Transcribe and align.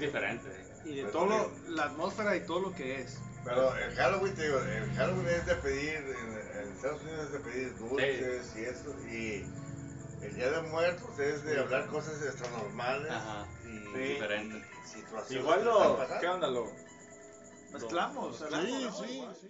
Es 0.00 0.12
diferente. 0.12 0.66
Y 0.84 0.96
de 0.96 1.04
todo 1.04 1.26
lo, 1.26 1.50
la 1.68 1.84
atmósfera 1.84 2.36
y 2.36 2.40
todo 2.46 2.60
lo 2.60 2.74
que 2.74 3.02
es. 3.02 3.18
Pero 3.44 3.74
el 3.76 3.94
Halloween, 3.94 4.34
te 4.34 4.44
digo, 4.44 4.58
el 4.58 4.90
Halloween 4.94 5.28
es 5.28 5.46
de 5.46 5.54
pedir, 5.56 5.94
en, 5.96 6.60
en 6.62 6.72
Estados 6.72 7.02
Unidos 7.02 7.26
es 7.26 7.32
de 7.32 7.38
pedir 7.40 7.78
dulces 7.78 8.54
y 8.56 8.60
eso, 8.64 8.94
y 9.08 10.24
el 10.24 10.34
Día 10.34 10.50
de 10.50 10.62
Muertos 10.62 11.18
es 11.18 11.44
de 11.44 11.58
hablar 11.58 11.86
cosas 11.88 12.22
extranormales 12.22 13.10
Ajá. 13.10 13.46
y, 13.64 13.68
Sí. 13.94 13.98
diferente. 13.98 14.56
y 14.58 14.88
situaciones 14.88 15.30
Igual 15.44 15.64
lo. 15.64 16.06
¿Qué 16.20 16.28
onda 16.28 16.48
lo? 16.48 16.66
Mezclamos. 17.72 18.36
Sí, 18.38 18.88
sí. 18.98 19.49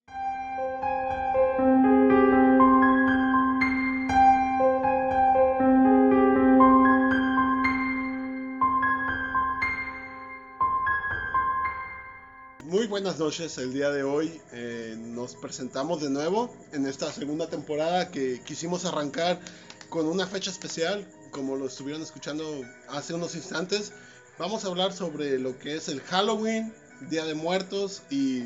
Buenas 13.02 13.18
noches, 13.18 13.56
el 13.56 13.72
día 13.72 13.88
de 13.88 14.02
hoy 14.02 14.38
eh, 14.52 14.94
nos 14.98 15.34
presentamos 15.34 16.02
de 16.02 16.10
nuevo 16.10 16.54
en 16.72 16.84
esta 16.84 17.10
segunda 17.10 17.48
temporada 17.48 18.10
que 18.10 18.42
quisimos 18.44 18.84
arrancar 18.84 19.40
con 19.88 20.04
una 20.04 20.26
fecha 20.26 20.50
especial, 20.50 21.10
como 21.30 21.56
lo 21.56 21.68
estuvieron 21.68 22.02
escuchando 22.02 22.44
hace 22.88 23.14
unos 23.14 23.34
instantes. 23.36 23.94
Vamos 24.38 24.66
a 24.66 24.68
hablar 24.68 24.92
sobre 24.92 25.38
lo 25.38 25.58
que 25.58 25.76
es 25.76 25.88
el 25.88 26.02
Halloween, 26.02 26.74
Día 27.08 27.24
de 27.24 27.32
Muertos 27.32 28.02
y 28.10 28.42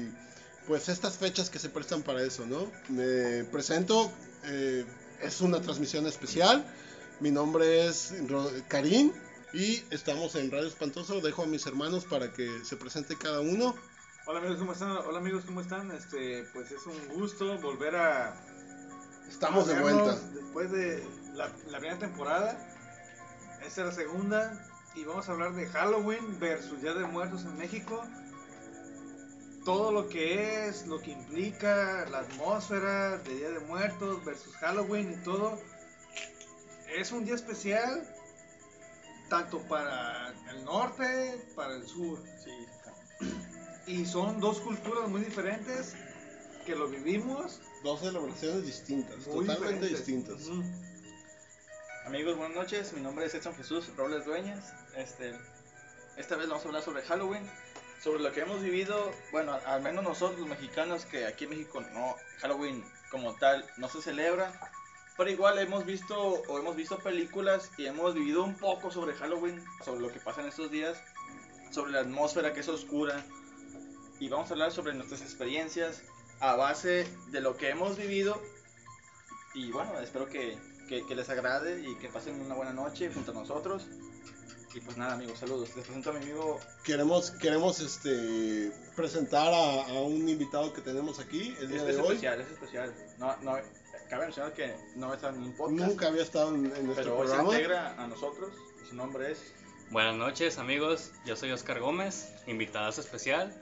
pues 0.69 0.89
estas 0.89 1.17
fechas 1.19 1.51
que 1.51 1.59
se 1.59 1.69
prestan 1.69 2.05
para 2.05 2.23
eso, 2.23 2.47
¿no? 2.47 2.71
Me 2.89 3.43
presento, 3.43 4.13
eh, 4.45 4.85
es 5.21 5.41
una 5.41 5.61
transmisión 5.63 6.07
especial, 6.07 6.65
mi 7.19 7.33
nombre 7.33 7.89
es 7.89 8.15
Karim 8.69 9.11
y 9.53 9.83
estamos 9.91 10.37
en 10.37 10.53
Radio 10.53 10.69
Espantoso, 10.69 11.21
dejo 11.21 11.43
a 11.43 11.47
mis 11.47 11.67
hermanos 11.67 12.05
para 12.05 12.33
que 12.33 12.65
se 12.65 12.77
presente 12.77 13.19
cada 13.19 13.41
uno. 13.41 13.75
Hola 14.27 14.39
amigos, 14.39 14.59
¿cómo 14.59 14.73
están? 14.73 14.91
Hola 14.91 15.19
amigos, 15.19 15.45
¿cómo 15.45 15.61
están? 15.61 15.91
Este, 15.91 16.45
pues 16.55 16.71
es 16.71 16.87
un 16.87 17.09
gusto 17.09 17.59
volver 17.61 17.95
a 17.95 18.35
Estamos 19.29 19.67
de 19.67 19.79
vuelta. 19.79 20.19
Después 20.33 20.71
de 20.71 21.07
la, 21.35 21.49
la 21.67 21.79
primera 21.79 21.99
temporada, 21.99 22.57
esta 23.67 23.83
es 23.83 23.87
la 23.89 23.93
segunda 23.93 24.67
y 24.95 25.05
vamos 25.05 25.29
a 25.29 25.33
hablar 25.33 25.53
de 25.53 25.67
Halloween 25.67 26.41
versus 26.41 26.81
Día 26.81 26.95
de 26.95 27.05
Muertos 27.05 27.45
en 27.45 27.59
México. 27.59 28.03
Todo 29.67 29.93
lo 29.93 30.09
que 30.09 30.69
es, 30.69 30.87
lo 30.87 31.01
que 31.03 31.11
implica, 31.11 32.07
la 32.11 32.21
atmósfera 32.21 33.19
de 33.19 33.35
Día 33.35 33.51
de 33.51 33.61
Muertos 33.61 34.25
versus 34.25 34.57
Halloween 34.57 35.13
y 35.13 35.17
todo. 35.23 35.61
Es 36.97 37.13
un 37.13 37.27
día 37.27 37.35
especial 37.35 38.09
tanto 39.29 39.61
para 39.69 40.33
el 40.51 40.65
norte, 40.65 41.47
para 41.55 41.75
el 41.75 41.87
sur. 41.87 42.23
Y 43.87 44.07
son 44.07 44.41
dos 44.41 44.61
culturas 44.61 45.09
muy 45.09 45.21
diferentes 45.23 45.95
que 46.65 46.75
lo 46.75 46.89
vivimos 46.89 47.61
Dos 47.83 48.01
celebraciones 48.01 48.65
distintas, 48.65 49.27
muy 49.27 49.47
totalmente 49.47 49.87
diferentes. 49.89 50.07
distintas. 50.07 50.47
Ujú. 50.49 50.63
Amigos, 52.07 52.37
buenas 52.39 52.57
noches. 52.57 52.93
Mi 52.95 53.03
nombre 53.03 53.27
es 53.27 53.35
Edson 53.35 53.55
Jesús 53.55 53.95
Robles 53.97 54.25
Dueñas. 54.25 54.73
Este, 54.97 55.35
esta 56.17 56.37
vez 56.37 56.49
vamos 56.49 56.65
a 56.65 56.69
hablar 56.69 56.83
sobre 56.83 57.03
Halloween, 57.03 57.47
sobre 58.03 58.23
lo 58.23 58.33
que 58.33 58.41
hemos 58.41 58.63
vivido. 58.63 59.11
Bueno, 59.33 59.59
al 59.67 59.83
menos 59.83 60.03
nosotros 60.03 60.41
los 60.41 60.49
mexicanos, 60.49 61.05
que 61.05 61.27
aquí 61.27 61.45
en 61.45 61.51
México 61.51 61.83
no 61.93 62.17
Halloween 62.41 62.83
como 63.11 63.35
tal 63.35 63.67
no 63.77 63.91
se 63.91 64.01
celebra, 64.01 64.59
pero 65.19 65.31
igual 65.31 65.59
hemos 65.59 65.85
visto 65.85 66.19
o 66.19 66.59
hemos 66.59 66.75
visto 66.75 66.99
películas 66.99 67.71
y 67.77 67.85
hemos 67.85 68.15
vivido 68.15 68.45
un 68.45 68.55
poco 68.55 68.91
sobre 68.91 69.13
Halloween, 69.15 69.63
sobre 69.85 70.01
lo 70.01 70.11
que 70.11 70.21
pasa 70.21 70.41
en 70.41 70.49
estos 70.49 70.71
días, 70.71 70.97
sobre 71.71 71.93
la 71.93 72.01
atmósfera 72.01 72.55
que 72.55 72.61
es 72.61 72.69
oscura 72.69 73.23
y 74.21 74.29
vamos 74.29 74.51
a 74.51 74.55
hablar 74.55 74.73
sobre 74.73 74.95
nuestras 74.95 75.21
experiencias 75.23 76.03
a 76.41 76.57
base 76.57 77.07
de 77.31 77.41
lo 77.41 77.57
que 77.57 77.71
hemos 77.71 77.97
vivido 77.97 78.41
y 79.55 79.71
bueno, 79.71 79.99
espero 80.01 80.29
que, 80.29 80.59
que- 80.89 81.07
que 81.07 81.15
les 81.15 81.29
agrade 81.31 81.81
y 81.89 81.95
que 81.97 82.09
pasen 82.09 82.41
una 82.41 82.55
buena 82.55 82.73
noche 82.73 83.11
junto 83.13 83.31
a 83.31 83.35
nosotros. 83.35 83.87
Y 84.75 84.81
pues 84.81 84.97
nada, 84.97 85.15
amigos, 85.15 85.39
saludos. 85.39 85.69
Les 85.77 85.87
presento 85.87 86.11
a 86.11 86.15
mi 86.15 86.25
amigo. 86.25 86.59
Queremos, 86.83 87.31
queremos 87.31 87.79
este, 87.79 88.73
presentar 88.97 89.55
a, 89.55 89.83
a 89.87 89.93
un 90.03 90.29
invitado 90.29 90.73
que 90.73 90.81
tenemos 90.81 91.21
aquí 91.21 91.55
el 91.61 91.69
día 91.69 91.77
Es, 91.77 91.85
de 91.85 91.91
es 91.93 91.99
hoy. 91.99 92.07
especial, 92.09 92.41
es 92.41 92.51
especial. 92.51 92.95
No, 93.19 93.37
no, 93.43 93.57
cabe 94.11 94.25
mencionar 94.25 94.53
que 94.53 94.75
no 94.97 95.15
está 95.15 95.29
en 95.29 95.37
un 95.45 95.57
podcast, 95.57 95.89
Nunca 95.89 96.09
había 96.09 96.23
estado 96.25 96.49
en, 96.57 96.65
en 96.75 96.87
nuestro 96.87 96.95
pero 96.95 97.19
hoy 97.19 97.29
se 97.29 97.35
programa. 97.35 97.53
integra 97.53 98.03
a 98.03 98.07
nosotros. 98.09 98.53
Su 98.89 98.97
nombre 98.97 99.31
es. 99.31 99.39
Buenas 99.93 100.17
noches, 100.17 100.59
amigos. 100.59 101.13
Yo 101.25 101.37
soy 101.37 101.53
Oscar 101.53 101.79
Gómez, 101.79 102.33
invitadazo 102.49 103.01
especial. 103.01 103.55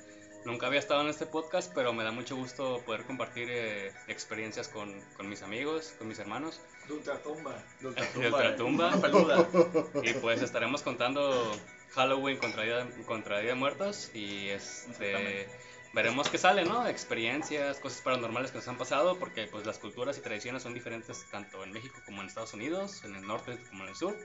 Nunca 0.44 0.66
había 0.66 0.80
estado 0.80 1.02
en 1.02 1.08
este 1.08 1.26
podcast, 1.26 1.72
pero 1.72 1.92
me 1.92 2.02
da 2.02 2.10
mucho 2.10 2.34
gusto 2.34 2.82
poder 2.84 3.04
compartir 3.04 3.48
eh, 3.50 3.92
experiencias 4.08 4.68
con, 4.68 4.92
con 5.16 5.28
mis 5.28 5.42
amigos, 5.42 5.94
con 5.98 6.08
mis 6.08 6.18
hermanos 6.18 6.60
De 6.88 6.94
ultratumba. 6.94 7.62
de 7.80 7.88
Ultratumba. 7.88 9.00
Peluda. 9.00 9.48
Y 10.02 10.14
pues 10.14 10.42
estaremos 10.42 10.82
contando 10.82 11.56
Halloween 11.94 12.38
contra 12.38 12.64
Día 12.64 12.84
de, 12.84 13.04
contra 13.04 13.38
Día 13.38 13.50
de 13.50 13.54
Muertos 13.54 14.10
y 14.14 14.48
este, 14.48 15.48
veremos 15.92 16.28
qué 16.28 16.38
sale, 16.38 16.64
¿no? 16.64 16.88
Experiencias, 16.88 17.78
cosas 17.78 18.00
paranormales 18.02 18.50
que 18.50 18.58
nos 18.58 18.68
han 18.68 18.78
pasado, 18.78 19.18
porque 19.18 19.46
pues 19.46 19.64
las 19.64 19.78
culturas 19.78 20.18
y 20.18 20.22
tradiciones 20.22 20.64
son 20.64 20.74
diferentes 20.74 21.24
tanto 21.30 21.62
en 21.62 21.72
México 21.72 22.00
como 22.04 22.20
en 22.20 22.28
Estados 22.28 22.54
Unidos, 22.54 23.04
en 23.04 23.14
el 23.14 23.26
norte 23.26 23.58
como 23.70 23.84
en 23.84 23.90
el 23.90 23.96
sur. 23.96 24.16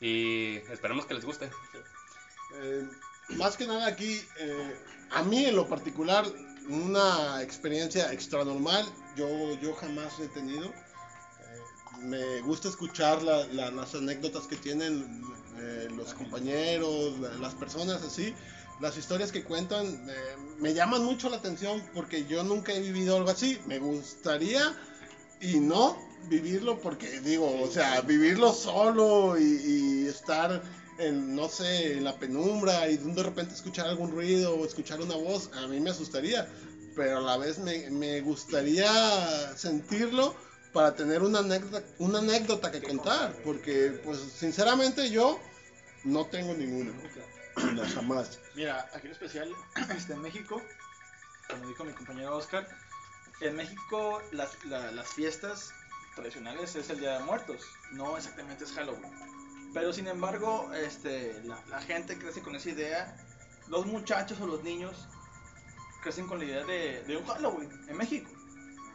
Y 0.00 0.56
esperemos 0.70 1.06
que 1.06 1.14
les 1.14 1.24
guste. 1.24 1.50
Eh, 2.54 2.88
más 3.30 3.56
que 3.56 3.66
nada 3.66 3.86
aquí, 3.86 4.20
eh, 4.38 4.76
a 5.10 5.22
mí 5.22 5.44
en 5.44 5.56
lo 5.56 5.68
particular, 5.68 6.24
una 6.68 7.42
experiencia 7.42 8.12
extra 8.12 8.44
normal, 8.44 8.84
yo, 9.16 9.58
yo 9.60 9.74
jamás 9.74 10.18
he 10.20 10.28
tenido. 10.28 10.66
Eh, 10.66 10.72
me 12.02 12.40
gusta 12.42 12.68
escuchar 12.68 13.22
la- 13.22 13.46
la- 13.48 13.70
las 13.70 13.94
anécdotas 13.94 14.46
que 14.46 14.56
tienen 14.56 15.22
eh, 15.60 15.88
los 15.96 16.14
compañeros, 16.14 17.18
la- 17.18 17.34
las 17.38 17.54
personas 17.54 18.02
así. 18.02 18.32
Las 18.80 18.96
historias 18.96 19.32
que 19.32 19.42
cuentan 19.42 19.86
eh, 20.08 20.36
me 20.60 20.72
llaman 20.72 21.04
mucho 21.04 21.28
la 21.28 21.38
atención 21.38 21.82
porque 21.94 22.26
yo 22.26 22.44
nunca 22.44 22.72
he 22.72 22.80
vivido 22.80 23.16
algo 23.16 23.30
así. 23.30 23.58
Me 23.66 23.80
gustaría 23.80 24.76
y 25.40 25.58
no 25.58 25.96
vivirlo 26.28 26.78
porque 26.80 27.20
digo, 27.20 27.60
o 27.60 27.68
sea, 27.70 28.00
vivirlo 28.02 28.52
solo 28.52 29.36
y 29.36 30.06
estar 30.06 30.62
en, 30.98 31.34
no 31.34 31.48
sé, 31.48 31.96
en 31.98 32.04
la 32.04 32.18
penumbra 32.18 32.88
y 32.88 32.96
de 32.96 33.22
repente 33.22 33.54
escuchar 33.54 33.86
algún 33.86 34.10
ruido 34.10 34.54
o 34.56 34.64
escuchar 34.64 35.00
una 35.00 35.14
voz, 35.16 35.50
a 35.54 35.66
mí 35.66 35.80
me 35.80 35.90
asustaría, 35.90 36.46
pero 36.94 37.18
a 37.18 37.20
la 37.20 37.36
vez 37.36 37.58
me, 37.58 37.88
me 37.90 38.20
gustaría 38.20 39.56
sentirlo 39.56 40.34
para 40.72 40.94
tener 40.94 41.22
una 41.22 41.38
anécdota, 41.38 41.82
una 41.98 42.18
anécdota 42.18 42.70
que 42.70 42.82
contar, 42.82 43.32
porque 43.44 44.00
pues 44.04 44.18
sinceramente 44.36 45.10
yo 45.10 45.40
no 46.04 46.26
tengo 46.26 46.54
ninguna, 46.54 46.92
no, 47.72 47.84
jamás. 47.94 48.38
Mira, 48.54 48.88
aquí 48.92 49.06
en 49.06 49.12
especial, 49.12 49.50
este, 49.96 50.12
en 50.12 50.20
México, 50.20 50.60
como 51.48 51.66
dijo 51.68 51.84
mi 51.84 51.92
compañero 51.92 52.36
Oscar, 52.36 52.68
en 53.40 53.54
México 53.56 54.20
las, 54.32 54.50
la- 54.64 54.90
las 54.90 55.08
fiestas 55.08 55.70
tradicionales 56.16 56.74
es 56.74 56.90
el 56.90 56.98
Día 56.98 57.12
de 57.18 57.24
Muertos, 57.24 57.62
no 57.92 58.16
exactamente 58.16 58.64
es 58.64 58.72
Halloween. 58.72 59.12
Pero 59.74 59.92
sin 59.92 60.06
embargo, 60.08 60.70
este, 60.74 61.40
la, 61.44 61.62
la 61.68 61.80
gente 61.80 62.18
crece 62.18 62.40
con 62.40 62.54
esa 62.56 62.70
idea, 62.70 63.16
los 63.68 63.86
muchachos 63.86 64.40
o 64.40 64.46
los 64.46 64.62
niños 64.62 65.06
crecen 66.02 66.26
con 66.26 66.38
la 66.38 66.44
idea 66.46 66.64
de, 66.64 67.02
de 67.04 67.16
un 67.16 67.26
Halloween 67.26 67.70
en 67.88 67.96
México, 67.96 68.30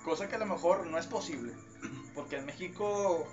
cosa 0.03 0.27
que 0.27 0.35
a 0.35 0.39
lo 0.39 0.45
mejor 0.47 0.85
no 0.87 0.97
es 0.97 1.05
posible, 1.05 1.53
porque 2.15 2.37
en 2.37 2.45
México 2.45 3.27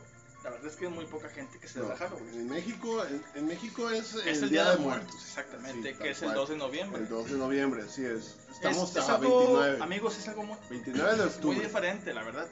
la 0.45 0.51
verdad 0.51 0.69
es 0.69 0.77
que 0.77 0.87
hay 0.87 0.93
muy 0.93 1.05
poca 1.07 1.29
gente 1.29 1.59
que 1.59 1.69
se 1.69 1.81
No, 1.81 1.89
da 1.89 1.97
Halloween. 1.97 2.35
en 2.35 2.49
México, 2.49 3.05
en, 3.05 3.23
en 3.35 3.47
México 3.47 3.91
es, 3.91 4.15
Es 4.15 4.41
el 4.43 4.49
Día 4.51 4.71
de 4.71 4.79
Muertos, 4.79 5.15
exactamente, 5.23 5.93
Sí, 5.93 5.99
que 5.99 6.11
es 6.11 6.23
el 6.23 6.29
cual. 6.29 6.37
2 6.37 6.49
de 6.51 6.57
noviembre. 6.57 7.03
El 7.03 7.09
2 7.09 7.31
de 7.31 7.37
noviembre, 7.39 7.83
así 7.83 8.05
es. 8.07 8.39
Estamos 8.51 8.91
Es- 8.91 8.97
es 9.03 9.09
a 9.11 9.17
algo- 9.17 9.39
29. 9.41 9.83
Amigos, 9.83 10.19
es 10.19 10.29
algo 10.29 10.43
muy, 10.45 10.57
29 10.71 11.11
de 11.11 11.17
muy 11.19 11.27
octubre. 11.27 11.61
diferente, 11.61 12.15
la 12.15 12.23
verdad. 12.23 12.49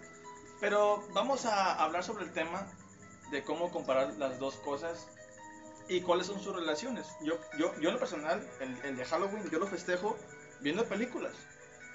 Pero 0.61 1.09
vamos 1.15 1.47
a 1.47 1.83
hablar 1.83 2.05
sobre 2.05 2.25
el 2.25 2.33
tema 2.33 2.67
de 3.31 3.43
cómo 3.43 3.71
comparar 3.71 4.15
las 4.15 4.39
dos 4.39 4.57
cosas 4.57 5.09
y 5.89 6.01
cuáles 6.01 6.27
son 6.27 6.41
sus 6.41 6.55
relaciones. 6.55 7.07
Yo, 7.23 7.39
yo, 7.59 7.73
yo 7.81 7.89
en 7.89 7.95
lo 7.95 7.99
personal, 7.99 8.47
el, 8.61 8.79
el 8.85 8.97
de 8.97 9.05
Halloween, 9.05 9.49
yo 9.51 9.59
lo 9.59 9.67
festejo 9.67 10.17
viendo 10.61 10.85
películas. 10.85 11.33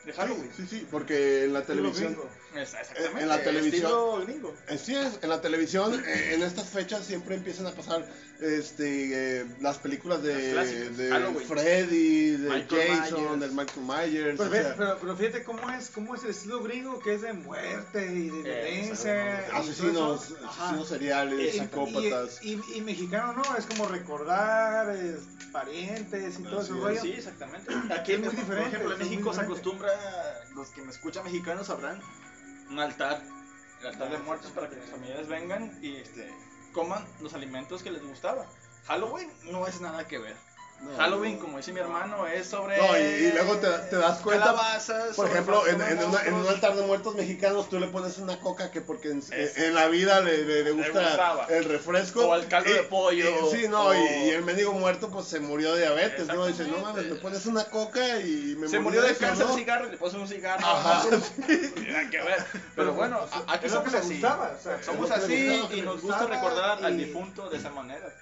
De 0.05 0.13
Halloween. 0.13 0.49
Sí, 0.55 0.65
sí, 0.69 0.87
porque 0.91 1.45
en 1.45 1.53
la 1.53 1.63
televisión... 1.63 2.17
Exactamente. 2.55 3.21
En 3.21 3.27
la 3.29 3.41
televisión- 3.41 3.73
estilo 3.91 4.21
gringo. 4.25 4.53
Así 4.69 4.95
es, 4.95 5.17
en 5.23 5.29
la 5.29 5.41
televisión 5.41 6.03
eh, 6.05 6.33
en 6.35 6.43
estas 6.43 6.69
fechas 6.69 7.03
siempre 7.03 7.33
empiezan 7.35 7.65
a 7.65 7.71
pasar 7.71 8.07
este 8.41 9.39
eh, 9.41 9.45
las 9.59 9.79
películas 9.79 10.21
de, 10.21 10.51
clásicos, 10.51 10.97
de 10.97 11.09
Halloween. 11.09 11.47
Freddy, 11.47 12.31
de 12.37 12.49
Michael 12.49 12.87
Jason, 12.99 13.21
Myers. 13.23 13.39
del 13.39 13.51
Michael 13.53 13.81
Myers. 13.87 14.37
Pero, 14.39 14.49
o 14.49 14.53
sea, 14.53 14.75
pero, 14.77 14.97
pero 15.01 15.17
fíjate 15.17 15.43
cómo 15.43 15.69
es, 15.71 15.89
cómo 15.89 16.13
es 16.13 16.23
el 16.25 16.29
estilo 16.29 16.61
gringo 16.61 16.99
que 16.99 17.15
es 17.15 17.21
de 17.23 17.33
muerte 17.33 18.05
y 18.13 18.29
de 18.29 18.39
Eh, 18.39 18.83
violencia. 18.83 19.45
todo 19.49 19.57
asesinos, 19.59 20.25
eso. 20.25 20.37
Asesinos 20.47 20.87
seriales, 20.89 21.55
Y- 21.55 21.59
psicópatas. 21.59 22.39
Y, 22.43 22.53
y- 22.53 22.61
y 22.75 22.81
mexicano 22.81 23.33
no, 23.33 23.57
es 23.57 23.65
como 23.65 23.87
recordar 23.87 24.95
es, 24.95 25.21
parientes 25.51 26.39
y 26.39 26.43
todo 26.43 26.59
Así 26.59 26.69
ese 26.69 26.77
es. 26.77 26.83
rollo. 26.83 27.01
Sí, 27.01 27.11
exactamente. 27.13 27.71
Aquí 27.97 28.11
Es 28.13 28.19
muy 28.19 28.29
diferente, 28.29 28.53
por 28.53 28.57
ejemplo, 28.67 28.93
en 28.93 28.99
México 28.99 29.33
se 29.33 29.41
acostumbra, 29.41 29.89
los 30.55 30.69
que 30.69 30.81
me 30.81 30.91
escuchan 30.91 31.23
mexicanos 31.23 31.67
sabrán, 31.67 32.01
un 32.69 32.79
altar, 32.79 33.21
el 33.81 33.87
altar 33.87 34.11
de 34.11 34.17
muertos 34.19 34.51
para 34.51 34.69
que 34.69 34.75
las 34.75 34.89
familias 34.89 35.27
vengan 35.27 35.77
y 35.81 35.97
este, 35.97 36.31
coman 36.73 37.05
los 37.21 37.33
alimentos 37.33 37.83
que 37.83 37.91
les 37.91 38.03
gustaba. 38.03 38.45
Halloween 38.85 39.31
no 39.51 39.67
es 39.67 39.79
nada 39.81 40.07
que 40.07 40.17
ver. 40.17 40.35
No, 40.83 40.97
Halloween, 40.97 41.35
no. 41.35 41.41
como 41.41 41.57
dice 41.57 41.71
mi 41.71 41.79
hermano, 41.79 42.27
es 42.27 42.45
sobre. 42.47 42.77
No, 42.77 42.97
y- 42.97 43.01
y 43.01 43.31
luego 43.31 43.57
te- 43.57 43.69
te 43.89 43.95
das 43.95 44.19
cuenta, 44.19 44.45
calabazas, 44.47 45.15
Por 45.15 45.27
ejemplo, 45.27 45.65
en, 45.65 45.79
fantasmas, 45.79 46.03
en 46.03 46.09
una- 46.09 46.21
en 46.25 46.33
un 46.33 46.47
altar 46.47 46.75
de 46.75 46.81
muertos 46.83 47.15
mexicanos 47.15 47.69
tú 47.69 47.79
le 47.79 47.87
pones 47.87 48.17
una 48.17 48.39
coca 48.39 48.69
que 48.69 48.81
porque 48.81 49.09
en, 49.11 49.73
la 49.75 49.87
vida 49.87 50.19
le, 50.21 50.43
le- 50.43 50.63
le 50.63 50.71
gusta 50.71 51.45
el 51.49 51.65
refresco. 51.65 52.27
O 52.27 52.35
el 52.35 52.47
caldo 52.47 52.73
de 52.73 52.83
pollo, 52.83 53.25
y- 53.47 53.55
sí, 53.55 53.67
no, 53.69 53.85
o- 53.87 53.93
y, 53.93 53.97
y 53.97 54.29
el 54.31 54.43
mendigo 54.43 54.73
muerto 54.73 55.09
pues 55.09 55.25
se 55.27 55.39
murió 55.39 55.73
de 55.73 55.81
diabetes, 55.81 56.27
¿no? 56.27 56.45
Dice, 56.47 56.65
no 56.67 56.77
mames, 56.79 57.05
me 57.05 57.15
pones 57.15 57.45
una 57.45 57.63
coca 57.65 58.19
y 58.19 58.55
me 58.59 58.67
Se 58.67 58.79
murió 58.79 59.01
de 59.01 59.11
eso, 59.11 59.19
cáncer 59.21 59.45
¿no? 59.47 59.53
de 59.53 59.59
cigarro 59.59 59.87
y 59.87 59.91
le 59.91 59.97
pones 59.97 60.13
un 60.15 60.27
cigarro. 60.27 60.65
Ajá. 60.65 61.03
Nada 61.87 62.09
que 62.09 62.17
ver. 62.21 62.45
Pero 62.75 62.93
bueno, 62.93 63.19
a- 63.31 63.53
aquí 63.53 63.69
somos 63.69 63.91
le 63.91 63.97
así. 63.99 64.13
gustaba. 64.13 64.51
o 64.59 64.61
sea, 64.61 64.83
Somos 64.83 65.09
le 65.09 65.15
así 65.15 65.33
y 65.71 65.75
le 65.77 65.81
nos 65.83 66.01
gusta 66.01 66.25
recordar 66.27 66.83
al 66.83 66.97
difunto 66.97 67.49
de 67.49 67.57
esa 67.57 67.69
manera. 67.69 68.13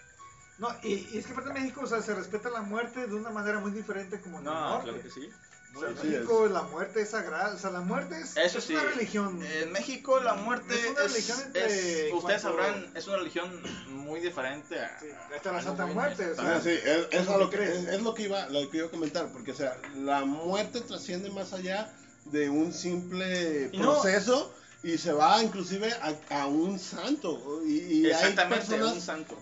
No, 0.61 0.69
y, 0.83 1.09
y 1.11 1.17
es 1.17 1.25
que 1.25 1.31
aparte 1.33 1.49
en 1.49 1.55
México, 1.55 1.81
o 1.83 1.87
sea, 1.87 2.01
se 2.01 2.13
respeta 2.15 2.49
la 2.51 2.61
muerte 2.61 3.07
de 3.07 3.15
una 3.15 3.31
manera 3.31 3.59
muy 3.59 3.71
diferente 3.71 4.21
como 4.21 4.39
en 4.39 4.45
el 4.47 4.53
No, 4.53 4.69
norte. 4.69 4.83
claro 4.89 5.01
que 5.03 5.09
sí. 5.09 5.29
O 5.73 5.79
sea, 5.79 5.89
en 5.89 5.95
México 5.95 6.47
la 6.49 6.61
muerte 6.63 7.01
es 7.01 7.09
sagrada, 7.09 7.55
o 7.55 7.57
sea, 7.57 7.71
la 7.71 7.79
muerte 7.81 8.19
es, 8.21 8.35
Eso 8.37 8.59
es 8.59 8.65
sí. 8.65 8.73
una 8.75 8.83
religión. 8.83 9.41
En 9.41 9.71
México 9.71 10.19
la 10.19 10.33
muerte 10.35 10.75
Es 10.75 10.83
es, 10.83 10.91
una 10.91 11.01
religión 11.03 11.39
entre 11.47 12.07
es- 12.09 12.13
ustedes 12.13 12.41
sabrán, 12.43 12.91
es 12.93 13.07
una 13.07 13.17
religión 13.17 13.61
muy 13.87 14.19
diferente 14.19 14.79
a, 14.79 14.99
Sí, 14.99 15.07
la 15.45 15.61
Santa 15.63 15.85
Muerte, 15.87 16.29
o 16.29 16.33
Ah, 16.33 16.59
sea, 16.59 16.61
sí, 16.61 16.69
es, 16.71 17.07
es 17.09 17.25
¿cómo 17.25 17.37
a 17.37 17.39
lo 17.39 17.49
que, 17.49 17.57
crees? 17.57 17.87
es, 17.87 18.01
lo 18.01 18.13
que 18.13 18.23
iba, 18.23 18.47
lo 18.49 18.69
que 18.69 18.77
iba 18.77 18.87
a 18.87 18.91
comentar, 18.91 19.31
porque 19.31 19.51
o 19.51 19.55
sea, 19.55 19.75
la 19.95 20.25
muerte 20.25 20.81
trasciende 20.81 21.29
más 21.31 21.53
allá 21.53 21.91
de 22.25 22.49
un 22.49 22.71
simple 22.73 23.71
proceso 23.75 24.53
y 24.83 24.97
se 24.97 25.11
va 25.13 25.43
inclusive 25.43 25.91
a, 25.93 26.41
a 26.41 26.47
un 26.47 26.79
santo 26.79 27.61
y, 27.65 27.77
y 27.77 28.05
hay 28.07 28.11
Exactamente, 28.11 28.65
personas 28.65 28.93
un 28.95 29.01
santo. 29.01 29.37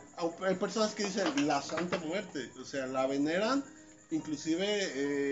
hay 0.45 0.55
personas 0.55 0.93
que 0.95 1.05
dicen 1.05 1.47
la 1.47 1.61
santa 1.61 1.97
muerte, 1.99 2.51
o 2.61 2.65
sea, 2.65 2.87
la 2.87 3.07
veneran 3.07 3.63
inclusive 4.11 4.65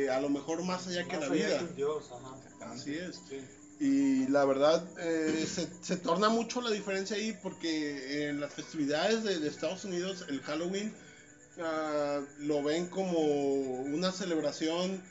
eh, 0.06 0.10
a 0.10 0.22
lo 0.22 0.30
mejor 0.30 0.64
más 0.64 0.88
allá 0.88 1.04
que 1.08 1.18
la 1.18 1.26
allá 1.26 1.34
vida. 1.34 1.60
que 1.60 1.74
Dios, 1.74 2.06
ajá. 2.12 2.72
Así 2.74 2.96
es. 2.96 3.22
Sí. 3.28 3.38
Y 3.80 4.28
la 4.28 4.46
verdad, 4.46 4.84
eh, 5.00 5.46
se, 5.48 5.68
se 5.82 5.98
torna 5.98 6.30
mucho 6.30 6.62
la 6.62 6.72
diferencia 6.72 7.16
ahí 7.16 7.38
porque 7.44 8.30
en 8.30 8.40
las 8.40 8.54
festividades 8.54 9.24
de, 9.24 9.40
de 9.40 9.48
Estados 9.48 9.84
Unidos, 9.86 10.26
el 10.30 10.42
Halloween 10.42 10.94
ah, 11.60 12.22
lo 12.40 12.64
ven 12.64 12.88
como 12.88 13.20
una 13.20 14.12
celebración, 14.12 15.04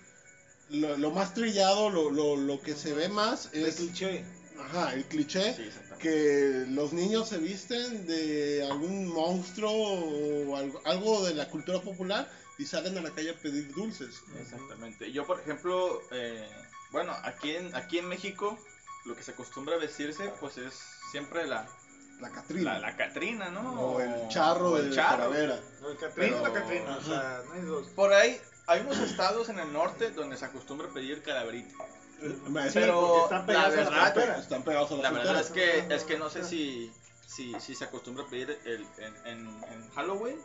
lo, 0.70 0.96
lo 0.96 1.10
más 1.12 1.34
trillado, 1.34 1.90
lo, 1.90 2.10
lo, 2.10 2.36
lo 2.36 2.60
que 2.60 2.74
se 2.74 2.92
ve 2.92 3.08
más 3.08 3.50
es 3.52 3.76
cliché. 3.76 4.24
Ajá, 4.60 4.94
el 4.94 5.04
cliché. 5.04 5.54
Sí. 5.54 5.70
Que 5.98 6.64
los 6.68 6.92
niños 6.92 7.28
se 7.28 7.38
visten 7.38 8.06
de 8.06 8.66
algún 8.70 9.08
monstruo 9.08 9.70
o 9.72 10.56
algo, 10.56 10.80
algo 10.84 11.24
de 11.26 11.34
la 11.34 11.48
cultura 11.48 11.80
popular 11.80 12.28
y 12.58 12.66
salen 12.66 12.96
a 12.98 13.02
la 13.02 13.10
calle 13.10 13.30
a 13.30 13.34
pedir 13.36 13.72
dulces. 13.74 14.22
Exactamente. 14.40 15.10
Yo, 15.12 15.26
por 15.26 15.40
ejemplo, 15.40 16.02
eh, 16.10 16.48
bueno, 16.90 17.14
aquí 17.22 17.52
en, 17.56 17.74
aquí 17.74 17.98
en 17.98 18.08
México 18.08 18.58
lo 19.04 19.14
que 19.14 19.22
se 19.22 19.30
acostumbra 19.32 19.76
a 19.76 19.78
vestirse, 19.78 20.30
pues 20.40 20.58
es 20.58 20.74
siempre 21.12 21.46
la, 21.46 21.66
La 22.20 22.30
Catrina. 22.30 22.74
la, 22.74 22.78
la 22.90 22.96
Catrina, 22.96 23.50
¿no? 23.50 23.80
o 23.80 24.00
el 24.00 24.28
charro 24.28 24.72
o 24.72 24.78
el 24.78 24.92
charro. 24.94 25.18
Calavera. 25.18 25.60
No, 25.80 25.90
el 25.90 25.96
Catrina 25.96 26.36
o 26.36 26.42
la 26.42 26.52
Catrina, 26.52 26.96
o 26.96 27.02
sea, 27.02 27.42
no 27.46 27.52
hay 27.54 27.60
dos. 27.62 27.86
Por 27.88 28.12
ahí 28.12 28.40
hay 28.66 28.80
unos 28.80 28.98
estados 28.98 29.48
en 29.48 29.58
el 29.60 29.72
norte 29.72 30.10
donde 30.10 30.36
se 30.36 30.44
acostumbra 30.44 30.88
pedir 30.88 31.22
calaverita. 31.22 31.74
Sí, 32.20 32.70
Pero 32.74 33.24
están 33.24 33.46
la 33.46 33.68
verdad. 33.68 34.38
Están 34.38 34.62
pegados 34.62 34.90
a 34.92 34.96
la, 34.96 35.02
La 35.02 35.10
verdad 35.10 35.40
es 35.40 35.50
que, 35.50 35.86
es 35.94 36.04
que 36.04 36.18
no 36.18 36.30
sé 36.30 36.44
si, 36.44 36.92
si, 37.26 37.58
si 37.60 37.74
se 37.74 37.84
acostumbra 37.84 38.24
a 38.24 38.28
pedir 38.28 38.58
el, 38.64 38.86
en, 38.98 39.26
en, 39.26 39.64
en 39.64 39.90
Halloween 39.90 40.40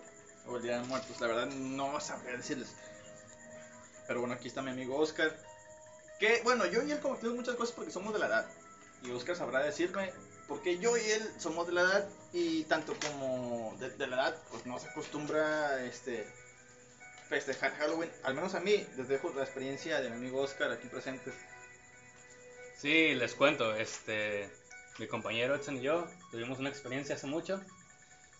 o 0.48 0.58
el 0.58 0.64
Día 0.64 0.82
de 0.82 0.88
Muertos. 0.88 1.20
La 1.22 1.28
verdad 1.28 1.48
no 1.48 2.00
sabría 2.00 2.36
decirles. 2.36 2.76
Pero 4.08 4.20
bueno, 4.20 4.36
aquí 4.36 4.48
está 4.48 4.62
mi 4.62 4.72
amigo 4.72 4.98
Oscar. 4.98 5.36
Que 6.20 6.42
bueno, 6.44 6.66
yo 6.66 6.84
y 6.84 6.92
él 6.92 7.00
compartimos 7.00 7.36
muchas 7.36 7.56
cosas 7.56 7.74
porque 7.74 7.92
somos 7.92 8.14
de 8.14 8.20
la 8.20 8.28
edad. 8.28 8.46
Y 9.04 9.12
Oscar 9.12 9.36
sabrá 9.36 9.64
decirme 9.64 10.12
porque 10.48 10.78
yo 10.80 10.98
y 10.98 11.02
él 11.10 11.32
somos 11.40 11.66
de 11.68 11.74
la 11.74 11.82
edad 11.82 12.10
y 12.34 12.64
tanto 12.66 12.94
como 13.08 13.76
de, 13.80 13.90
de 13.92 14.08
la 14.08 14.18
edad, 14.18 14.38
pues 14.52 14.66
no 14.66 14.78
se 14.80 14.90
acostumbra 14.90 15.82
este 15.86 16.28
festejar 17.30 17.72
Halloween. 17.78 18.12
Al 18.24 18.34
menos 18.34 18.54
a 18.56 18.60
mí, 18.60 18.86
les 18.98 19.08
dejo 19.08 19.32
la 19.34 19.44
experiencia 19.44 20.02
de 20.02 20.10
mi 20.10 20.18
amigo 20.18 20.42
Oscar 20.42 20.72
aquí 20.72 20.88
presente. 20.90 21.32
Sí, 22.82 23.14
les 23.14 23.36
cuento, 23.36 23.76
este, 23.76 24.50
mi 24.98 25.06
compañero 25.06 25.54
Edson 25.54 25.78
y 25.78 25.82
yo 25.82 26.08
tuvimos 26.32 26.58
una 26.58 26.70
experiencia 26.70 27.14
hace 27.14 27.28
mucho 27.28 27.62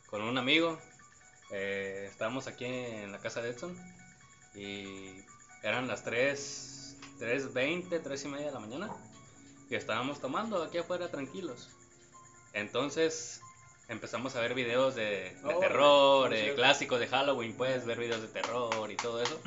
con 0.08 0.24
un 0.24 0.36
amigo. 0.40 0.80
eh, 1.52 2.08
estábamos 2.10 2.48
aquí 2.48 2.66
en 2.66 3.12
la 3.12 3.20
casa 3.20 3.44
de 3.44 3.52
Edson 3.52 3.78
y 4.56 5.24
eran 5.62 5.88
las 5.88 6.04
3, 6.04 6.98
3.20, 7.20 8.02
3 8.02 8.26
y 8.26 8.28
media 8.30 8.48
de 8.48 8.52
la 8.54 8.60
mañana 8.60 8.90
y 9.70 9.76
estábamos 9.76 10.20
tomando 10.20 10.64
aquí 10.64 10.80
afuera 10.80 11.12
tranquilos. 11.12 11.70
Entonces 12.54 13.42
empezamos 13.90 14.36
a 14.36 14.42
ver 14.42 14.56
videos 14.56 14.96
de, 14.96 15.36
de 15.44 15.54
Oh, 15.54 15.60
terror, 15.60 16.34
eh, 16.34 16.56
clásicos 16.56 17.00
de 17.00 17.06
Halloween, 17.06 17.56
puedes 17.56 17.86
ver 17.86 18.00
videos 18.00 18.24
de 18.24 18.28
terror 18.30 18.90
y 18.90 18.96
todo 18.96 19.22
eso. 19.22 19.40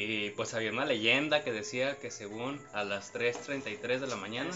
Y 0.00 0.30
pues 0.30 0.54
había 0.54 0.70
una 0.70 0.84
leyenda 0.84 1.42
que 1.42 1.50
decía 1.50 1.98
que 1.98 2.12
según 2.12 2.64
a 2.72 2.84
las 2.84 3.12
3.33 3.12 3.98
de 3.98 4.06
la 4.06 4.14
mañana 4.14 4.52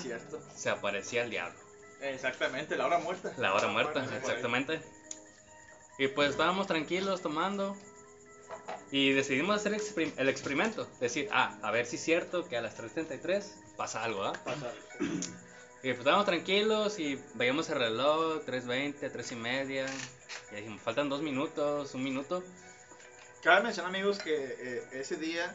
se 0.54 0.70
aparecía 0.70 1.24
el 1.24 1.30
diablo. 1.30 1.58
Exactamente, 2.00 2.76
la 2.76 2.86
hora 2.86 2.98
muerta. 2.98 3.34
La 3.38 3.52
hora 3.52 3.66
muerta, 3.66 4.06
exactamente. 4.16 4.80
Y 5.98 6.06
pues 6.06 6.30
estábamos 6.30 6.68
tranquilos 6.68 7.22
tomando 7.22 7.76
y 8.92 9.10
decidimos 9.14 9.56
hacer 9.56 9.76
el 10.16 10.28
experimento. 10.28 10.86
Decir, 11.00 11.28
ah, 11.32 11.58
a 11.60 11.72
ver 11.72 11.86
si 11.86 11.96
es 11.96 12.04
cierto 12.04 12.48
que 12.48 12.56
a 12.56 12.60
las 12.60 12.78
3.33 12.78 13.42
pasa 13.76 14.04
algo, 14.04 14.22
¿ah? 14.22 14.34
Y 15.82 15.88
pues 15.88 15.98
estábamos 15.98 16.26
tranquilos 16.26 17.00
y 17.00 17.18
veíamos 17.34 17.68
el 17.68 17.80
reloj, 17.80 18.44
3.20, 18.46 19.10
3 19.10 19.32
y 19.32 19.34
media. 19.34 19.86
Y 20.52 20.54
dijimos, 20.54 20.80
faltan 20.82 21.08
dos 21.08 21.20
minutos, 21.20 21.92
un 21.94 22.04
minuto. 22.04 22.44
Cabe 23.42 23.64
mencionar, 23.64 23.90
amigos, 23.90 24.18
que 24.20 24.34
eh, 24.36 24.88
ese 24.92 25.16
día 25.16 25.52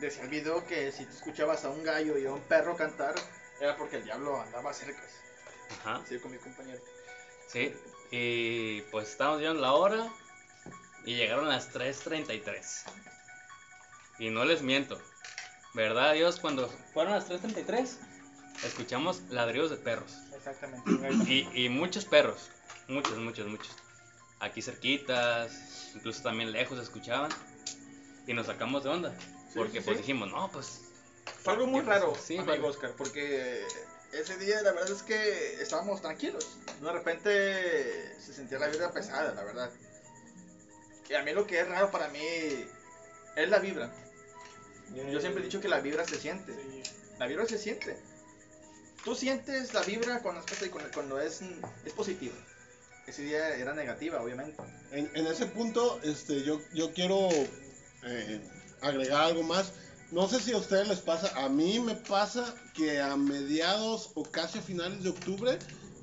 decía 0.00 0.22
el 0.22 0.28
video 0.28 0.66
que 0.66 0.92
si 0.92 1.06
tú 1.06 1.12
escuchabas 1.12 1.64
a 1.64 1.70
un 1.70 1.82
gallo 1.82 2.18
y 2.18 2.26
a 2.26 2.32
un 2.32 2.42
perro 2.42 2.76
cantar, 2.76 3.14
era 3.58 3.74
porque 3.74 3.96
el 3.96 4.04
diablo 4.04 4.38
andaba 4.38 4.74
cerca. 4.74 5.00
Ajá. 5.80 6.02
Sí, 6.06 6.18
con 6.18 6.30
mi 6.30 6.36
compañero. 6.36 6.78
Sí, 7.48 7.74
y 8.10 8.82
pues 8.90 9.08
estábamos 9.08 9.40
viendo 9.40 9.62
la 9.62 9.72
hora 9.72 10.12
y 11.06 11.16
llegaron 11.16 11.48
las 11.48 11.72
3.33. 11.72 12.84
Y 14.18 14.28
no 14.28 14.44
les 14.44 14.60
miento, 14.60 15.00
¿verdad 15.72 16.12
Dios? 16.12 16.38
Cuando 16.38 16.68
fueron 16.92 17.14
las 17.14 17.30
3.33, 17.30 17.96
escuchamos 18.62 19.22
ladridos 19.30 19.70
de 19.70 19.78
perros. 19.78 20.18
Exactamente. 20.34 20.90
Y, 21.32 21.64
y 21.64 21.68
muchos 21.70 22.04
perros, 22.04 22.50
muchos, 22.88 23.16
muchos, 23.16 23.46
muchos. 23.46 23.85
Aquí 24.40 24.60
cerquitas, 24.62 25.90
incluso 25.94 26.22
también 26.22 26.52
lejos 26.52 26.78
se 26.78 26.84
escuchaban. 26.84 27.30
Y 28.26 28.34
nos 28.34 28.46
sacamos 28.46 28.82
de 28.84 28.90
onda, 28.90 29.14
porque 29.54 29.78
sí, 29.78 29.84
pues 29.84 29.96
sí. 29.98 30.02
dijimos, 30.02 30.30
no, 30.30 30.50
pues... 30.50 30.80
Fue 31.42 31.52
algo 31.54 31.66
muy 31.66 31.80
raro, 31.80 32.12
Sí, 32.20 32.36
amigo 32.36 32.56
fue- 32.58 32.70
Oscar, 32.70 32.92
porque 32.96 33.64
ese 34.12 34.36
día 34.38 34.62
la 34.62 34.72
verdad 34.72 34.90
es 34.90 35.02
que 35.02 35.54
estábamos 35.62 36.00
tranquilos. 36.02 36.56
De 36.80 36.92
repente 36.92 38.14
se 38.20 38.32
sentía 38.34 38.58
la 38.58 38.66
vibra 38.68 38.90
pesada, 38.92 39.32
la 39.34 39.44
verdad. 39.44 39.70
Y 41.08 41.14
a 41.14 41.22
mí 41.22 41.32
lo 41.32 41.46
que 41.46 41.60
es 41.60 41.68
raro 41.68 41.90
para 41.92 42.08
mí 42.08 42.20
es 43.36 43.48
la 43.48 43.58
vibra. 43.60 43.92
Yo 44.94 45.20
siempre 45.20 45.42
he 45.42 45.44
dicho 45.46 45.60
que 45.60 45.68
la 45.68 45.80
vibra 45.80 46.04
se 46.04 46.16
siente. 46.18 46.52
La 47.18 47.26
vibra 47.26 47.46
se 47.46 47.58
siente. 47.58 47.96
Tú 49.04 49.14
sientes 49.14 49.72
la 49.72 49.82
vibra 49.82 50.20
cuando, 50.20 50.42
es- 50.44 50.68
cuando- 50.70 50.90
cuando 50.92 51.20
es, 51.20 51.40
es 51.84 51.92
positiva. 51.92 52.34
Ese 53.06 53.22
día 53.22 53.56
era 53.56 53.72
negativa, 53.72 54.20
obviamente. 54.20 54.60
En, 54.90 55.10
en 55.14 55.26
ese 55.26 55.46
punto, 55.46 56.00
este, 56.02 56.42
yo, 56.42 56.60
yo 56.74 56.92
quiero 56.92 57.28
eh, 58.04 58.40
agregar 58.82 59.22
algo 59.22 59.42
más. 59.42 59.72
No 60.10 60.28
sé 60.28 60.40
si 60.40 60.52
a 60.52 60.58
ustedes 60.58 60.88
les 60.88 61.00
pasa, 61.00 61.32
a 61.44 61.48
mí 61.48 61.80
me 61.80 61.94
pasa 61.94 62.54
que 62.74 63.00
a 63.00 63.16
mediados 63.16 64.10
o 64.14 64.24
casi 64.24 64.58
a 64.58 64.62
finales 64.62 65.02
de 65.02 65.10
octubre 65.10 65.58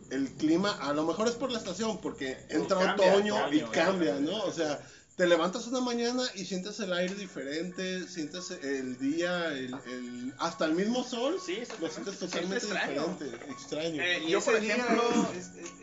el 0.10 0.31
clima, 0.33 0.77
a 0.81 0.93
lo 0.93 1.05
mejor 1.05 1.27
es 1.27 1.36
por 1.36 1.51
la 1.51 1.57
estación, 1.57 2.00
porque 2.00 2.38
entra 2.50 2.77
cambia, 2.77 3.13
otoño 3.13 3.53
y 3.53 3.62
cambia. 3.62 4.15
¿no? 4.19 4.43
O 4.43 4.51
sea, 4.51 4.79
te 5.15 5.27
levantas 5.27 5.67
una 5.67 5.79
mañana 5.79 6.24
y 6.34 6.43
sientes 6.46 6.79
el 6.79 6.91
aire 6.91 7.13
diferente, 7.13 8.08
sientes 8.08 8.50
el 8.51 8.98
día, 8.98 9.48
el, 9.50 9.74
el- 9.86 10.34
hasta 10.39 10.65
el 10.65 10.74
mismo 10.74 11.03
sol, 11.03 11.39
Sí, 11.46 11.62
lo 11.79 11.88
sientes 11.89 12.17
totalmente 12.17 12.60
siente 12.60 12.77
extraño. 12.79 13.08
diferente, 13.20 13.51
extraño. 13.51 14.01
Eh, 14.01 14.24
Y 14.25 14.32
yo, 14.32 14.39
ese 14.39 14.51
por 14.51 14.60
ejemplo, 14.63 15.03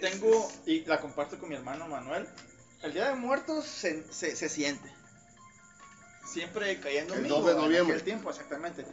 tengo, 0.01 0.53
y 0.67 0.85
la 0.85 1.01
comparto 1.01 1.39
con 1.39 1.49
mi 1.49 1.55
hermano 1.55 1.87
Manuel, 1.87 2.27
el 2.83 2.93
Día 2.93 3.09
de 3.11 3.15
Muertos 3.15 3.65
se, 3.67 4.05
se, 4.13 4.35
se 4.35 4.49
siente. 4.49 4.91
Siempre 6.33 6.79
cayendo 6.81 7.15
El 7.15 7.23
domingo, 7.29 7.37
2 7.41 7.47
de 7.47 7.53
en 7.53 7.59
noviembre. 7.59 7.93
aquel 7.95 8.05
tiempo, 8.05 8.31
exactamente. 8.31 8.85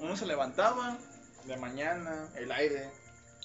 Uno 0.00 0.16
se 0.16 0.26
levantaba 0.26 0.96
de 1.44 1.56
mañana, 1.56 2.28
el 2.36 2.50
aire, 2.52 2.90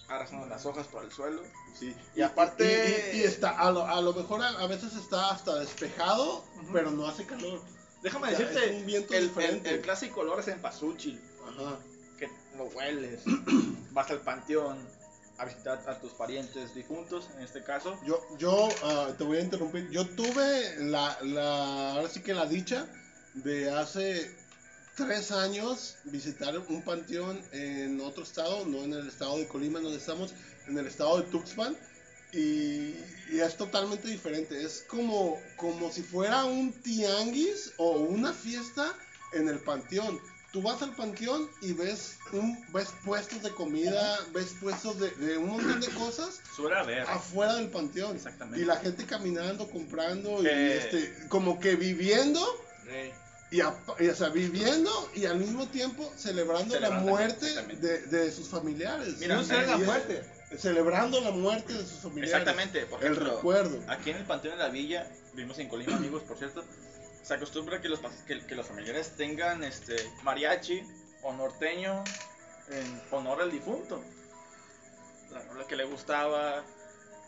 arrasando 0.08 0.46
las 0.48 0.66
hojas 0.66 0.88
por 0.88 1.04
el 1.04 1.12
suelo. 1.12 1.42
Sí. 1.78 1.96
Y 2.16 2.22
aparte- 2.22 3.12
Y, 3.14 3.18
y- 3.18 3.22
y 3.22 3.24
está, 3.24 3.52
a 3.52 3.72
lo, 3.72 3.86
a 3.86 4.02
lo 4.02 4.14
mejor 4.14 4.42
a, 4.42 4.50
a 4.50 4.68
veces 4.68 4.96
está 4.96 5.32
hasta 5.32 5.56
despejado, 5.60 6.46
pero 6.72 6.92
no 6.92 7.08
hace 7.08 7.26
calor. 7.26 7.62
Déjame 8.04 8.28
O 8.28 8.30
sea, 8.38 8.40
decirte, 8.40 8.70
es 8.70 8.76
un 8.82 8.86
viento 8.86 9.14
el, 9.16 9.32
el, 9.66 9.82
clásico 9.82 10.22
olor 10.22 10.40
es 10.40 10.48
en 10.48 10.62
pasuchil, 10.62 11.20
Ajá. 11.48 11.80
que 12.20 12.30
lo 12.58 12.66
hueles, 12.66 13.22
vas 13.92 14.12
al 14.12 14.20
panteón 14.22 14.78
a 15.38 15.46
visitar 15.46 15.84
a 15.90 16.00
tus 16.00 16.12
parientes 16.14 16.74
difuntos, 16.76 17.30
en 17.36 17.42
este 17.44 17.64
caso. 17.64 18.00
Yo, 18.06 18.22
yo 18.38 18.70
ah, 18.84 19.10
te 19.18 19.24
voy 19.24 19.38
a 19.38 19.42
interrumpir. 19.42 19.90
Yo 19.90 20.08
tuve 20.16 20.78
la, 20.86 21.18
la, 21.24 21.94
ahora 21.94 22.08
sí 22.10 22.22
que 22.22 22.34
la 22.34 22.46
dicha 22.46 22.88
de 23.34 23.70
hace 23.72 24.34
tres 24.96 25.32
años 25.32 25.96
visitar 26.06 26.58
un 26.58 26.82
panteón 26.84 27.42
en 27.52 28.00
otro 28.02 28.24
estado, 28.24 28.66
no 28.66 28.84
en 28.84 28.94
el 28.94 29.08
estado 29.08 29.38
de 29.38 29.48
Colima 29.48 29.80
donde 29.80 29.98
estamos, 29.98 30.34
en 30.68 30.78
el 30.78 30.88
estado 30.88 31.22
de 31.22 31.24
Tuxpan. 31.30 31.76
Y, 32.34 32.96
y 33.32 33.40
es 33.40 33.56
totalmente 33.56 34.08
diferente. 34.10 34.62
Es 34.62 34.84
como, 34.90 35.40
como 35.56 35.92
si 35.92 36.02
fuera 36.02 36.44
un 36.44 36.74
tianguis 36.74 37.72
o 37.78 37.92
una 38.00 38.34
fiesta 38.34 38.94
en 39.34 39.48
el 39.48 39.60
panteón. 39.60 40.20
Tú 40.52 40.62
vas 40.62 40.82
al 40.82 40.94
panteón 40.96 41.50
y 41.62 41.74
ves, 41.74 42.18
un, 42.32 42.58
ves 42.74 42.90
puestos 43.06 43.44
de 43.44 43.52
comida, 43.52 44.18
ves 44.34 44.56
puestos 44.62 45.00
de, 45.00 45.12
de 45.12 45.38
un 45.38 45.48
montón 45.50 45.80
de 45.82 45.88
cosas 45.90 46.40
haber. 46.78 47.02
afuera 47.02 47.56
del 47.56 47.70
panteón. 47.70 48.16
Exactamente. 48.16 48.62
Y 48.62 48.66
la 48.66 48.78
gente 48.78 49.06
caminando, 49.06 49.70
comprando, 49.70 50.42
y 50.42 50.48
Eh. 50.48 50.78
este, 50.78 51.28
como 51.30 51.60
que 51.60 51.76
viviendo, 51.76 52.42
Ey. 52.90 53.14
Y, 53.52 53.62
a- 53.62 53.76
y, 54.00 54.08
o 54.08 54.16
sea, 54.16 54.30
viviendo 54.30 54.92
y 55.14 55.26
al 55.26 55.38
mismo 55.38 55.68
tiempo 55.68 56.12
celebrando, 56.18 56.74
Celebrando, 56.76 57.06
la 57.06 57.12
muerte 57.12 57.46
de, 57.78 58.00
de 58.08 58.32
sus 58.32 58.48
familiares. 58.50 59.18
Mira, 59.20 59.42
la 59.42 59.78
muerte. 59.78 60.24
Celebrando 60.58 61.20
la 61.22 61.32
muerte 61.32 61.74
de 61.74 61.80
sus 61.86 62.00
familiares. 62.00 62.32
Exactamente, 62.34 62.86
por 62.86 63.04
El 63.04 63.12
ejemplo, 63.14 63.36
recuerdo. 63.36 63.80
Aquí 63.90 64.12
en 64.12 64.18
el 64.18 64.26
Panteón 64.26 64.58
de 64.58 64.64
la 64.64 64.70
Villa, 64.70 65.10
vivimos 65.34 65.58
en 65.60 65.68
Colima, 65.70 65.96
amigos, 65.96 66.24
por 66.24 66.38
cierto, 66.38 66.64
se 67.24 67.34
acostumbra 67.34 67.82
que 67.82 67.90
los, 67.90 68.00
que, 68.28 68.46
que 68.46 68.56
los 68.56 68.66
familiares 68.68 69.14
tengan 69.18 69.64
este 69.64 69.96
mariachi 70.24 70.82
o 71.24 71.34
norteño 71.34 72.04
en 72.70 73.02
honor 73.12 73.42
al 73.42 73.52
difunto. 73.52 74.02
La 75.32 75.42
rola 75.44 75.66
que 75.68 75.76
le 75.76 75.84
gustaba, 75.86 76.64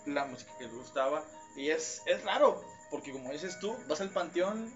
la 0.05 0.25
música 0.25 0.51
que 0.57 0.65
le 0.65 0.73
gustaba. 0.73 1.25
Y 1.55 1.69
es, 1.69 2.01
es 2.05 2.23
raro, 2.23 2.63
porque 2.91 3.11
como 3.11 3.31
dices 3.31 3.59
tú, 3.59 3.75
vas 3.87 3.99
al 4.01 4.11
panteón 4.11 4.71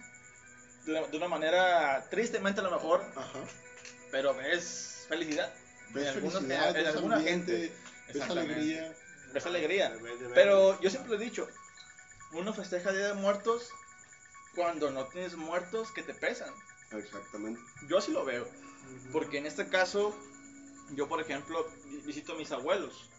de, 0.86 1.18
una 1.18 1.28
manera 1.28 2.08
tristemente 2.10 2.60
a 2.62 2.64
lo 2.64 2.72
mejor, 2.72 3.04
Ajá. 3.16 3.40
pero 4.12 4.34
ves 4.36 5.06
felicidad. 5.10 5.54
Ves 5.90 6.04
en 6.08 6.10
algunos- 6.16 6.34
felicidad, 6.42 6.70
en- 6.70 6.76
en 6.78 6.84
ves 6.84 6.96
alguna 6.96 7.16
ambiente, 7.18 7.52
gente. 7.58 8.14
ves 8.14 8.30
alegría. 8.30 8.96
Ves 9.34 9.46
alegría. 9.46 9.94
Pero 10.34 10.80
yo 10.82 10.90
siempre 10.90 11.12
lo 11.12 11.22
he 11.22 11.24
dicho, 11.26 11.48
uno 12.34 12.54
festeja 12.54 12.92
Día 12.92 13.08
de 13.08 13.14
Muertos 13.14 13.70
cuando 14.56 14.90
no 14.92 15.06
tienes 15.08 15.36
muertos 15.36 15.92
que 15.92 16.04
te 16.04 16.14
pesan. 16.14 16.54
Exactamente. 16.92 17.62
Yo 17.88 17.98
así 17.98 18.12
lo 18.12 18.26
veo, 18.26 18.48
porque 19.14 19.38
en 19.38 19.46
este 19.46 19.70
caso, 19.70 20.18
yo 20.92 21.08
por 21.08 21.22
ejemplo 21.22 21.66
vi- 21.86 21.98
visito 22.00 22.34
a 22.34 22.36
mis 22.36 22.52
abuelos, 22.52 23.10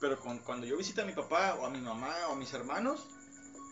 pero 0.00 0.18
con- 0.18 0.38
cuando 0.40 0.66
yo 0.66 0.76
visito 0.76 1.02
a 1.02 1.04
mi 1.04 1.12
papá 1.12 1.54
o 1.54 1.66
a 1.66 1.70
mi 1.70 1.80
mamá 1.80 2.14
o 2.28 2.32
a 2.32 2.36
mis 2.36 2.52
hermanos, 2.52 3.06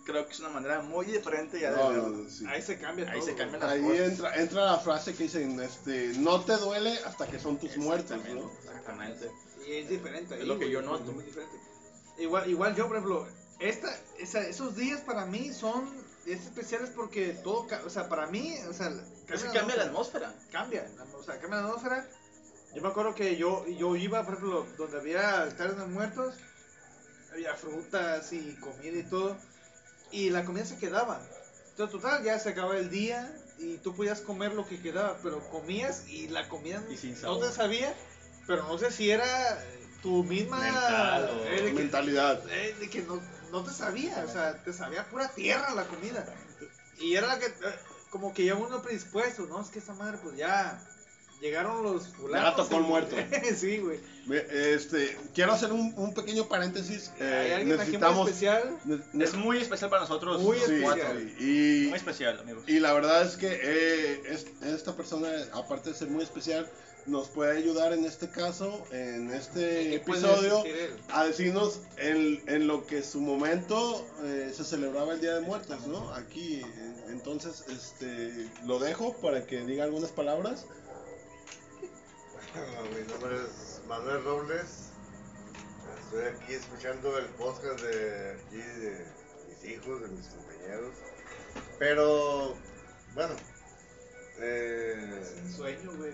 creo 0.04 0.26
que 0.26 0.32
es 0.32 0.40
una 0.40 0.50
manera 0.50 0.82
muy 0.82 1.06
diferente 1.06 1.58
ya 1.60 1.70
de 1.72 1.76
No, 1.76 1.88
verlo. 1.88 2.08
no, 2.08 2.30
sí. 2.30 2.44
Ahí 2.48 2.60
se 2.62 2.78
cambia 2.78 3.10
Ahí 3.10 3.18
todo. 3.20 3.28
se 3.28 3.34
cambia 3.36 3.58
la- 3.58 3.70
Ahí 3.70 3.82
cosas. 3.82 3.98
entra, 4.08 4.36
entra 4.36 4.64
la 4.66 4.78
frase 4.78 5.14
que 5.14 5.24
dicen, 5.24 5.60
este, 5.60 6.12
no 6.18 6.40
te 6.44 6.56
duele 6.56 6.92
hasta 7.06 7.26
que 7.26 7.38
son 7.38 7.58
tus 7.58 7.76
muertos, 7.76 8.12
Exactamente, 8.18 8.42
¿no? 8.44 8.68
Exactamente. 8.70 9.30
Y 9.66 9.72
es 9.72 9.88
diferente. 9.88 10.34
Es 10.34 10.40
ahí, 10.42 10.46
lo 10.46 10.58
que 10.58 10.70
yo 10.70 10.82
noto. 10.82 11.08
es 11.10 11.14
muy 11.16 11.24
diferente. 11.24 11.56
Igual, 12.18 12.48
igual 12.50 12.74
yo, 12.76 12.86
por 12.86 12.96
ejemplo, 12.96 13.26
esta, 13.60 13.88
esa- 14.18 14.46
esos 14.46 14.76
días 14.76 15.00
para 15.00 15.24
mí 15.26 15.52
son 15.52 16.04
es 16.26 16.40
especiales 16.42 16.90
porque 16.90 17.30
todo, 17.44 17.66
o 17.84 17.90
sea, 17.90 18.08
para 18.08 18.26
mí, 18.26 18.56
o 18.68 18.72
sea, 18.72 18.88
Es 19.28 19.42
que 19.42 19.52
cambia 19.58 19.76
la 19.76 19.84
atmósfera. 19.84 20.34
Cambia, 20.50 20.86
la- 20.96 21.04
o 21.18 21.22
sea, 21.22 21.38
cambia 21.38 21.60
la 21.60 21.66
atmósfera. 21.68 22.08
Yo 22.74 22.82
me 22.82 22.88
acuerdo 22.88 23.14
que 23.14 23.36
yo, 23.36 23.66
yo 23.68 23.94
iba, 23.96 24.24
por 24.24 24.34
ejemplo, 24.34 24.66
donde 24.78 24.98
había 24.98 25.42
altares 25.42 25.76
de 25.78 25.86
muertos, 25.86 26.34
había 27.32 27.54
frutas 27.54 28.32
y 28.32 28.54
comida 28.56 28.98
y 28.98 29.02
todo, 29.04 29.36
y 30.14 30.30
la 30.30 30.44
comida 30.44 30.64
se 30.64 30.76
quedaba. 30.78 31.20
Entonces, 31.70 32.00
total, 32.00 32.22
ya 32.22 32.38
se 32.38 32.50
acababa 32.50 32.78
el 32.78 32.88
día 32.88 33.28
y 33.58 33.78
tú 33.78 33.94
podías 33.96 34.20
comer 34.20 34.52
lo 34.52 34.66
que 34.66 34.80
quedaba, 34.80 35.18
pero 35.22 35.40
comías 35.50 36.04
y 36.08 36.28
la 36.28 36.48
comida 36.48 36.80
Y 36.88 36.96
sin 36.96 37.20
no 37.22 37.38
te 37.38 37.50
sabía, 37.50 37.92
pero 38.46 38.62
no 38.62 38.78
sé 38.78 38.92
si 38.92 39.10
era 39.10 39.60
tu 40.02 40.22
misma 40.22 40.58
Mental 40.60 41.28
o- 41.30 41.44
eh, 41.46 41.62
de 41.62 41.68
que, 41.68 41.74
Mentalidad. 41.74 42.40
eh, 42.48 42.76
de 42.78 42.88
que 42.88 43.02
no, 43.02 43.20
no 43.50 43.64
te 43.64 43.72
sabía, 43.72 44.24
o 44.24 44.30
sea, 44.30 44.62
te 44.62 44.72
sabía 44.72 45.08
pura 45.08 45.28
tierra 45.34 45.74
la 45.74 45.84
comida. 45.86 46.24
Y 47.00 47.14
era 47.16 47.26
la 47.26 47.38
que, 47.40 47.46
eh, 47.46 47.78
como 48.10 48.32
que 48.32 48.44
ya 48.44 48.54
uno 48.54 48.80
predispuesto, 48.82 49.46
¿no? 49.46 49.60
Es 49.60 49.68
que 49.70 49.80
esta 49.80 49.94
madre, 49.94 50.18
pues 50.22 50.36
ya 50.36 50.80
llegaron 51.40 51.82
los 51.82 52.08
fulanos. 52.08 52.50
Ya 52.50 52.56
tocó 52.56 52.76
el 52.78 52.82
muerto. 52.84 53.16
sí, 53.56 53.78
güey. 53.78 53.98
Este, 54.50 55.16
quiero 55.34 55.52
hacer 55.52 55.72
un, 55.72 55.92
un 55.96 56.14
pequeño 56.14 56.48
paréntesis. 56.48 57.10
Hay 57.20 57.26
eh, 57.26 57.54
alguien 57.54 57.54
aquí 57.54 57.64
muy 57.64 57.76
necesitamos. 57.76 58.28
especial. 58.28 58.78
ne- 59.12 59.24
Es 59.24 59.34
muy 59.34 59.58
especial 59.58 59.90
para 59.90 60.02
nosotros. 60.02 60.40
Muy 60.42 60.56
sí, 60.58 60.62
especial. 60.62 60.82
cuatro. 60.82 61.20
y, 61.40 61.86
Muy 61.88 61.96
especial, 61.96 62.38
amigos. 62.40 62.64
y 62.66 62.80
la 62.80 62.92
verdad 62.92 63.22
es 63.26 63.36
que 63.36 63.48
eh, 63.62 64.22
es- 64.30 64.46
esta 64.62 64.94
persona, 64.96 65.28
aparte 65.52 65.90
de 65.90 65.96
ser 65.96 66.08
muy 66.08 66.22
especial, 66.22 66.68
nos 67.06 67.28
puede 67.28 67.58
ayudar 67.58 67.92
en 67.92 68.06
este 68.06 68.30
caso, 68.30 68.82
en 68.90 69.30
este 69.30 69.90
¿Qué 69.90 70.02
puede 70.06 70.20
episodio, 70.20 70.62
decir 70.62 70.96
a 71.12 71.24
decirnos 71.26 71.80
en, 71.98 72.42
en 72.46 72.66
lo 72.66 72.86
que 72.86 73.02
su 73.02 73.20
momento 73.20 74.06
eh, 74.24 74.50
se 74.56 74.64
celebraba 74.64 75.12
el 75.12 75.20
Día 75.20 75.34
de 75.34 75.42
Muertos, 75.42 75.86
¿no? 75.86 76.14
Aquí, 76.14 76.62
en- 76.62 76.94
entonces, 77.12 77.64
este, 77.68 78.48
lo 78.64 78.78
dejo 78.78 79.12
para 79.20 79.44
que 79.44 79.60
diga 79.66 79.84
algunas 79.84 80.12
palabras. 80.12 80.64
Mi 82.94 83.12
nombre 83.12 83.36
es 83.36 83.80
Manuel 83.88 84.22
Robles. 84.22 84.90
Estoy 86.04 86.24
aquí 86.24 86.52
escuchando 86.54 87.18
el 87.18 87.26
podcast 87.30 87.80
de 87.80 88.32
aquí 88.32 88.56
de 88.56 89.06
mis 89.48 89.64
hijos, 89.72 90.00
de 90.02 90.08
mis 90.08 90.26
compañeros. 90.28 90.94
Pero, 91.80 92.56
bueno, 93.14 93.34
eh, 94.38 95.40
Un 95.42 95.52
sueño, 95.52 95.92
güey. 95.96 96.12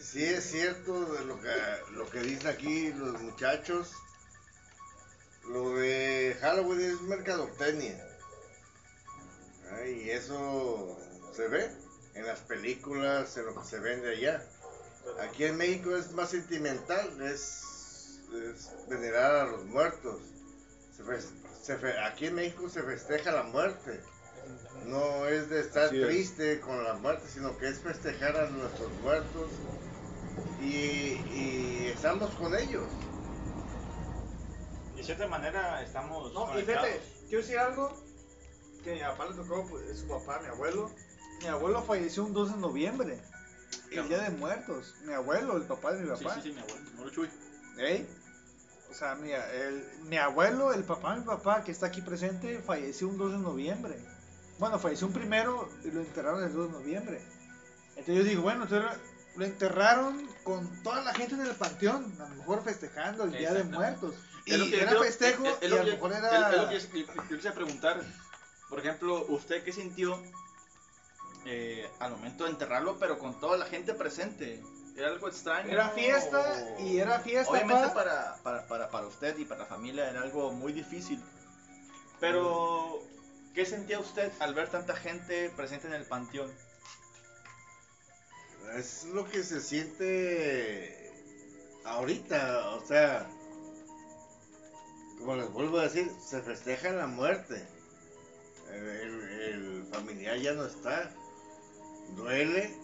sí 0.00 0.24
es 0.24 0.44
cierto 0.44 1.12
de 1.12 1.24
lo 1.26 1.38
que, 1.40 1.50
lo 1.92 2.08
que 2.08 2.20
dicen 2.20 2.46
aquí 2.46 2.92
los 2.94 3.20
muchachos. 3.20 3.92
Lo 5.48 5.74
de 5.74 6.38
Halloween 6.40 6.80
es 6.80 7.00
mercadotecnia. 7.02 8.02
Ah, 9.70 9.86
Y 9.86 10.08
eso 10.08 10.98
se 11.34 11.48
ve 11.48 11.70
en 12.14 12.26
las 12.26 12.40
películas, 12.40 13.36
en 13.36 13.46
lo 13.46 13.60
que 13.60 13.66
se 13.68 13.78
vende 13.78 14.10
allá. 14.16 14.42
Aquí 15.20 15.44
en 15.44 15.56
México 15.56 15.94
es 15.96 16.12
más 16.12 16.30
sentimental, 16.30 17.20
es, 17.22 18.20
es 18.32 18.70
venerar 18.88 19.34
a 19.36 19.44
los 19.46 19.64
muertos. 19.66 20.20
Se 20.96 21.02
fes- 21.04 21.30
se 21.62 21.76
fe- 21.78 21.98
aquí 22.00 22.26
en 22.26 22.34
México 22.34 22.68
se 22.68 22.82
festeja 22.82 23.32
la 23.32 23.42
muerte. 23.44 24.00
No 24.86 25.26
es 25.26 25.48
de 25.48 25.60
estar 25.60 25.84
Así 25.84 26.00
es. 26.00 26.06
triste 26.08 26.60
con 26.60 26.82
la 26.82 26.94
muerte, 26.94 27.28
sino 27.32 27.56
que 27.58 27.68
es 27.68 27.78
festejar 27.80 28.36
a 28.36 28.50
nuestros 28.50 28.90
muertos 29.02 29.50
y, 30.60 30.66
y 31.32 31.92
estamos 31.94 32.30
con 32.34 32.54
ellos. 32.56 32.84
De 34.96 35.02
cierta 35.04 35.26
manera 35.28 35.82
estamos 35.82 36.32
No, 36.32 36.58
y 36.58 36.62
fíjate, 36.62 37.00
quiero 37.28 37.42
decir 37.42 37.58
algo 37.58 37.92
que 38.84 38.90
a 38.90 38.94
mi 38.94 39.00
papá 39.16 39.26
le 39.30 39.36
tocó, 39.36 39.66
pues, 39.68 39.98
su 40.00 40.06
papá, 40.08 40.40
mi 40.40 40.48
abuelo. 40.48 40.90
Mi 41.40 41.46
abuelo 41.48 41.82
falleció 41.82 42.24
un 42.24 42.32
2 42.32 42.52
de 42.52 42.56
noviembre, 42.58 43.20
el 43.90 44.08
día 44.08 44.18
de 44.18 44.30
muertos. 44.30 44.94
Mi 45.04 45.12
abuelo, 45.12 45.56
el 45.56 45.62
papá 45.64 45.92
de 45.92 46.02
mi 46.02 46.08
papá. 46.10 46.34
sí, 46.34 46.40
sí, 46.42 46.52
mi 46.52 46.60
abuelo. 46.60 46.90
Moro 46.96 47.10
Chuy. 47.10 47.28
¿Ey? 47.78 48.08
O 48.90 48.94
sea, 48.94 49.14
mira, 49.14 49.50
el, 49.54 49.82
mi 50.04 50.18
abuelo, 50.18 50.72
el 50.72 50.84
papá 50.84 51.14
de 51.14 51.20
mi 51.20 51.26
papá, 51.26 51.64
que 51.64 51.72
está 51.72 51.86
aquí 51.86 52.02
presente, 52.02 52.58
falleció 52.60 53.08
un 53.08 53.16
2 53.18 53.32
de 53.32 53.38
noviembre. 53.38 53.96
Bueno, 54.58 54.78
falleció 54.78 55.06
un 55.06 55.12
primero 55.14 55.68
y 55.84 55.90
lo 55.90 56.00
enterraron 56.00 56.42
el 56.44 56.52
2 56.52 56.66
de 56.66 56.72
noviembre. 56.78 57.20
Entonces 57.96 58.16
yo 58.16 58.22
digo, 58.24 58.42
bueno, 58.42 58.64
entonces 58.64 58.90
lo 59.36 59.44
enterraron 59.46 60.28
con 60.44 60.82
toda 60.82 61.00
la 61.02 61.14
gente 61.14 61.34
en 61.34 61.40
el 61.42 61.54
panteón, 61.54 62.14
a 62.20 62.28
lo 62.28 62.34
mejor 62.36 62.62
festejando 62.62 63.24
el 63.24 63.32
Día 63.32 63.52
de. 63.54 63.64
Muertos. 63.64 64.14
Lo 64.46 64.56
Y 64.64 64.70
que 64.70 64.80
era 64.82 64.90
creo- 64.90 65.02
festejo 65.04 65.46
es- 65.46 65.56
es 65.60 65.62
y 65.62 65.68
lo 65.68 65.76
a 65.80 65.84
lo 65.84 65.92
mejor 65.92 66.12
era... 66.12 66.50
es 66.50 66.56
lo 66.56 66.68
que 66.68 67.04
yo- 67.06 67.28
quisiera 67.28 67.54
preguntar. 67.54 68.02
Por 68.68 68.80
ejemplo, 68.80 69.24
¿usted 69.28 69.62
qué 69.64 69.72
sintió 69.72 70.20
eh, 71.44 71.88
al 71.98 72.10
momento 72.12 72.44
de 72.44 72.50
enterrarlo, 72.50 72.98
pero 72.98 73.18
con 73.18 73.38
toda 73.40 73.56
la 73.56 73.64
gente 73.66 73.94
presente? 73.94 74.60
¿Era 74.96 75.08
algo 75.08 75.26
extraño? 75.28 75.70
Era 75.70 75.88
fiesta 75.90 76.76
y 76.78 76.98
era 76.98 77.18
fiesta 77.20 77.50
Obviamente 77.50 77.86
pa- 77.88 77.94
para, 77.94 78.34
para, 78.42 78.66
para, 78.66 78.90
para 78.90 79.06
usted 79.06 79.36
y 79.38 79.44
para 79.44 79.60
la 79.60 79.66
familia 79.66 80.08
era 80.08 80.20
algo 80.22 80.52
muy 80.52 80.72
difícil. 80.72 81.18
Pero, 82.20 83.00
¿qué 83.54 83.64
sentía 83.64 83.98
usted 83.98 84.30
al 84.38 84.54
ver 84.54 84.68
tanta 84.68 84.94
gente 84.94 85.50
presente 85.56 85.86
en 85.86 85.94
el 85.94 86.04
panteón? 86.04 86.52
Es 88.76 89.04
lo 89.04 89.24
que 89.24 89.42
se 89.42 89.60
siente 89.60 91.10
ahorita, 91.84 92.68
o 92.70 92.86
sea, 92.86 93.26
como 95.18 95.34
les 95.36 95.50
vuelvo 95.50 95.78
a 95.78 95.82
decir, 95.84 96.10
se 96.24 96.40
festeja 96.42 96.90
la 96.92 97.06
muerte. 97.06 97.66
El, 98.70 98.84
el- 98.86 99.40
el 99.42 99.84
familiar 99.90 100.36
ya 100.38 100.52
no 100.52 100.64
está, 100.64 101.10
duele, 102.16 102.74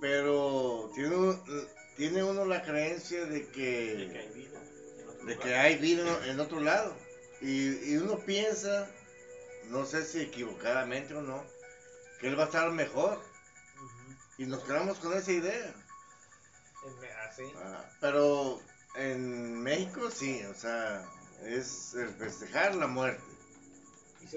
pero 0.00 0.90
tiene, 0.94 1.16
un- 1.16 1.68
tiene 1.96 2.22
uno 2.24 2.44
la 2.44 2.62
creencia 2.62 3.24
de 3.26 3.46
que, 3.48 4.30
de 5.24 5.38
que 5.38 5.54
hay 5.54 5.76
vida 5.78 6.26
en 6.26 6.40
otro 6.40 6.60
lado. 6.60 6.96
Y, 7.40 7.92
y 7.92 7.96
uno 7.96 8.18
piensa, 8.20 8.88
no 9.68 9.84
sé 9.84 10.04
si 10.04 10.20
equivocadamente 10.20 11.14
o 11.14 11.20
no, 11.22 11.44
que 12.20 12.28
él 12.28 12.38
va 12.38 12.44
a 12.44 12.46
estar 12.46 12.70
mejor. 12.70 13.20
Y 14.38 14.46
nos 14.46 14.64
quedamos 14.64 14.98
con 14.98 15.12
esa 15.16 15.30
idea. 15.32 15.74
Así. 17.28 17.42
Ah, 17.56 17.88
pero 18.00 18.60
en 18.96 19.62
México 19.62 20.10
sí, 20.10 20.42
o 20.44 20.54
sea, 20.54 21.04
es 21.44 21.94
el 21.94 22.08
festejar 22.14 22.74
la 22.74 22.86
muerte. 22.86 23.22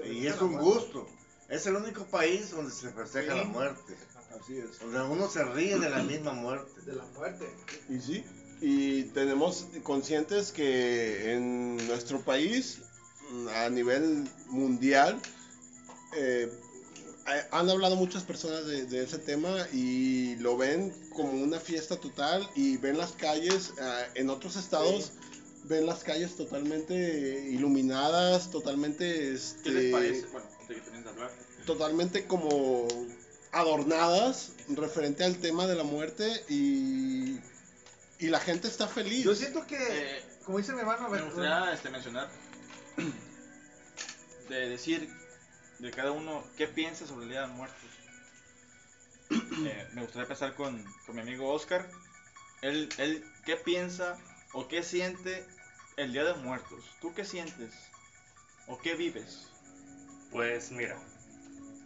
Y 0.04 0.26
es 0.26 0.40
un 0.40 0.56
gusto. 0.58 1.08
Es 1.48 1.66
el 1.66 1.76
único 1.76 2.04
país 2.04 2.50
donde 2.50 2.70
se 2.72 2.90
festeja 2.90 3.32
Sí. 3.32 3.38
la 3.38 3.44
muerte. 3.44 3.94
Así 4.38 4.58
es. 4.58 4.78
Donde 4.80 5.00
uno 5.02 5.28
se 5.30 5.42
ríe 5.44 5.78
de 5.78 5.88
la 5.88 6.02
misma 6.02 6.32
muerte. 6.32 6.80
De 6.82 6.94
la 6.94 7.04
muerte. 7.16 7.48
Y 7.88 7.98
sí, 8.00 8.24
y 8.60 9.04
tenemos 9.04 9.66
conscientes 9.82 10.52
que 10.52 11.32
en 11.32 11.76
nuestro 11.86 12.20
país, 12.20 12.78
a 13.54 13.68
nivel 13.70 14.28
mundial, 14.48 15.20
eh, 16.16 16.50
ha- 17.26 17.58
han 17.58 17.68
hablado 17.70 17.96
muchas 17.96 18.24
personas 18.24 18.66
de, 18.66 18.84
de 18.84 19.04
ese 19.04 19.18
tema 19.18 19.66
y 19.72 20.36
lo 20.36 20.56
ven 20.56 20.92
como 21.14 21.32
una 21.32 21.58
fiesta 21.60 21.96
total 21.96 22.48
y 22.54 22.76
ven 22.76 22.98
las 22.98 23.12
calles, 23.12 23.72
ah, 23.80 24.02
en 24.14 24.28
otros 24.30 24.56
estados, 24.56 25.12
ven 25.64 25.86
las 25.86 26.04
calles 26.04 26.36
totalmente 26.36 27.48
iluminadas, 27.50 28.50
totalmente... 28.50 29.04
¿Qué 29.62 29.70
les 29.70 29.84
este, 29.84 29.90
parece? 29.92 30.26
Bueno, 30.32 30.47
hablar. 31.08 31.30
totalmente 31.66 32.26
como 32.26 32.86
adornadas 33.52 34.52
referente 34.68 35.24
al 35.24 35.38
tema 35.38 35.66
de 35.66 35.74
la 35.74 35.84
muerte 35.84 36.44
y, 36.48 37.38
y 38.18 38.28
la 38.28 38.40
gente 38.40 38.68
está 38.68 38.86
feliz. 38.88 39.24
Yo 39.24 39.34
siento 39.34 39.66
que, 39.66 39.76
Eh, 39.76 40.24
como 40.44 40.58
dice 40.58 40.72
mi 40.72 40.80
hermano, 40.80 41.08
Me 41.08 41.22
gustaría 41.22 41.72
este, 41.72 41.90
mencionar, 41.90 42.28
de 44.48 44.68
decir 44.68 45.08
de 45.78 45.90
cada 45.90 46.12
uno 46.12 46.44
qué 46.56 46.66
piensa 46.66 47.06
sobre 47.06 47.24
el 47.24 47.30
Día 47.30 47.42
de 47.42 47.48
Muertos. 47.48 47.90
Eh, 49.58 49.88
me 49.92 50.02
gustaría 50.02 50.22
empezar 50.22 50.54
con, 50.54 50.84
con 51.04 51.16
mi 51.16 51.20
amigo 51.20 51.50
Oscar. 51.52 51.90
Él, 52.62 52.88
él, 52.98 53.24
¿qué 53.44 53.56
piensa 53.56 54.16
o 54.52 54.68
qué 54.68 54.82
siente 54.82 55.44
el 55.96 56.12
Día 56.12 56.24
de 56.24 56.34
Muertos? 56.34 56.84
¿Tú 57.00 57.12
qué 57.12 57.24
sientes? 57.24 57.74
¿O 58.68 58.78
qué 58.78 58.94
vives? 58.94 59.47
Pues 60.30 60.70
mira, 60.70 60.96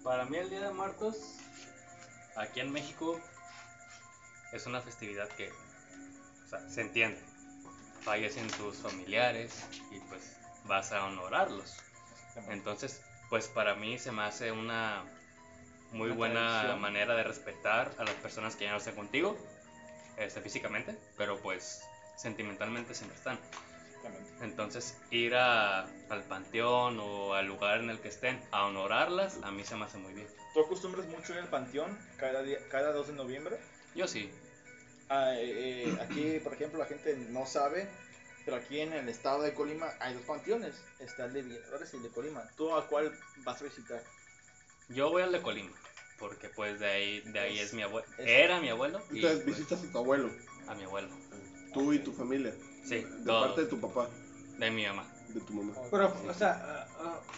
para 0.03 0.25
mí 0.25 0.37
el 0.37 0.51
Día 0.51 0.61
de 0.69 0.73
Muertos, 0.75 1.17
aquí 2.37 2.61
en 2.61 2.73
México, 2.73 3.21
es 4.53 4.67
una 4.67 4.81
festividad 4.81 5.29
que 5.29 5.51
o 5.51 6.49
sea, 6.49 6.69
se 6.69 6.81
entiende. 6.83 7.21
Fallecen 8.03 8.49
tus 8.49 8.79
familiares 8.79 9.65
y 9.93 10.01
pues 10.01 10.37
vas 10.65 10.93
a 10.93 11.05
honorarlos. 11.05 11.77
Entonces, 12.49 13.01
pues 13.31 13.47
para 13.49 13.75
mí 13.77 13.99
se 13.99 14.11
me 14.11 14.23
hace 14.23 14.51
una 14.51 15.05
muy 15.93 16.09
Una 16.09 16.17
buena 16.17 16.49
tradición. 16.49 16.81
manera 16.81 17.15
de 17.15 17.23
respetar 17.23 17.93
a 17.99 18.05
las 18.05 18.14
personas 18.14 18.57
que 18.57 18.64
ya 18.64 18.73
no 18.73 18.79
están 18.79 18.95
contigo, 18.97 19.37
este, 20.16 20.40
físicamente, 20.40 20.99
pero 21.16 21.40
pues 21.40 21.83
sentimentalmente 22.16 22.95
siempre 22.95 23.16
están. 23.16 23.38
Exactamente. 24.03 24.45
Entonces, 24.45 24.97
ir 25.11 25.35
a- 25.35 25.87
al 26.09 26.23
panteón 26.25 26.99
o 26.99 27.35
al 27.35 27.47
lugar 27.47 27.81
en 27.81 27.91
el 27.91 28.01
que 28.01 28.09
estén 28.09 28.41
a 28.51 28.67
honorarlas, 28.67 29.38
a 29.43 29.51
mí 29.51 29.65
se 29.65 29.77
me 29.77 29.85
hace 29.85 29.99
muy 29.99 30.12
bien. 30.12 30.27
¿Tú 30.55 30.61
acostumbras 30.61 31.07
mucho 31.07 31.33
ir 31.33 31.38
al 31.41 31.49
panteón 31.49 31.97
cada, 32.17 32.43
día, 32.43 32.59
cada 32.69 32.93
2 32.93 33.07
de 33.09 33.12
noviembre? 33.15 33.59
Yo 33.95 34.07
sí. 34.07 34.29
Ah, 35.09 35.35
eh, 35.35 35.91
eh, 35.91 35.97
aquí, 36.01 36.38
por 36.41 36.55
ejemplo, 36.55 36.79
la 36.79 36.87
gente 36.87 37.15
no 37.15 37.47
sabe, 37.47 37.87
pero 38.45 38.57
aquí 38.57 38.81
en 38.81 38.93
el 38.93 39.09
estado 39.09 39.43
de 39.43 39.55
Colima 39.55 39.93
hay 40.01 40.15
dos 40.15 40.25
panteones. 40.25 40.83
Está 40.99 41.25
el 41.27 41.33
de 41.35 41.43
Villadores 41.43 41.93
y 41.93 41.97
el 41.97 42.03
de 42.03 42.09
Colima. 42.11 42.49
¿Tú 42.57 42.75
a 42.75 42.87
cuál 42.88 43.17
vas 43.45 43.61
a 43.61 43.65
visitar? 43.65 44.03
Yo 44.88 45.11
voy 45.11 45.23
al 45.23 45.33
de 45.33 45.41
Colima, 45.43 45.73
porque 46.19 46.49
pues 46.49 46.79
de 46.81 46.87
ahí, 46.87 47.21
de 47.21 47.38
ahí 47.38 47.59
es, 47.59 47.73
mi 47.73 47.83
abuelo. 47.83 48.07
Era 48.19 48.61
mi 48.61 48.69
abuelo 48.69 49.01
y 49.11 49.17
Entonces 49.17 49.43
pues, 49.45 49.57
visitas 49.59 49.85
a 49.85 49.93
tu 49.93 49.99
abuelo, 49.99 50.31
a 50.67 50.75
mi 50.75 50.85
abuelo. 50.85 51.09
tú 51.73 51.93
y 51.93 51.99
tu 51.99 52.12
familia. 52.12 52.53
Sí, 52.85 52.97
De 52.97 53.25
todo. 53.25 53.47
parte 53.47 53.61
de 53.62 53.66
tu 53.68 53.81
papá, 53.81 54.09
De 54.59 54.71
mi 54.71 54.87
mamá. 54.87 55.05
de 55.29 55.40
tu 55.40 55.53
mamá. 55.55 55.73
Pero, 55.90 56.12
o 56.29 56.35
sea, 56.35 56.87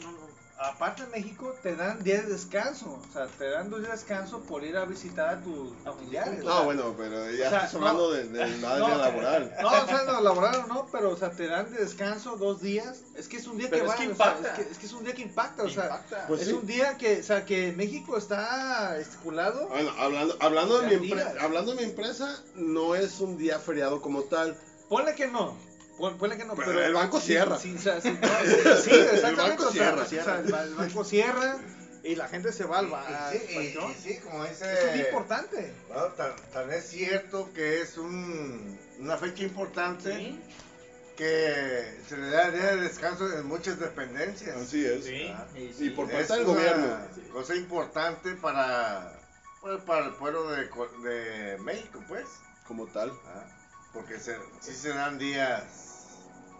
no, 0.02 0.10
no, 0.10 0.34
aparte 0.58 1.02
en 1.02 1.10
México 1.10 1.54
te 1.62 1.74
dan 1.76 2.02
días 2.02 2.26
de 2.26 2.32
descanso. 2.32 3.00
O 3.08 3.12
sea, 3.12 3.26
te 3.26 3.50
dan 3.50 3.68
dos 3.70 3.80
días 3.80 3.90
de 3.92 3.96
descanso 3.98 4.40
por 4.42 4.64
ir 4.64 4.76
a 4.76 4.84
visitar 4.84 5.28
a 5.28 5.40
tus 5.40 5.72
familiares. 5.84 6.40
o 6.40 6.42
sea, 6.42 6.54
No, 6.54 6.64
bueno, 6.64 6.94
pero 6.96 7.30
ya 7.30 7.46
o 7.46 7.50
sea, 7.50 7.58
estás 7.58 7.74
hablando 7.74 8.08
no. 8.08 8.10
de, 8.14 8.28
de 8.28 8.38
la 8.58 8.78
No. 8.78 8.86
área 8.86 8.96
laboral. 8.96 9.54
No, 9.60 9.68
o 9.68 9.86
sea, 9.86 10.02
no, 10.06 10.20
laboral 10.22 10.54
o 10.56 10.66
no, 10.66 10.88
pero, 10.90 11.10
o 11.10 11.16
sea, 11.16 11.30
te 11.30 11.46
dan 11.46 11.70
de 11.72 11.78
descanso 11.78 12.36
dos 12.36 12.60
días. 12.60 13.02
Es 13.16 13.28
que 13.28 13.36
es 13.36 13.46
un 13.46 13.58
día 13.58 13.68
Pero 13.70 13.84
que 13.84 13.90
es 13.90 13.92
va, 13.92 13.96
que 13.96 14.08
o 14.12 14.16
sea, 14.16 14.26
impacta. 14.32 14.48
es, 14.48 14.54
que, 14.66 14.72
es 14.72 14.78
que 14.78 14.86
es 14.86 14.92
un 14.92 15.04
día 15.04 15.14
que 15.14 15.22
impacta, 15.22 15.62
o 15.64 15.68
sea, 15.68 15.84
Impacta. 15.84 16.26
Pues 16.26 16.40
es 16.42 16.48
sí. 16.48 16.52
un 16.54 16.66
día 16.66 16.96
que, 16.98 17.20
o 17.20 17.22
sea, 17.22 17.44
que 17.44 17.72
México 17.72 18.16
está 18.16 18.98
estipulado. 18.98 19.68
Bueno, 19.68 19.90
hablando, 19.98 20.36
hablando, 20.40 20.78
de 20.80 20.98
mi 20.98 21.12
hablando 21.40 21.72
de 21.74 21.76
mi 21.78 21.84
empresa, 21.84 22.42
no 22.56 22.94
es 22.94 23.20
un 23.20 23.36
día 23.38 23.58
feriado 23.58 24.00
como 24.00 24.22
tal. 24.22 24.56
Ponle 24.96 25.14
que 25.14 25.26
no. 25.26 25.56
pon- 25.98 26.16
Ponle 26.18 26.36
que 26.36 26.44
no, 26.44 26.54
Pero 26.54 26.68
pero. 26.68 26.84
el 26.84 26.94
banco 26.94 27.20
sí, 27.20 27.26
cierra. 27.28 27.58
Sí, 27.58 27.76
sí, 27.78 27.90
sí, 28.02 28.10
sí, 28.84 28.90
exactamente. 28.90 29.42
banco 29.42 29.62
o 29.68 29.72
sea, 29.72 29.72
cierra. 29.72 30.02
o 30.02 30.06
sea, 30.06 30.38
el, 30.40 30.52
ba- 30.52 30.62
el 30.62 30.74
banco 30.74 31.04
cierra 31.04 31.56
y 32.02 32.14
la 32.16 32.28
gente 32.28 32.52
se 32.52 32.64
va 32.64 32.78
al, 32.80 32.88
ba- 32.88 33.06
al 33.06 33.34
Y 33.34 33.38
sí, 33.38 33.78
sí, 34.02 34.18
como 34.18 34.44
dice. 34.44 34.72
Es 34.72 34.84
un 34.84 34.94
día 34.94 35.06
importante. 35.08 35.72
Bueno, 35.88 36.06
tan, 36.08 36.32
tan 36.52 36.70
es 36.72 36.84
cierto 36.88 37.50
que 37.54 37.80
es 37.80 37.96
un, 37.98 38.78
una 39.00 39.16
fecha 39.16 39.42
importante 39.42 40.14
Sí. 40.14 40.40
que 41.16 41.98
se 42.08 42.16
le 42.16 42.28
da 42.30 42.50
día 42.50 42.74
de 42.76 42.82
descanso 42.82 43.32
en 43.32 43.46
muchas 43.46 43.78
dependencias. 43.78 44.56
Así 44.56 44.84
es. 44.84 45.06
Ah, 45.34 45.46
Y 45.56 45.90
por 45.90 46.06
es 46.10 46.14
parte 46.28 46.34
del 46.34 46.44
gobierno. 46.44 46.98
Cosa 47.32 47.54
importante 47.54 48.34
para, 48.34 49.18
pues, 49.60 49.80
para 49.82 50.06
el 50.06 50.12
pueblo 50.14 50.50
de 50.50 51.56
México, 51.60 52.00
pues. 52.08 52.26
Como 52.66 52.86
tal. 52.86 53.12
Ah, 53.26 53.44
Porque 53.94 54.18
se, 54.18 54.36
sí 54.60 54.72
se 54.74 54.88
dan 54.90 55.18
días 55.18 55.62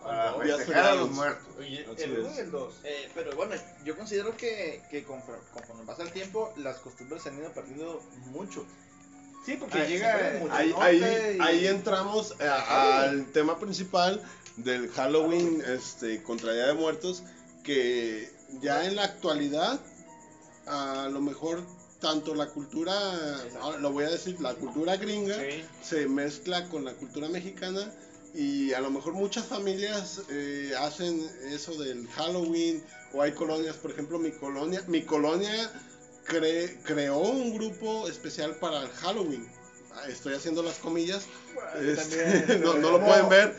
para 0.03 0.35
festejar 0.35 0.87
a 0.87 0.95
los 0.95 1.11
muertos. 1.11 1.47
Oye, 1.59 1.85
El 1.99 2.19
1 2.21 2.31
es. 2.31 2.37
y 2.37 2.41
el 2.41 2.51
2. 2.51 2.75
Eh, 2.85 3.11
pero 3.15 3.35
bueno, 3.37 3.55
yo 3.85 3.97
considero 3.97 4.37
que, 4.37 4.83
que 4.91 5.03
conforme, 5.05 5.43
conforme 5.53 5.85
pasa 5.85 6.03
el 6.03 6.13
tiempo, 6.13 6.53
las 6.57 6.77
costumbres 6.79 7.23
se 7.23 7.31
han 7.31 7.39
ido 7.39 7.53
perdiendo 7.53 8.01
mucho. 8.27 8.65
Sí, 9.45 9.57
porque 9.59 9.87
llega. 9.87 10.37
mucho. 10.41 10.55
Ahí, 10.55 10.75
ahí, 10.81 11.37
y- 11.37 11.43
ahí 11.43 11.67
entramos 11.67 12.35
a- 12.41 13.01
al 13.03 13.27
tema 13.33 13.59
principal 13.59 14.23
del 14.57 14.89
Halloween 14.91 15.63
este, 15.67 16.23
contra 16.23 16.53
Día 16.53 16.67
de 16.69 16.75
Muertos, 16.75 17.25
que 17.65 18.31
ya 18.63 18.85
en 18.87 18.95
la 18.97 19.05
actualidad, 19.05 19.81
a 20.67 21.09
lo 21.11 21.21
mejor 21.21 21.63
tanto 22.05 22.35
la 22.35 22.47
cultura, 22.49 22.93
ahora 23.63 23.79
lo 23.79 23.91
voy 23.91 24.05
a 24.05 24.11
decir, 24.11 24.39
la 24.39 24.53
cultura 24.55 24.97
gringa 24.99 25.37
Sí. 25.41 25.65
se 25.83 26.07
mezcla 26.07 26.69
con 26.69 26.85
la 26.85 26.93
cultura 26.93 27.29
mexicana 27.31 27.91
y 28.35 28.75
a 28.75 28.81
lo 28.81 28.91
mejor 28.91 29.15
muchas 29.15 29.47
familias 29.47 30.21
eh, 30.29 30.75
hacen 30.79 31.27
eso 31.49 31.73
del 31.83 32.07
Halloween 32.09 32.85
o 33.15 33.23
hay 33.23 33.33
colonias, 33.33 33.77
por 33.77 33.91
ejemplo 33.91 34.19
mi 34.19 34.33
colonia, 34.33 34.85
mi 34.87 35.03
colonia 35.03 35.73
cre- 36.29 36.77
creó 36.85 37.17
un 37.21 37.55
grupo 37.55 38.07
especial 38.07 38.55
para 38.57 38.83
el 38.83 38.89
Halloween. 38.91 39.49
Estoy 40.09 40.35
haciendo 40.35 40.63
las 40.63 40.77
comillas, 40.79 41.25
este, 41.81 42.59
no, 42.59 42.75
no 42.75 42.91
lo 42.91 43.01
pueden 43.01 43.29
ver, 43.31 43.55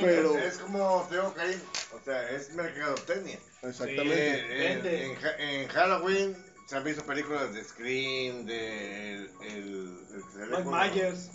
pero 0.00 0.36
Es, 0.48 0.56
como 0.58 1.06
Teo 1.10 1.32
Karim, 1.34 1.60
o 1.94 2.04
sea, 2.04 2.28
es 2.30 2.52
mercadotecnia. 2.54 3.38
exactamente. 3.62 4.14
Eh, 4.16 4.72
en, 4.72 4.86
en 4.86 5.40
en 5.62 5.68
Halloween 5.68 6.53
se 6.66 6.76
han 6.76 6.84
visto 6.84 7.04
películas 7.04 7.52
de 7.54 7.64
Scream, 7.64 8.46
de 8.46 9.14
el, 9.14 9.30
el, 9.42 9.98
el 10.40 10.48
Mike 10.50 10.64
Myers. 11.00 11.30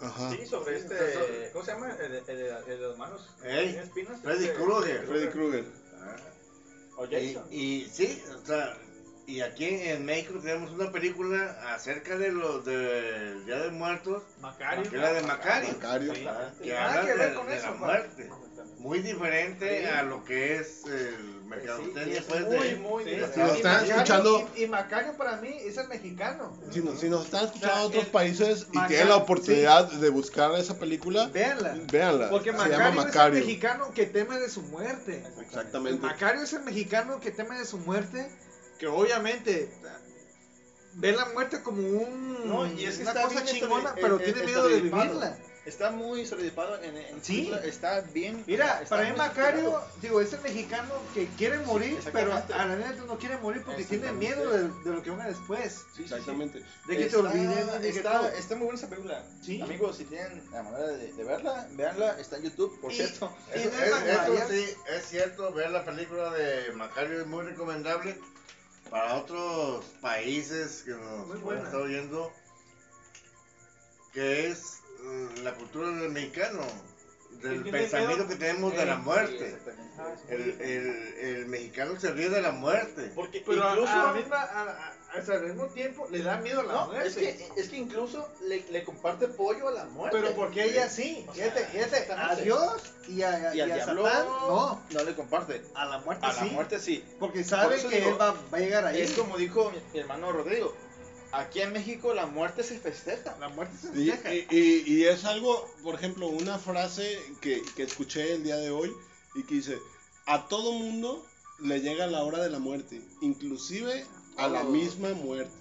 Ajá. 0.00 0.30
Sí, 0.30 0.46
sobre 0.46 0.76
este. 0.78 1.50
¿Cómo 1.52 1.64
se 1.64 1.72
llama? 1.72 1.92
El, 1.96 2.14
el, 2.14 2.22
el, 2.28 2.40
el 2.40 2.64
de 2.66 2.88
las 2.88 2.98
manos. 2.98 3.28
Ey, 3.42 3.68
¿Tiene 3.70 3.82
espinas? 3.82 4.20
Freddy 4.22 4.44
Este, 4.44 4.56
Krueger. 4.62 5.06
Freddy 5.06 5.26
Krueger. 5.28 5.64
Ah. 6.00 6.16
O 6.98 7.06
Y, 7.06 7.10
Jason. 7.10 7.48
y 7.50 7.84
sí, 7.92 8.22
o 8.42 8.46
sea, 8.46 8.78
y 9.28 9.42
aquí 9.42 9.66
en 9.66 10.06
México 10.06 10.38
tenemos 10.42 10.70
una 10.72 10.90
película 10.90 11.58
acerca 11.74 12.16
de 12.16 12.32
los 12.32 12.64
del 12.64 13.44
Día 13.44 13.58
de 13.58 13.70
Muertos, 13.70 14.22
Macario. 14.40 14.88
que 14.90 14.96
es 14.96 15.02
la 15.02 15.12
de 15.12 15.22
Macario, 15.22 15.68
Macario. 15.74 16.12
ah, 16.28 16.50
que 16.62 16.72
Nada 16.72 16.88
habla 17.00 17.00
que 17.12 17.14
ver 17.18 17.28
de, 17.28 17.34
con 17.36 17.46
de 17.46 17.56
eso, 17.56 17.66
la 17.66 17.72
muerte. 17.74 18.30
Muy 18.78 19.00
diferente 19.00 19.80
Sí. 19.80 19.86
a 19.86 20.02
lo 20.04 20.24
que 20.24 20.56
es 20.56 20.84
el 20.86 21.42
mercadotecnia, 21.44 22.18
es 22.20 22.24
pues, 22.24 22.40
muy, 22.46 22.56
de... 22.68 22.76
muy 22.76 23.04
Sí, 23.04 23.10
diferente. 23.10 23.34
Si 23.34 23.40
nos 23.40 23.52
Y 23.52 23.56
están 23.56 23.72
Macario- 23.74 23.94
escuchando- 23.96 24.50
Y, 24.56 24.62
y 24.62 24.66
Macario 24.68 25.16
para 25.18 25.36
mí 25.36 25.48
es 25.60 25.76
el 25.76 25.88
mexicano. 25.88 26.58
Si, 26.70 26.80
nos- 26.80 26.98
si 27.00 27.08
nos 27.10 27.24
están 27.26 27.44
escuchando 27.46 27.74
O 27.74 27.78
sea, 27.78 27.86
otros 27.86 28.04
el- 28.04 28.10
países 28.10 28.66
y 28.72 28.86
tienen 28.86 29.08
la 29.10 29.16
oportunidad 29.16 29.90
de 29.92 30.08
buscar 30.10 30.52
esa 30.58 30.78
película, 30.78 31.26
Véanla. 31.26 31.76
véanla. 31.92 32.30
Porque 32.30 32.50
Se 32.52 32.56
Macario, 32.56 32.78
es 32.84 32.88
el 32.88 32.94
Macario. 32.94 33.40
mexicano 33.40 33.92
que 33.94 34.06
teme 34.06 34.38
de 34.38 34.48
su 34.48 34.62
muerte. 34.62 35.22
Exactamente. 35.40 36.00
Macario 36.06 36.42
es 36.42 36.52
el 36.54 36.62
mexicano 36.62 37.20
que 37.20 37.30
teme 37.32 37.58
de 37.58 37.64
su 37.66 37.78
muerte. 37.78 38.30
Que 38.78 38.86
obviamente 38.86 39.70
ve 40.94 41.12
la 41.12 41.26
muerte 41.26 41.62
como 41.62 41.80
un, 41.80 42.48
No, 42.48 42.66
y 42.66 42.84
es 42.84 42.96
que 42.96 43.02
una 43.02 43.12
está 43.12 43.22
cosa 43.24 43.44
chingona, 43.44 43.94
pero 43.94 44.18
eh, 44.18 44.24
tiene 44.24 44.40
eh, 44.42 44.46
miedo 44.46 44.68
de 44.68 44.80
vivirla. 44.80 45.38
Está 45.64 45.90
muy 45.90 46.22
estereotipado 46.22 46.82
en, 46.82 46.96
en 46.96 47.22
Sí. 47.22 47.34
película, 47.42 47.58
está 47.64 48.00
bien. 48.00 48.42
Mira, 48.46 48.80
está 48.82 48.96
para 48.96 49.10
mí 49.10 49.16
Macario, 49.18 49.78
digo, 50.00 50.22
es 50.22 50.32
el 50.32 50.40
mexicano 50.40 50.94
que 51.12 51.26
quiere 51.36 51.58
morir, 51.58 51.98
pero 52.10 52.32
a 52.32 52.64
la 52.66 52.74
neta 52.76 53.04
no 53.06 53.18
quiere 53.18 53.36
morir 53.36 53.62
porque 53.66 53.84
tiene 53.84 54.10
miedo 54.12 54.48
de, 54.50 54.62
de 54.62 54.96
lo 54.96 55.02
que 55.02 55.10
venga 55.10 55.26
después. 55.26 55.82
Sí. 55.94 56.04
Exactamente. 56.04 56.60
De 56.86 56.96
que 56.96 57.04
te 57.04 57.16
Está- 57.18 57.78
de 57.78 57.92
que 57.92 57.98
está, 58.38 58.54
muy 58.56 58.64
buena 58.64 58.78
esa 58.78 58.88
película. 58.88 59.22
Sí. 59.42 59.60
Amigos, 59.60 59.98
si 59.98 60.04
tienen 60.06 60.42
la 60.50 60.62
manera 60.62 60.86
de, 60.88 61.12
de 61.12 61.24
verla, 61.24 61.68
véanla, 61.72 62.18
está 62.18 62.38
en 62.38 62.44
YouTube, 62.44 62.80
por 62.80 62.90
Y- 62.90 62.96
cierto. 62.96 63.30
y 63.54 63.58
es- 63.58 63.66
es 63.66 63.72
eso 63.74 64.48
sí, 64.48 64.66
es 64.96 65.04
cierto, 65.06 65.52
ver 65.52 65.70
la 65.70 65.84
película 65.84 66.30
de 66.30 66.72
Macario 66.72 67.20
es 67.20 67.26
muy 67.26 67.44
recomendable 67.44 68.18
para 68.90 69.14
otros 69.16 69.84
países 70.00 70.82
que 70.84 70.92
nos 70.92 71.38
pueden 71.40 71.64
estar 71.64 71.80
oyendo, 71.80 72.32
que 74.12 74.48
es 74.48 74.82
mm, 75.02 75.42
la 75.42 75.54
cultura 75.54 75.88
del 75.90 76.10
mexicano, 76.10 76.62
del 77.42 77.62
pensamiento 77.70 78.26
que 78.26 78.36
tenemos 78.36 78.72
de 78.72 78.82
Eh, 78.82 78.86
la 78.86 78.96
muerte. 78.96 79.48
exactamente. 79.48 80.34
El, 80.34 80.60
el, 80.60 80.86
el 81.18 81.46
mexicano 81.46 81.98
se 82.00 82.10
ríe 82.12 82.28
de 82.30 82.40
la 82.42 82.52
muerte. 82.52 83.12
Porque 83.14 83.42
Pero 83.46 83.70
incluso. 83.70 83.92
a 83.92 83.96
la 84.06 84.12
misma- 84.12 84.42
a- 84.42 84.94
a- 85.14 85.22
sea, 85.22 85.36
al 85.36 85.46
mismo 85.46 85.66
tiempo 85.66 86.06
le 86.10 86.22
da 86.22 86.36
miedo 86.38 86.60
a 86.60 86.64
la 86.64 86.72
no, 86.72 86.86
muerte. 86.86 87.08
es 87.08 87.14
que, 87.16 87.48
es 87.60 87.68
que 87.68 87.76
incluso 87.76 88.28
le, 88.46 88.64
le 88.70 88.84
comparte 88.84 89.28
pollo 89.28 89.68
a 89.68 89.72
la 89.72 89.84
muerte. 89.86 90.18
Pero 90.20 90.34
porque 90.34 90.64
ella 90.64 90.88
sí, 90.88 91.24
O 91.28 91.34
sea, 91.34 91.50
fíjate, 91.50 91.66
fíjate, 91.66 92.12
a. 92.12 92.34
Dios 92.36 92.82
y 93.08 93.22
a, 93.22 93.54
y 93.54 93.60
al 93.60 93.72
a 93.72 93.74
diablo 93.76 94.04
Satán, 94.06 94.26
no, 94.26 94.82
no 94.90 95.04
le 95.04 95.14
comparte. 95.14 95.62
a 95.74 95.86
la 95.86 95.98
muerte 96.00 96.26
A 96.26 96.32
sí, 96.32 96.46
la 96.46 96.52
muerte 96.52 96.78
sí. 96.78 97.04
porque 97.18 97.40
Por 97.40 97.48
sabe 97.48 97.76
eso 97.76 97.88
que 97.88 97.96
digo, 97.96 98.10
él 98.10 98.20
va, 98.20 98.32
va 98.32 98.58
a 98.58 98.60
llegar 98.60 98.84
ahí. 98.86 99.00
Es 99.00 99.12
como 99.12 99.36
dijo 99.38 99.70
mi, 99.70 99.78
mi 99.92 100.00
hermano 100.00 100.30
Rodrigo. 100.32 100.74
Aquí 101.32 101.60
en 101.60 101.72
México 101.74 102.14
la 102.14 102.24
muerte 102.26 102.62
se 102.62 102.78
festeja. 102.78 103.36
la 103.38 103.48
muerte 103.50 103.76
se 103.76 103.88
Y, 104.00 104.10
festeja. 104.10 104.34
y- 104.34 104.46
y- 104.50 104.84
y 104.94 105.04
es 105.04 105.24
algo, 105.26 105.68
por 105.82 105.94
ejemplo, 105.94 106.26
una 106.28 106.58
frase 106.58 107.18
que, 107.42 107.62
que 107.76 107.82
escuché 107.82 108.32
el 108.34 108.44
día 108.44 108.56
de 108.56 108.70
hoy 108.70 108.90
y 109.34 109.42
que 109.44 109.56
dice, 109.56 109.78
a 110.26 110.48
todo 110.48 110.72
mundo 110.72 111.26
le 111.60 111.80
llega 111.80 112.06
la 112.06 112.22
hora 112.24 112.38
de 112.42 112.48
la 112.50 112.58
muerte, 112.60 113.02
inclusive 113.20 114.06
a 114.38 114.48
la 114.48 114.64
misma 114.64 115.10
muerte. 115.14 115.52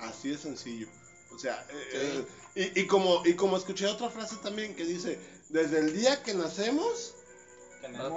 Así 0.00 0.30
de 0.30 0.38
sencillo. 0.38 0.88
O 1.34 1.38
sea, 1.38 1.64
eh, 1.70 2.24
eh, 2.54 2.72
y, 2.74 2.80
y 2.82 2.86
como, 2.86 3.22
y 3.24 3.34
como 3.34 3.56
escuché 3.56 3.86
otra 3.86 4.10
frase 4.10 4.36
también 4.42 4.74
que 4.74 4.84
dice, 4.84 5.18
desde 5.48 5.78
el 5.78 5.94
día 5.94 6.22
que 6.22 6.34
nacemos, 6.34 7.14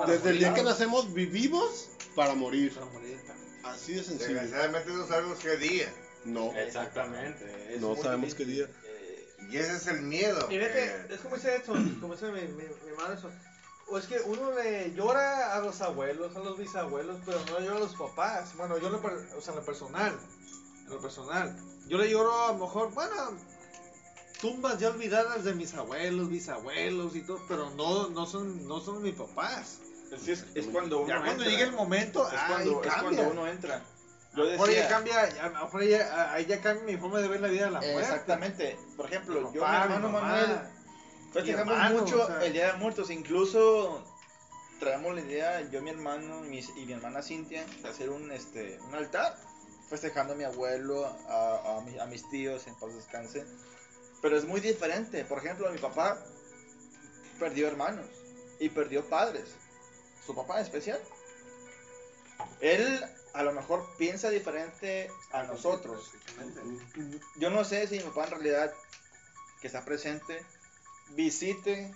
desde 0.08 0.30
el 0.32 0.40
día 0.40 0.54
que 0.54 0.64
nacemos 0.64 1.14
vivimos 1.14 1.90
para 2.16 2.34
morir. 2.36 2.74
Para 2.74 2.88
morir. 2.88 3.18
Así 3.64 3.94
de 3.94 4.04
sencillo. 4.04 4.34
Desgraciadamente 4.34 4.92
no 4.92 5.08
sabemos 5.08 5.40
qué 5.40 5.58
día. 5.58 5.94
No. 6.24 6.54
Exactamente. 6.56 7.76
Es 7.76 7.82
No 7.82 7.96
sabemos 7.96 8.34
qué 8.36 8.46
difícil. 8.46 8.68
día. 8.68 8.76
Eh, 8.86 9.28
Y 9.52 9.58
ese 9.58 9.76
es 9.78 9.88
el 9.88 10.02
miedo. 10.02 10.48
Y 10.52 10.58
vete, 10.58 10.86
eh, 10.86 11.08
es 11.10 11.20
como 11.22 11.36
dice 11.36 11.56
eso, 11.56 11.74
como 12.02 12.14
dice 12.16 12.32
mi, 12.32 12.42
mi, 12.42 12.64
mi 12.64 12.90
hermano 12.92 13.14
eso. 13.14 13.32
O 13.88 13.98
es 14.00 14.06
que 14.08 14.20
uno 14.20 14.52
le 14.52 14.94
llora 14.94 15.56
a 15.56 15.60
los 15.60 15.80
abuelos, 15.82 16.36
a 16.36 16.40
los 16.40 16.58
bisabuelos, 16.58 17.20
pero 17.26 17.40
no 17.50 17.60
le 17.60 17.66
llora 17.66 17.78
a 17.78 17.82
los 17.82 17.96
papás. 17.96 18.56
Bueno, 18.58 18.78
yo 18.80 18.90
lo, 18.90 18.98
o 18.98 19.42
sea, 19.42 19.54
en 19.54 19.60
lo 19.60 19.66
personal, 19.66 20.18
en 20.86 20.90
lo 20.90 21.00
personal. 21.00 21.56
Yo 21.88 21.98
le 22.00 22.10
lloro 22.10 22.34
a 22.46 22.52
lo 22.52 22.58
mejor, 22.58 22.92
bueno, 22.94 23.16
tumbas 24.42 24.80
ya 24.80 24.90
olvidadas 24.90 25.44
de 25.44 25.54
mis 25.54 25.74
abuelos, 25.76 26.30
bisabuelos 26.30 27.16
y 27.16 27.22
todo, 27.22 27.40
pero 27.48 27.70
no, 27.72 28.08
no 28.10 28.26
son, 28.26 28.68
no 28.68 28.80
son 28.82 29.02
mis 29.04 29.14
papás. 29.14 29.80
es, 30.12 30.28
es- 30.28 30.46
es 30.56 30.66
cuando 30.68 31.00
uno 31.00 31.08
Ya 31.08 31.16
cuando 31.18 31.32
entra. 31.44 31.50
llegue 31.50 31.64
el 31.64 31.72
momento, 31.72 32.28
es 32.32 32.40
cuando, 32.48 32.82
es 32.84 32.88
cambia. 32.88 33.02
cuando 33.24 33.32
uno 33.32 33.48
entra. 33.48 33.82
Yo 34.36 34.42
A 34.44 34.46
lo 34.46 34.52
mejor 34.52 34.68
ya 34.70 34.74
decía, 34.76 34.90
cambia, 34.90 35.22
a 35.22 35.48
lo 35.50 35.66
mejor 35.66 35.84
ya, 35.84 36.34
ahí 36.34 36.46
ya 36.46 36.60
cambia 36.62 36.84
mi 36.86 36.98
forma 36.98 37.20
de 37.20 37.28
ver 37.30 37.40
la 37.40 37.48
vida 37.48 37.66
de 37.66 37.72
la 37.72 37.80
muerte. 37.80 38.02
exactamente. 38.02 38.78
Por 38.98 39.06
ejemplo, 39.06 39.42
Mi 39.50 39.54
yo, 39.56 39.62
papá, 39.62 39.78
mi 39.88 39.94
hermano 39.94 40.08
mi 40.08 40.14
mamá. 40.14 40.28
Manuel, 40.28 40.60
festejamos 41.42 41.74
hermano, 41.74 42.02
mucho 42.02 42.24
o 42.24 42.28
sea. 42.28 42.46
el 42.46 42.54
Día 42.54 42.72
de 42.74 42.78
Muertos. 42.80 43.10
Incluso 43.10 44.04
traemos 44.80 45.14
la 45.16 45.22
idea, 45.22 45.62
yo, 45.70 45.82
mi 45.82 45.90
hermano 45.92 46.46
y, 46.46 46.50
mis- 46.50 46.70
y 46.78 46.86
mi 46.86 46.94
hermana 46.94 47.22
Cintia, 47.22 47.66
de 47.82 47.90
hacer 47.90 48.10
un, 48.10 48.32
este, 48.32 48.80
un 48.82 48.96
altar 48.96 49.38
festejando 49.90 50.34
a 50.34 50.36
mi 50.36 50.44
abuelo, 50.44 51.06
a, 51.06 51.78
a, 51.78 51.82
mi- 51.82 51.98
a 52.00 52.06
mis 52.06 52.28
tíos, 52.30 52.68
en 52.68 52.76
paz 52.76 52.94
descanse. 52.94 53.46
Pero 54.22 54.38
es 54.38 54.46
muy 54.46 54.60
diferente. 54.62 55.24
Por 55.26 55.38
ejemplo, 55.40 55.70
mi 55.72 55.78
papá 55.78 56.18
perdió 57.40 57.68
hermanos 57.68 58.06
y 58.60 58.70
perdió 58.70 59.06
padres. 59.08 59.50
Su 60.26 60.34
papá 60.36 60.56
en 60.60 60.64
especial. 60.66 61.00
Él 62.62 63.04
a 63.34 63.44
lo 63.44 63.52
mejor 63.54 63.86
piensa 63.98 64.30
diferente 64.30 65.10
a 65.32 65.44
nosotros. 65.44 66.12
Yo 67.38 67.50
no 67.50 67.64
sé 67.64 67.86
si 67.88 67.98
mi 67.98 68.04
papá 68.06 68.26
en 68.26 68.32
realidad 68.32 68.74
que 69.62 69.68
está 69.68 69.84
presente 69.86 70.44
visite 71.12 71.92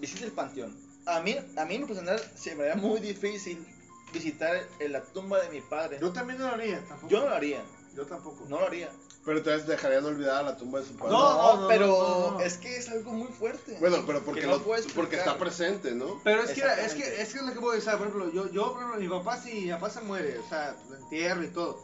visite 0.00 0.24
el 0.24 0.32
panteón. 0.32 0.76
A 1.06 1.20
mí, 1.20 1.36
a 1.56 1.64
mí 1.64 1.74
en 1.76 1.80
lo 1.82 1.86
personal 1.86 2.20
se 2.34 2.54
me 2.54 2.64
da 2.64 2.74
muy 2.74 3.00
difícil 3.00 3.64
visitar 4.12 4.56
en 4.80 4.92
la 4.92 5.02
tumba 5.02 5.40
de 5.40 5.48
mi 5.50 5.60
padre. 5.60 5.98
Yo 6.00 6.12
también 6.12 6.38
no 6.38 6.48
lo 6.48 6.54
haría, 6.54 6.80
tampoco. 6.86 7.08
Yo 7.08 7.20
no 7.20 7.28
lo 7.28 7.34
haría, 7.34 7.62
Yo 7.94 8.06
tampoco. 8.06 8.44
no 8.48 8.60
lo 8.60 8.66
haría. 8.66 8.90
Pero 9.24 9.38
entonces 9.38 9.66
dejarían 9.66 10.04
olvidada 10.04 10.42
la 10.42 10.56
tumba 10.56 10.78
de 10.80 10.86
su 10.86 10.96
padre. 10.96 11.12
No, 11.12 11.62
No, 11.62 11.68
pero 11.68 11.86
no, 11.86 12.30
no. 12.32 12.40
es 12.40 12.58
que 12.58 12.76
es 12.76 12.88
algo 12.88 13.12
muy 13.12 13.28
fuerte. 13.28 13.76
Bueno, 13.80 14.04
pero 14.06 14.24
porque, 14.24 14.42
lo- 14.46 14.62
puedes 14.62 14.86
porque 14.92 15.16
está 15.16 15.36
presente, 15.38 15.92
¿no? 15.92 16.20
Pero 16.22 16.42
es 16.42 16.52
que, 16.52 16.60
es 16.60 16.94
que, 16.94 17.22
es 17.22 17.32
que 17.32 17.38
es 17.38 17.44
lo 17.44 17.52
que 17.52 17.58
voy 17.58 17.72
a 17.72 17.74
decir, 17.76 17.92
por 17.92 18.06
ejemplo, 18.06 18.30
yo, 18.32 18.50
yo, 18.52 18.72
por 18.72 18.82
ejemplo, 18.82 19.00
mi 19.00 19.08
papá 19.08 19.40
si 19.40 19.52
mi 19.62 19.70
papá 19.70 19.90
se 19.90 20.00
muere, 20.02 20.38
o 20.38 20.48
sea, 20.48 20.76
lo 20.88 20.96
entierro 20.96 21.42
y 21.42 21.48
todo. 21.48 21.82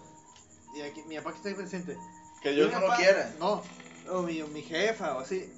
Y 0.77 0.83
aquí, 0.83 1.03
mi 1.09 1.17
papá 1.17 1.31
que 1.33 1.37
está 1.39 1.49
ahí 1.49 1.55
presente. 1.57 1.97
que 2.43 2.51
Dios 2.53 2.69
Mi 2.69 2.75
no 2.75 2.81
lo 2.87 2.95
quiera. 2.97 3.35
No, 3.41 3.63
o 4.11 4.23
mi, 4.23 4.43
mi 4.45 4.63
jefa 4.63 5.17
o 5.17 5.21
así. 5.21 5.53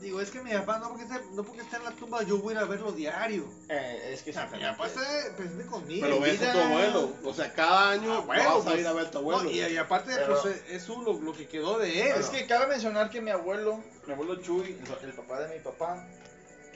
Digo, 0.00 0.20
es 0.20 0.30
que 0.30 0.40
mi 0.42 0.52
papá 0.52 0.78
no 0.78 0.88
porque, 0.90 1.04
está, 1.04 1.20
no 1.32 1.42
porque 1.42 1.62
está 1.62 1.78
en 1.78 1.84
la 1.84 1.90
tumba, 1.92 2.22
yo 2.22 2.38
voy 2.38 2.54
a 2.54 2.58
ir 2.58 2.62
a 2.62 2.66
verlo 2.66 2.92
diario. 2.92 3.48
Eh, 3.68 4.10
es 4.12 4.22
que 4.22 4.30
O 4.30 4.34
sea, 4.34 4.46
mi 4.46 4.60
papá 4.60 4.86
está 4.86 5.00
presente 5.36 5.66
conmigo. 5.66 6.06
Pero 6.06 6.20
ves 6.20 6.42
a 6.42 6.52
tu 6.52 6.58
abuelo. 6.58 7.16
O 7.24 7.34
sea, 7.34 7.52
cada 7.54 7.90
año 7.92 8.12
Ah, 8.12 8.20
vas 8.26 8.38
a 8.38 8.70
ir 8.70 8.74
pues, 8.76 8.86
a 8.86 8.92
ver 8.92 9.06
a 9.06 9.10
tu 9.10 9.18
abuelo. 9.18 9.42
No, 9.44 9.50
y, 9.50 9.58
y 9.60 9.76
aparte, 9.76 10.12
Pero- 10.14 10.40
pues 10.42 10.62
es 10.68 10.88
lo, 10.88 11.12
lo 11.14 11.32
que 11.32 11.48
quedó 11.48 11.78
de 11.78 12.10
él. 12.10 12.16
Es 12.20 12.28
que 12.28 12.46
cabe 12.46 12.66
mencionar 12.66 13.10
que 13.10 13.20
mi 13.20 13.30
abuelo, 13.30 13.82
mi 14.06 14.12
abuelo 14.12 14.36
Chuy, 14.42 14.78
el, 15.02 15.08
el 15.08 15.14
papá 15.14 15.40
de 15.40 15.54
mi 15.56 15.60
papá, 15.64 16.06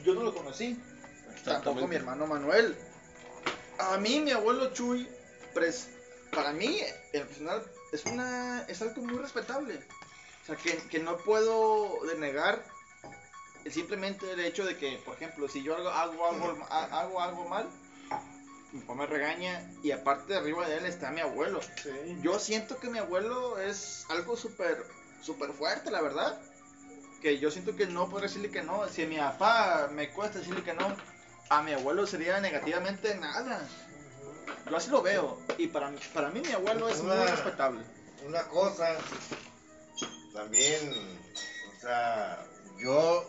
yo 0.04 0.14
no 0.14 0.22
lo 0.22 0.35
conocí. 0.35 0.80
Tampoco 1.44 1.87
mi 1.87 1.96
hermano 1.96 2.26
Manuel. 2.26 2.76
A 3.78 3.96
mí, 3.98 4.20
mi 4.20 4.30
abuelo 4.33 4.72
Chuy, 4.72 5.09
pres- 5.54 5.88
para 6.33 6.52
mí, 6.52 6.80
en 7.12 7.26
personal, 7.26 7.62
es, 7.92 8.04
una, 8.06 8.62
es 8.68 8.80
algo 8.83 9.02
muy 9.02 9.18
respetable. 9.18 9.76
O 10.42 10.46
sea, 10.46 10.56
que, 10.56 10.76
que 10.88 10.98
no 10.98 11.16
puedo 11.18 12.04
denegar 12.06 12.64
simplemente 13.68 14.31
el 14.33 14.40
hecho 14.40 14.64
de 14.64 14.77
que, 14.77 14.99
por 15.05 15.14
ejemplo, 15.16 15.49
si 15.49 15.62
yo 15.62 15.77
hago, 15.77 15.88
hago, 15.90 16.27
algo, 16.29 16.66
ha- 16.70 17.01
hago 17.01 17.20
algo 17.20 17.49
mal, 17.49 17.68
mi 18.73 18.81
papá 18.81 18.94
me 18.94 19.07
regaña 19.07 19.68
y 19.83 19.90
aparte 19.90 20.33
de 20.33 20.38
arriba 20.38 20.68
de 20.68 20.77
él 20.79 20.87
está 20.87 21.11
mi 21.11 21.20
abuelo. 21.20 21.61
Sí. 21.83 21.90
Yo 22.23 22.38
siento 22.38 22.79
que 22.79 22.88
mi 22.88 22.99
abuelo 22.99 23.59
es 23.59 24.07
algo 24.09 24.37
súper, 24.37 24.85
súper 25.20 25.53
fuerte, 25.53 25.90
la 25.90 26.01
verdad. 26.01 26.40
Que 27.20 27.38
yo 27.38 27.51
siento 27.51 27.77
que 27.77 27.87
no 27.87 28.09
puedo 28.09 28.23
decirle 28.23 28.51
que 28.51 28.62
no. 28.62 28.88
Si 28.88 29.03
a 29.03 29.07
mi 29.07 29.18
papá 29.18 29.88
me 29.92 30.11
cuesta 30.11 30.38
decirle 30.38 30.62
que 30.62 30.73
no, 30.73 30.96
a 31.51 31.62
mi 31.62 31.73
abuelo 31.73 32.07
sería 32.07 32.40
negativamente 32.40 33.14
nada. 33.16 33.68
Yo 34.70 34.77
así 34.77 34.88
lo 34.88 35.03
veo. 35.03 35.38
Y 35.59 35.66
para, 35.66 35.90
mí- 35.90 35.99
para 36.14 36.31
mí 36.31 36.40
mi 36.40 36.53
abuelo 36.53 36.88
es 36.88 37.03
muy 37.03 37.14
respetable. 37.16 37.85
una 38.27 38.42
cosa, 38.44 38.96
también, 40.33 41.18
o 41.77 41.81
sea, 41.81 42.46
yo 42.79 43.29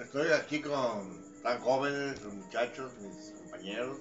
estoy 0.00 0.30
aquí 0.32 0.60
con 0.62 1.40
tan 1.42 1.60
jóvenes, 1.60 2.20
los 2.22 2.34
muchachos, 2.34 2.92
mis 2.98 3.30
compañeros, 3.38 3.98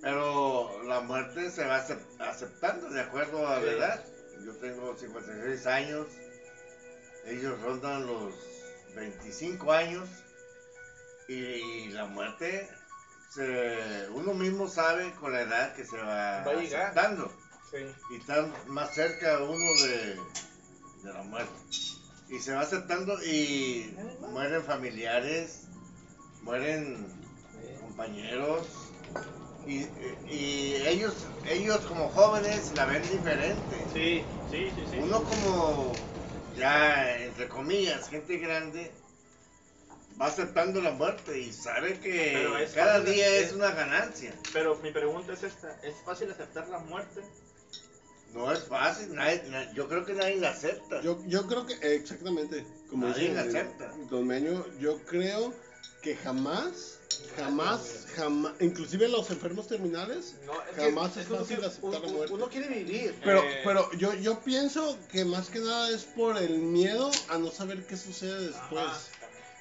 Pero 0.00 0.82
la 0.84 1.00
muerte 1.00 1.50
se 1.50 1.64
va 1.66 1.86
acep- 1.86 2.16
aceptando 2.20 2.88
de 2.88 3.00
acuerdo 3.00 3.46
a 3.46 3.60
la 3.60 3.70
edad. 3.70 4.04
Yo 4.46 4.54
tengo 4.56 4.96
56 4.96 5.66
años, 5.66 6.06
ellos 7.26 7.60
rondan 7.60 8.06
los 8.06 8.32
25 8.94 9.70
años 9.72 10.08
y 11.28 11.88
la 11.90 12.06
muerte, 12.06 12.66
se, 13.28 14.08
uno 14.12 14.32
mismo 14.32 14.68
sabe 14.68 15.12
con 15.16 15.32
la 15.32 15.42
edad 15.42 15.74
que 15.74 15.84
se 15.84 15.98
va, 15.98 16.38
aceptando 16.42 17.30
Sí. 17.70 17.76
y 18.10 18.16
está 18.16 18.46
más 18.66 18.94
cerca 18.94 19.38
uno 19.42 19.82
de, 19.82 20.16
de 21.04 21.12
la 21.12 21.22
muerte. 21.22 21.52
Y 22.30 22.38
se 22.38 22.52
va 22.54 22.60
aceptando 22.60 23.22
y 23.24 23.94
mueren 24.30 24.62
familiares, 24.64 25.62
mueren 26.42 27.12
compañeros 27.80 28.92
y, 29.66 29.88
y 30.26 30.76
ellos 30.86 31.26
ellos 31.44 31.84
como 31.86 32.08
jóvenes 32.08 32.72
la 32.72 32.86
ven 32.86 33.08
diferente. 33.08 33.88
Sí, 33.92 34.28
sí, 34.48 34.70
sí, 34.74 34.86
sí. 34.86 34.96
Uno 34.98 35.24
como 35.24 35.96
ya 36.54 37.18
entre 37.20 37.48
comillas 37.48 38.08
gente 38.08 38.38
grande 38.38 38.92
va 40.20 40.26
aceptando 40.26 40.80
la 40.80 40.92
muerte 40.92 41.38
y 41.38 41.52
sabe 41.52 41.98
que 42.00 42.68
cada 42.74 43.00
día 43.00 43.26
es- 43.36 43.46
es 43.48 43.52
una 43.54 43.70
ganancia. 43.72 44.34
Pero 44.52 44.76
mi 44.76 44.92
pregunta 44.92 45.32
es 45.32 45.42
esta, 45.42 45.78
¿es 45.82 45.94
fácil 46.04 46.30
aceptar 46.30 46.68
la 46.68 46.78
muerte? 46.78 47.22
No 48.32 48.52
es 48.52 48.60
fácil, 48.64 49.14
nadie- 49.14 49.42
na- 49.48 49.72
yo 49.72 49.88
creo 49.88 50.04
que 50.04 50.14
nadie 50.14 50.36
la 50.36 50.50
acepta. 50.50 51.00
Yo, 51.02 51.20
yo 51.26 51.46
creo 51.46 51.66
que, 51.66 51.74
eh, 51.74 51.94
exactamente, 51.96 52.64
como 52.88 53.08
Nadie 53.08 53.30
dice 53.30 53.34
la 53.34 53.40
acepta. 53.42 53.92
Don 54.08 54.26
Meño, 54.26 54.64
yo 54.78 54.98
creo 55.06 55.52
que 56.02 56.16
jamás, 56.16 56.98
jamás, 57.36 58.06
jamás, 58.14 58.52
inclusive 58.60 59.08
los 59.08 59.30
enfermos 59.30 59.66
terminales, 59.66 60.36
No, 60.46 60.52
es 60.62 60.68
que- 60.76 60.80
Jamás 60.82 61.16
es 61.16 61.26
que 61.26 61.34
fácil 61.34 61.64
aceptar 61.64 62.00
la 62.02 62.08
muerte. 62.08 62.32
Uno 62.34 62.48
quiere 62.48 62.68
vivir. 62.68 63.14
pero, 63.24 63.42
Eh, 63.42 63.60
pero 63.64 63.90
yo, 63.92 64.14
yo 64.14 64.40
pienso 64.40 64.96
que 65.10 65.24
más 65.24 65.48
que 65.48 65.58
nada 65.58 65.90
es 65.90 66.04
por 66.04 66.38
el 66.38 66.58
miedo 66.58 67.10
a 67.28 67.36
no 67.38 67.50
saber 67.50 67.84
qué 67.86 67.96
sucede 67.96 68.46
después. 68.46 68.84
ajá. 68.84 68.98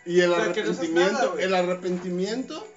Y 0.05 0.21
el 0.21 0.31
O 0.31 0.35
sea, 0.35 0.53
que 0.53 0.63
no 0.63 0.71
haces 0.71 0.79
arrepentimiento, 0.79 1.11
nada, 1.35 1.41
el 1.41 1.53
arrepentimiento 1.55 2.67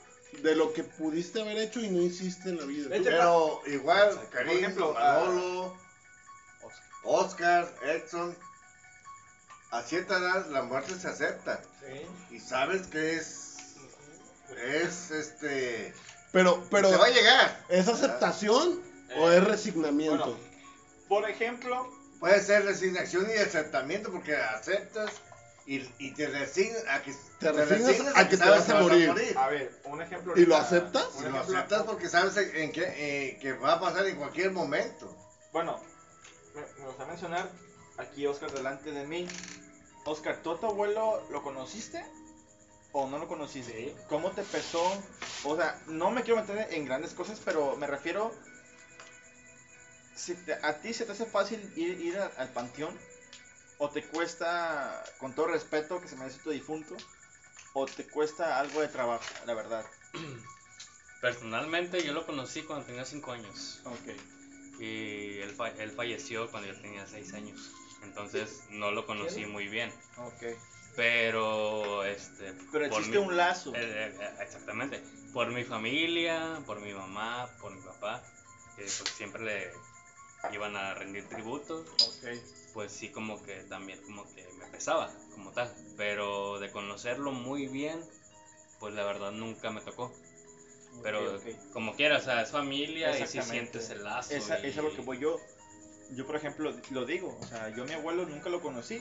de 0.42 0.56
lo 0.56 0.72
que 0.72 0.82
pudiste 0.84 1.40
haber 1.40 1.58
hecho 1.58 1.80
y 1.80 1.88
no 1.88 2.02
hiciste 2.02 2.48
en 2.50 2.58
la 2.58 2.64
vida. 2.64 2.88
Pero 2.90 3.60
igual, 3.66 4.18
Karim, 4.30 4.58
ejemplo, 4.58 4.92
Manolo, 4.92 5.76
Oscar, 7.04 7.72
Edson, 7.84 8.36
a 9.70 9.82
cierta 9.82 10.18
edad 10.18 10.46
la 10.50 10.62
muerte 10.62 10.94
se 10.98 11.08
acepta 11.08 11.60
Sí. 11.80 12.34
y 12.36 12.40
sabes 12.40 12.86
que 12.88 13.14
es, 13.16 13.56
es 14.66 15.10
este, 15.10 15.94
Pero, 16.32 16.62
pero, 16.70 16.90
te 16.90 16.96
va 16.96 17.06
a 17.06 17.10
llegar. 17.10 17.64
¿es 17.68 17.88
aceptación 17.88 18.80
o 19.16 19.30
Eh, 19.30 19.38
es 19.38 19.44
resignamiento? 19.44 20.16
bueno, 20.24 20.38
Por 21.08 21.28
ejemplo, 21.28 21.88
Puede 22.20 22.40
ser 22.40 22.64
resignación 22.64 23.28
y 23.28 23.32
aceptamiento 23.38 24.12
porque 24.12 24.36
aceptas 24.36 25.10
y, 25.66 25.88
y 25.98 26.10
te 26.12 26.26
resignas 26.28 26.84
a 26.88 27.02
que 27.02 27.14
Te 27.38 27.52
resignas 27.52 28.16
a 28.16 28.28
que 28.28 28.36
te 28.36 28.48
vas 28.48 28.68
a 28.68 28.80
morir. 28.80 29.10
a 29.36 29.48
ver, 29.48 29.80
un 29.84 30.00
ejemplo. 30.02 30.36
¿Y 30.36 30.44
lo 30.44 30.56
aceptas? 30.56 31.06
Y 31.20 31.28
lo 31.28 31.38
aceptas 31.40 31.82
porque 31.84 32.08
sabes 32.08 32.36
en 32.36 32.72
qué, 32.72 32.82
eh, 33.30 33.38
que 33.40 33.52
va 33.52 33.74
a 33.74 33.80
pasar 33.80 34.06
en 34.06 34.16
cualquier 34.16 34.50
momento. 34.50 35.16
Bueno, 35.52 35.80
me, 36.54 36.62
me 36.80 36.86
gusta 36.88 37.04
mencionar 37.04 37.48
aquí 37.98 38.26
Oscar 38.26 38.50
delante 38.50 38.90
de 38.90 39.04
mí. 39.04 39.28
Oscar, 40.04 40.38
¿tú 40.42 40.50
a 40.52 40.58
tu 40.60 40.66
abuelo 40.66 41.22
lo 41.30 41.42
conociste 41.42 42.04
o 42.90 43.06
no 43.06 43.18
lo 43.18 43.28
conociste? 43.28 43.72
Sí. 43.72 43.94
¿Cómo 44.08 44.32
te 44.32 44.42
pesó? 44.42 44.82
O 45.44 45.56
sea, 45.56 45.80
no 45.86 46.10
me 46.10 46.22
quiero 46.22 46.40
meter 46.40 46.72
en 46.72 46.84
grandes 46.84 47.12
cosas, 47.14 47.40
pero 47.44 47.76
me 47.76 47.86
refiero... 47.86 48.32
Si 50.14 50.34
te- 50.34 50.54
a 50.54 50.74
ti 50.80 50.92
se 50.92 51.04
te 51.04 51.12
hace 51.12 51.24
fácil 51.24 51.72
ir, 51.76 52.00
ir 52.00 52.18
a- 52.18 52.30
al 52.36 52.48
panteón 52.48 52.98
o 53.82 53.90
te 53.90 54.04
cuesta, 54.04 55.04
con 55.18 55.34
todo 55.34 55.48
respeto 55.48 56.00
que 56.00 56.06
se 56.06 56.14
merece 56.14 56.38
tu 56.38 56.50
difunto, 56.50 56.96
o 57.72 57.84
te 57.86 58.04
cuesta 58.06 58.60
algo 58.60 58.80
de 58.80 58.86
trabajo, 58.86 59.24
la 59.44 59.54
verdad. 59.54 59.84
Personalmente 61.20 62.00
yo 62.04 62.12
lo 62.12 62.24
conocí 62.24 62.62
cuando 62.62 62.86
tenía 62.86 63.04
5 63.04 63.32
años 63.32 63.80
Ok. 63.84 64.80
y 64.80 65.38
él, 65.40 65.50
fa- 65.50 65.70
él 65.70 65.90
falleció 65.90 66.48
cuando 66.52 66.68
yo 66.72 66.80
tenía 66.80 67.04
6 67.08 67.34
años. 67.34 67.72
Entonces 68.04 68.62
no 68.70 68.92
lo 68.92 69.04
conocí 69.04 69.46
muy 69.46 69.66
bien. 69.66 69.92
Ok. 70.16 70.56
Pero, 70.94 72.04
este... 72.04 72.52
Pero 72.70 72.84
existe 72.86 73.18
mi- 73.18 73.26
un 73.26 73.36
lazo. 73.36 73.72
Eh, 73.74 73.80
eh, 73.82 74.16
eh, 74.20 74.30
exactamente. 74.42 75.02
Por 75.32 75.48
mi 75.50 75.64
familia, 75.64 76.60
por 76.66 76.80
mi 76.80 76.92
mamá, 76.94 77.48
por 77.60 77.72
mi 77.72 77.80
papá, 77.82 78.22
que 78.76 78.82
pues 78.82 79.10
siempre 79.16 79.42
le 79.44 80.54
iban 80.54 80.76
a 80.76 80.94
rendir 80.94 81.28
tributo, 81.28 81.80
Ok. 81.80 82.24
Pues 82.72 82.92
sí 82.92 83.08
como 83.10 83.42
que 83.42 83.62
también 83.64 84.00
como 84.02 84.24
que 84.34 84.46
me 84.58 84.66
pesaba 84.66 85.10
como 85.34 85.50
tal. 85.52 85.72
Pero 85.96 86.58
de 86.58 86.70
conocerlo 86.70 87.32
muy 87.32 87.66
bien, 87.68 88.04
pues 88.80 88.94
la 88.94 89.04
verdad 89.04 89.30
nunca 89.32 89.70
me 89.70 89.80
tocó. 89.80 90.12
Pero 91.02 91.20
como 91.72 91.94
quiera, 91.96 92.18
o 92.18 92.20
sea, 92.20 92.42
es 92.42 92.50
familia 92.50 93.10
y 93.18 93.26
si 93.26 93.38
sientes 93.54 93.90
el 93.90 94.04
lazo. 94.04 94.34
Esa, 94.34 94.58
y- 94.60 94.66
Es 94.66 94.76
lo 94.76 94.94
que 94.94 95.00
voy 95.02 95.18
yo. 95.18 95.40
Yo, 96.10 96.26
por 96.26 96.36
ejemplo, 96.36 96.74
lo 96.90 97.06
digo. 97.06 97.38
O 97.40 97.46
sea, 97.46 97.70
yo 97.70 97.84
a 97.84 97.86
mi 97.86 97.94
abuelo 97.94 98.26
nunca 98.26 98.50
lo 98.50 98.60
conocí. 98.60 99.00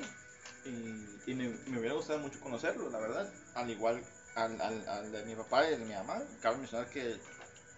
Y, 0.64 1.32
y 1.32 1.34
me, 1.34 1.50
me 1.68 1.80
hubiera 1.80 1.94
gustado 1.96 2.20
mucho 2.20 2.40
conocerlo, 2.40 2.90
la 2.90 3.00
verdad. 3.00 3.30
Al 3.56 3.70
igual 3.70 4.02
al, 4.36 4.62
al, 4.62 4.88
al 4.88 5.12
de 5.12 5.24
mi 5.26 5.36
papá 5.36 5.68
y 5.68 5.72
de 5.72 5.78
mi 5.78 5.94
mamá. 5.94 6.22
Cabe 6.42 6.58
mencionar 6.58 6.88
que 6.90 7.18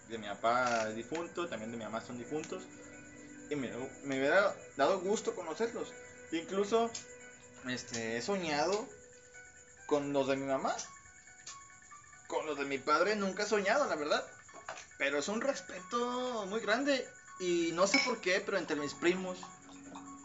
de 0.09 0.17
mi 0.19 0.27
papá 0.27 0.89
es 0.89 0.95
difunto, 0.95 1.47
también 1.47 1.71
de 1.71 1.77
mi 1.77 1.83
mamá 1.83 2.01
son 2.01 2.17
difuntos. 2.19 2.61
Y 3.49 3.55
me, 3.55 3.71
me 4.03 4.19
hubiera 4.19 4.55
dado 4.77 4.99
gusto 4.99 5.35
conocerlos. 5.35 5.91
Incluso 6.31 6.89
este, 7.67 8.17
he 8.17 8.21
soñado 8.21 8.87
con 9.85 10.13
los 10.13 10.27
de 10.27 10.35
mi 10.35 10.45
mamá. 10.45 10.75
Con 12.27 12.45
los 12.45 12.57
de 12.57 12.65
mi 12.65 12.77
padre 12.77 13.15
nunca 13.15 13.43
he 13.43 13.45
soñado, 13.45 13.85
la 13.87 13.95
verdad. 13.95 14.25
Pero 14.97 15.19
es 15.19 15.27
un 15.27 15.41
respeto 15.41 16.45
muy 16.47 16.59
grande. 16.61 17.07
Y 17.39 17.71
no 17.73 17.87
sé 17.87 17.99
por 18.05 18.21
qué, 18.21 18.41
pero 18.41 18.57
entre 18.57 18.75
mis 18.75 18.93
primos 18.93 19.39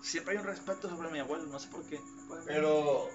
siempre 0.02 0.32
hay 0.32 0.40
un 0.40 0.46
respeto 0.46 0.88
sobre 0.88 1.10
mi 1.10 1.18
abuelo. 1.18 1.44
No 1.46 1.58
sé 1.58 1.68
por 1.68 1.84
qué. 1.86 2.00
Pero, 2.46 3.10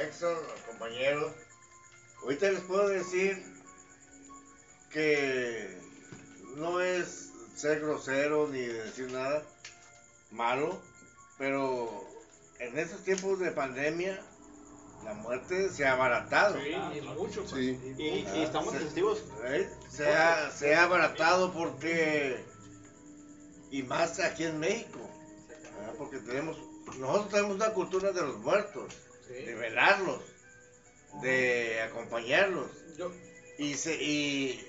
Exxon, 0.00 0.36
compañeros, 0.66 1.32
ahorita 2.22 2.50
les 2.50 2.62
puedo 2.62 2.88
decir 2.88 3.42
que 4.90 5.80
no 6.56 6.80
es 6.80 7.27
ser 7.58 7.80
grosero 7.80 8.48
ni 8.48 8.60
decir 8.60 9.10
nada 9.12 9.42
malo, 10.30 10.80
pero 11.38 12.04
en 12.58 12.78
estos 12.78 13.02
tiempos 13.04 13.38
de 13.40 13.50
pandemia 13.50 14.22
la 15.04 15.14
muerte 15.14 15.70
se 15.70 15.86
ha 15.86 15.92
abaratado. 15.92 16.58
Sí, 16.60 16.70
y 16.98 17.00
mucho. 17.02 17.42
pues. 17.42 17.52
Sí. 17.54 17.78
Y- 17.98 18.02
Y, 18.02 18.26
Ah, 18.26 18.36
y 18.36 18.42
estamos 18.42 18.76
testigos. 18.76 19.22
¿eh? 19.44 19.68
Se, 19.90 20.08
ha, 20.08 20.50
se 20.50 20.74
ha 20.74 20.84
abaratado 20.84 21.52
porque, 21.52 22.44
y 23.70 23.82
más 23.84 24.18
aquí 24.20 24.44
en 24.44 24.58
México, 24.58 24.98
¿verdad? 25.78 25.94
porque 25.98 26.18
tenemos, 26.18 26.58
nosotros 26.98 27.28
tenemos 27.30 27.54
una 27.56 27.72
cultura 27.72 28.12
de 28.12 28.22
los 28.22 28.38
muertos, 28.38 28.92
Sí. 29.28 29.34
de 29.44 29.54
velarlos, 29.54 30.22
de 31.22 31.80
acompañarlos. 31.82 32.70
Yo, 32.96 33.12
Y, 33.58 33.74
se, 33.74 33.94
y 34.02 34.64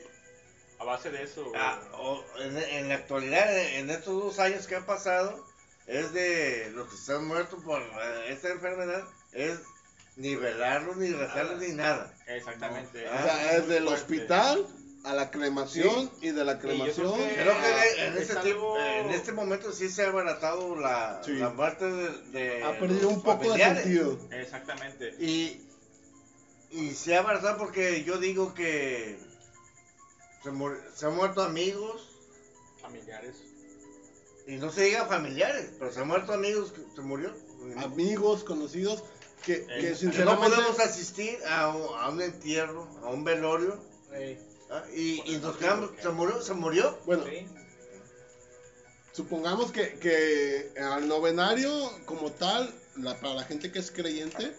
a 0.80 0.84
base 0.86 1.12
de 1.12 1.24
eso. 1.24 1.52
ah, 1.56 1.80
o- 1.94 2.24
en, 2.42 2.58
en 2.58 2.90
la 2.90 2.96
actualidad, 2.96 3.58
en 3.76 3.90
estos 3.90 4.14
dos 4.24 4.40
años 4.40 4.66
que 4.68 4.76
han 4.76 4.86
pasado, 4.86 5.46
es 5.88 6.14
de 6.14 6.72
los 6.74 6.88
que 6.90 6.96
están 6.96 7.26
muertos 7.28 7.64
por 7.64 7.82
eh, 7.82 7.86
esta 8.30 8.50
enfermedad, 8.50 9.04
es 9.34 9.60
ni 10.16 10.36
velarlos, 10.36 10.98
ni 10.98 11.12
rezarles, 11.12 11.60
ni 11.70 11.76
nada. 11.76 12.14
Exactamente. 12.28 13.08
Ah, 13.08 13.18
O 13.20 13.24
sea, 13.24 13.58
es 13.58 13.68
del 13.68 13.84
Fuerte. 13.86 14.02
hospital 14.02 14.68
a 15.06 15.14
la 15.14 15.32
cremación 15.32 16.12
y 16.22 16.32
de 16.32 16.44
la 16.46 16.60
cremación. 16.60 17.14
que- 17.18 17.36
Creo 17.36 17.54
que 17.62 18.06
en, 18.06 18.14
Es 18.18 18.30
este 18.30 18.36
tiempo- 18.42 18.78
en 18.78 19.10
este 19.12 19.32
momento 19.32 19.72
sí 19.72 19.90
se 19.90 20.04
ha 20.04 20.10
abaratado 20.10 20.76
la, 20.76 21.22
Sí. 21.26 21.34
la 21.34 21.50
muerte 21.50 21.86
de, 21.86 22.10
de 22.32 22.64
ha 22.64 22.78
perdido 22.80 23.08
un 23.10 23.22
poco 23.24 23.54
de 23.54 23.60
sentido. 23.64 24.20
Exactamente. 24.32 25.16
Y, 25.20 25.62
y 26.72 26.92
se 26.92 27.16
ha 27.16 27.20
abaratado 27.20 27.58
porque 27.58 28.04
yo 28.04 28.18
digo 28.18 28.54
que 28.54 29.18
se, 30.44 30.52
mur- 30.52 30.82
se 30.96 31.06
han 31.06 31.16
muerto 31.16 31.42
amigos, 31.42 32.08
Familiares. 32.82 33.36
y 34.48 34.56
no 34.58 34.72
se 34.72 34.84
diga 34.84 35.06
familiares, 35.06 35.72
pero 35.78 35.92
se 35.92 36.00
han 36.00 36.08
muerto 36.08 36.34
amigos 36.34 36.72
que 36.72 36.82
se 36.96 37.02
murió. 37.02 37.34
Amigos, 37.78 38.44
conocidos, 38.44 39.04
que, 39.46 39.54
Eh, 39.54 39.66
que 39.68 39.82
Que 39.82 39.90
no 39.92 39.96
sinceramente. 39.98 40.50
podemos 40.56 40.80
asistir 40.80 41.38
a 41.46 41.68
un, 41.70 41.98
a 42.00 42.10
un 42.10 42.22
entierro, 42.22 42.88
a 43.04 43.10
un 43.10 43.24
velorio, 43.24 43.80
Ey, 44.14 44.40
¿ah? 44.70 44.84
y, 44.96 45.22
y 45.34 45.38
nos 45.40 45.58
quedamos, 45.58 45.92
que- 45.92 46.02
se 46.02 46.10
murió, 46.10 46.42
se 46.42 46.54
murió. 46.54 46.98
Bueno, 47.06 47.26
sí. 47.26 47.46
supongamos 49.12 49.72
que, 49.72 49.94
que 50.00 50.72
al 50.82 51.08
novenario, 51.08 51.72
como 52.06 52.32
tal, 52.32 52.74
la, 52.98 53.20
para 53.20 53.36
la 53.36 53.44
gente 53.44 53.72
que 53.72 53.80
es 53.80 53.92
creyente, 53.92 54.56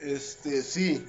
este 0.00 0.62
sí. 0.62 1.04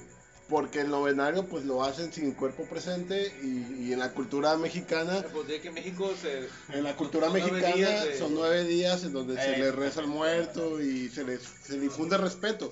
Porque 0.52 0.82
el 0.82 0.90
novenario 0.90 1.46
pues 1.46 1.64
lo 1.64 1.82
hacen 1.82 2.12
sin 2.12 2.32
cuerpo 2.32 2.64
presente 2.66 3.34
y, 3.42 3.86
y 3.86 3.92
en 3.94 3.98
la 3.98 4.12
cultura 4.12 4.54
mexicana, 4.58 5.24
Pues 5.32 5.48
de 5.48 5.60
que 5.62 5.70
México 5.70 6.12
se. 6.20 6.46
en 6.76 6.84
la 6.84 6.94
cultura 6.94 7.28
Son 7.28 7.38
nueve 7.40 7.50
mexicana 7.52 7.74
días 7.76 8.04
de- 8.04 8.18
son 8.18 8.34
nueve 8.34 8.64
días 8.64 9.02
en 9.04 9.12
donde 9.14 9.34
se 9.36 9.54
Eh, 9.54 9.58
le 9.58 9.72
reza 9.72 10.00
al 10.00 10.08
muerto 10.08 10.80
y 10.82 11.08
se 11.08 11.24
le 11.24 11.38
se 11.38 11.80
difunde 11.80 12.18
respeto. 12.18 12.70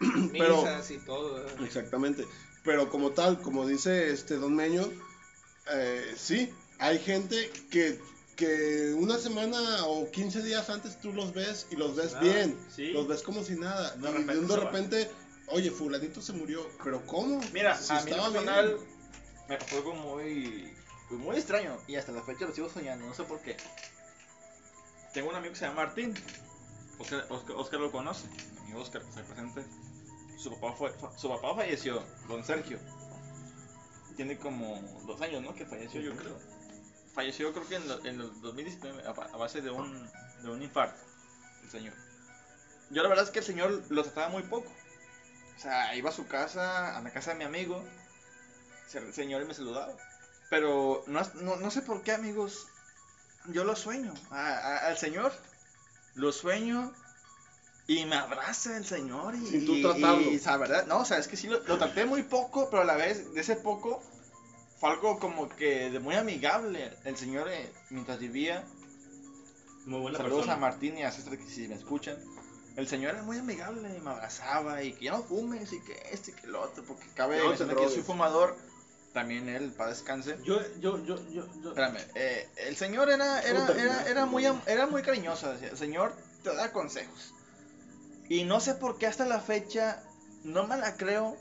Pero- 0.32 0.58
Misas 0.58 0.90
y 0.90 0.98
todo. 0.98 1.34
¿verdad? 1.34 1.64
Exactamente. 1.64 2.26
Pero 2.62 2.90
como 2.90 3.10
tal, 3.12 3.40
como 3.40 3.66
dice 3.66 4.10
este 4.12 4.36
Don 4.36 4.54
Meño, 4.54 4.86
eh, 5.72 6.14
sí, 6.16 6.50
hay 6.78 6.98
gente 6.98 7.50
que, 7.70 7.98
que 8.36 8.92
una 8.98 9.16
semana 9.18 9.86
o 9.86 10.10
15 10.10 10.42
días 10.42 10.68
antes 10.68 11.00
tú 11.00 11.12
los 11.12 11.32
ves 11.32 11.66
y 11.70 11.76
los 11.76 11.96
ves 11.96 12.18
bien. 12.20 12.56
sí. 12.74 12.88
Los 12.92 13.08
ves 13.08 13.22
como 13.22 13.42
si 13.44 13.54
nada. 13.54 13.94
De 13.96 14.10
y 14.10 14.12
de, 14.24 14.38
un 14.38 14.46
de 14.48 14.54
se 14.54 14.60
va. 14.60 14.64
repente, 14.70 15.10
oye, 15.48 15.70
fulanito 15.70 16.20
se 16.22 16.32
murió. 16.32 16.66
¿Pero 16.82 17.04
cómo? 17.06 17.40
Mira, 17.52 17.76
Si 17.76 17.92
a 17.92 18.00
mí 18.00 18.10
bien. 18.12 18.16
personal 18.32 18.78
me 19.48 19.56
pasó 19.58 19.76
algo 19.76 19.94
muy, 19.94 20.72
pues 21.08 21.20
muy 21.20 21.36
extraño 21.36 21.78
y 21.86 21.96
hasta 21.96 22.12
la 22.12 22.22
fecha 22.22 22.46
lo 22.46 22.54
sigo 22.54 22.68
soñando, 22.70 23.06
no 23.06 23.14
sé 23.14 23.24
por 23.24 23.40
qué. 23.40 23.56
Tengo 25.12 25.28
un 25.30 25.36
amigo 25.36 25.52
que 25.52 25.58
se 25.58 25.66
llama 25.66 25.84
Martín, 25.84 26.14
Oscar, 26.98 27.26
Oscar, 27.30 27.56
Oscar 27.56 27.80
lo 27.80 27.92
conoce, 27.92 28.26
mi 28.28 28.60
amigo 28.62 28.80
Oscar 28.80 29.02
que 29.02 29.08
está 29.10 29.22
presente. 29.22 29.64
Su 30.38 30.50
papá, 30.58 30.74
fue, 30.76 30.92
su 31.16 31.28
papá 31.28 31.54
falleció, 31.54 32.02
don 32.28 32.44
Sergio. 32.44 32.78
Tiene 34.16 34.36
como 34.38 34.80
dos 35.06 35.20
años, 35.20 35.42
¿no? 35.42 35.54
Que 35.54 35.66
falleció, 35.66 36.00
yo 36.00 36.16
creo. 36.16 36.36
Falleció 37.14 37.52
creo 37.52 37.66
que 37.68 37.76
en, 37.76 37.88
lo- 37.88 38.04
en 38.04 38.20
el 38.20 38.40
2019 38.40 39.02
a, 39.06 39.10
a 39.10 39.36
base 39.36 39.60
de 39.60 39.70
un, 39.70 40.10
de 40.42 40.50
un 40.50 40.62
infarto, 40.62 41.00
el 41.62 41.70
señor. 41.70 41.94
Yo 42.90 43.02
la 43.02 43.08
verdad 43.08 43.24
es 43.24 43.30
que 43.30 43.38
el 43.40 43.44
señor 43.44 43.82
lo 43.88 44.02
trataba 44.02 44.28
muy 44.28 44.42
poco. 44.42 44.70
O 45.56 45.60
sea, 45.60 45.94
iba 45.96 46.10
a 46.10 46.12
su 46.12 46.26
casa, 46.26 46.96
a 46.96 47.00
la 47.00 47.10
casa 47.10 47.30
de 47.32 47.36
mi 47.38 47.44
amigo, 47.44 47.82
el 48.92 49.12
señor 49.14 49.42
y 49.42 49.46
me 49.46 49.54
saludaba. 49.54 49.92
Pero 50.50 51.02
no, 51.06 51.20
no, 51.40 51.56
no 51.56 51.70
sé 51.70 51.82
por 51.82 52.02
qué, 52.02 52.12
amigos, 52.12 52.66
yo 53.46 53.64
lo 53.64 53.74
sueño. 53.76 54.12
A- 54.30 54.52
a- 54.52 54.86
al 54.88 54.98
señor 54.98 55.32
lo 56.14 56.32
sueño 56.32 56.92
y 57.86 58.04
me 58.04 58.16
abraza 58.16 58.76
el 58.76 58.84
señor. 58.84 59.34
Y, 59.36 59.46
Sin 59.46 59.66
tú 59.66 59.72
y- 59.74 59.82
tratarlo. 59.82 60.20
y, 60.20 60.38
la 60.38 60.56
verdad, 60.56 60.86
no, 60.86 60.98
o 60.98 61.04
sea, 61.04 61.18
es 61.18 61.28
que 61.28 61.36
sí 61.36 61.46
lo, 61.48 61.60
lo 61.64 61.78
traté 61.78 62.04
muy 62.04 62.22
poco, 62.22 62.68
pero 62.70 62.82
a 62.82 62.84
la 62.86 62.96
vez 62.96 63.32
de 63.34 63.40
ese 63.40 63.56
poco 63.56 64.02
fue 64.80 64.90
algo 64.90 65.18
como 65.18 65.48
que 65.48 65.90
de 65.90 65.98
muy 65.98 66.14
amigable. 66.14 66.92
El 67.04 67.16
señor, 67.16 67.48
eh, 67.48 67.72
mientras 67.90 68.18
vivía, 68.18 68.64
Muy 69.86 70.00
buena 70.00 70.16
Saludos 70.18 70.46
persona. 70.46 70.54
a 70.54 70.56
Martín 70.56 70.96
y 70.98 71.02
a 71.04 71.10
César 71.12 71.36
que 71.36 71.46
si 71.46 71.68
me 71.68 71.74
escuchan. 71.74 72.16
El 72.76 72.88
señor 72.88 73.14
era 73.14 73.22
muy 73.22 73.38
amigable 73.38 73.96
y 73.96 74.00
me 74.00 74.10
abrazaba 74.10 74.82
y 74.82 74.94
que 74.94 75.04
ya 75.06 75.12
no 75.12 75.22
fumes 75.22 75.72
y 75.72 75.80
que 75.80 75.96
este 76.10 76.32
y 76.32 76.34
que 76.34 76.46
el 76.46 76.56
otro, 76.56 76.82
porque 76.84 77.06
cabe 77.14 77.38
No 77.38 77.52
que 77.52 77.82
yo 77.82 77.88
soy 77.88 78.02
fumador. 78.02 78.56
También 79.12 79.48
él, 79.48 79.70
para 79.70 79.90
descanse. 79.90 80.36
Yo, 80.42 80.60
yo, 80.80 80.98
yo, 81.04 81.16
yo, 81.30 81.46
yo. 81.62 81.68
Espérame, 81.68 81.98
eh, 82.16 82.48
el 82.56 82.74
señor 82.76 83.08
era, 83.10 83.40
era, 83.42 83.64
era, 83.78 84.08
era, 84.08 84.26
muy, 84.26 84.44
am- 84.44 84.60
era 84.66 84.88
muy 84.88 85.02
cariñoso. 85.02 85.52
decía, 85.52 85.68
El 85.68 85.76
señor 85.78 86.12
te 86.42 86.52
da 86.52 86.72
consejos. 86.72 87.32
Y 88.28 88.42
no 88.42 88.58
sé 88.58 88.74
por 88.74 88.98
qué 88.98 89.06
hasta 89.06 89.24
la 89.24 89.38
fecha 89.40 90.02
no 90.42 90.66
me 90.66 90.76
la 90.76 90.96
creo 90.96 91.36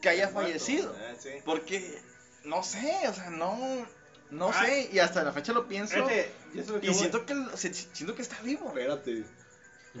que 0.00 0.08
haya 0.08 0.28
fallecido. 0.28 0.94
Sí. 1.18 1.30
Porque 1.44 2.00
no 2.44 2.62
sé, 2.62 3.08
o 3.08 3.12
sea, 3.12 3.28
no, 3.30 3.58
no 4.30 4.50
Ah. 4.50 4.64
sé. 4.64 4.88
Y 4.92 5.00
hasta 5.00 5.24
la 5.24 5.32
fecha 5.32 5.52
lo 5.52 5.66
pienso. 5.66 5.96
Y 5.98 6.60
voy- 6.60 6.94
siento 6.94 7.26
que, 7.26 7.34
siento 7.56 8.14
que 8.14 8.22
está 8.22 8.40
vivo. 8.42 8.68
Espérate. 8.68 9.24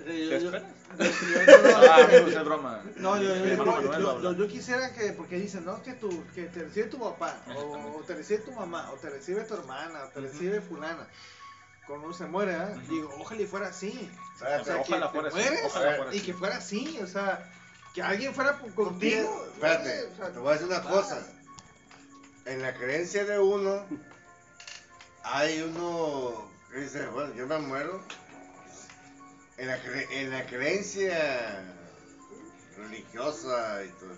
¿Te 0.02 0.28
yo- 0.28 0.36
esperas? 0.36 0.62
Ah, 0.98 2.08
es 2.10 2.44
broma. 2.44 2.82
No, 2.96 4.48
quisiera 4.48 4.92
que, 4.92 5.12
porque 5.12 5.36
dicen, 5.36 5.64
no, 5.64 5.82
que, 5.82 5.92
tu, 5.94 6.24
que 6.34 6.44
te 6.46 6.64
recibe 6.64 6.86
tu 6.86 6.98
papá, 6.98 7.36
o, 7.56 8.02
te 8.06 8.14
recibe 8.14 8.40
tu 8.40 8.52
mamá, 8.52 8.90
o 8.92 8.96
te 8.96 9.10
recibe 9.10 9.44
tu 9.44 9.54
hermana, 9.54 10.04
o 10.04 10.08
te 10.08 10.20
recibe 10.20 10.60
fulana. 10.60 11.06
Cuando 11.86 12.06
uno 12.06 12.14
se 12.14 12.26
muere, 12.26 12.54
¿eh? 12.54 12.80
Digo, 12.88 13.14
ojalá 13.18 13.42
y 13.42 13.46
fuera 13.46 13.68
así. 13.68 14.10
O 14.36 14.64
sea, 14.64 14.80
ojalá 14.80 15.06
que 15.06 15.12
fuera 15.12 15.28
así, 15.28 15.36
mueres 15.36 15.60
ojalá 15.64 15.96
fuera 15.96 16.14
y 16.14 16.20
que 16.20 16.34
fuera 16.34 16.56
así, 16.56 16.98
o 17.02 17.06
sea, 17.06 17.52
que 17.94 18.02
alguien 18.02 18.34
fuera 18.34 18.58
contigo. 18.58 19.46
Espérate, 19.54 20.06
o 20.06 20.16
sea, 20.16 20.32
te 20.32 20.38
voy 20.38 20.48
a 20.48 20.52
decir 20.52 20.66
una 20.66 20.82
cosa. 20.82 21.26
En 22.46 22.62
la 22.62 22.74
creencia 22.74 23.24
de 23.24 23.38
uno, 23.38 23.84
hay 25.22 25.60
uno 25.62 26.50
que 26.70 26.80
dice, 26.80 27.06
bueno, 27.08 27.34
yo 27.34 27.46
me 27.46 27.58
muero. 27.58 28.02
En 29.56 29.68
la, 29.68 29.82
cre- 29.82 30.06
en 30.10 30.30
la 30.30 30.46
creencia 30.46 31.62
religiosa 32.76 33.84
y 33.84 33.88
todo. 34.00 34.16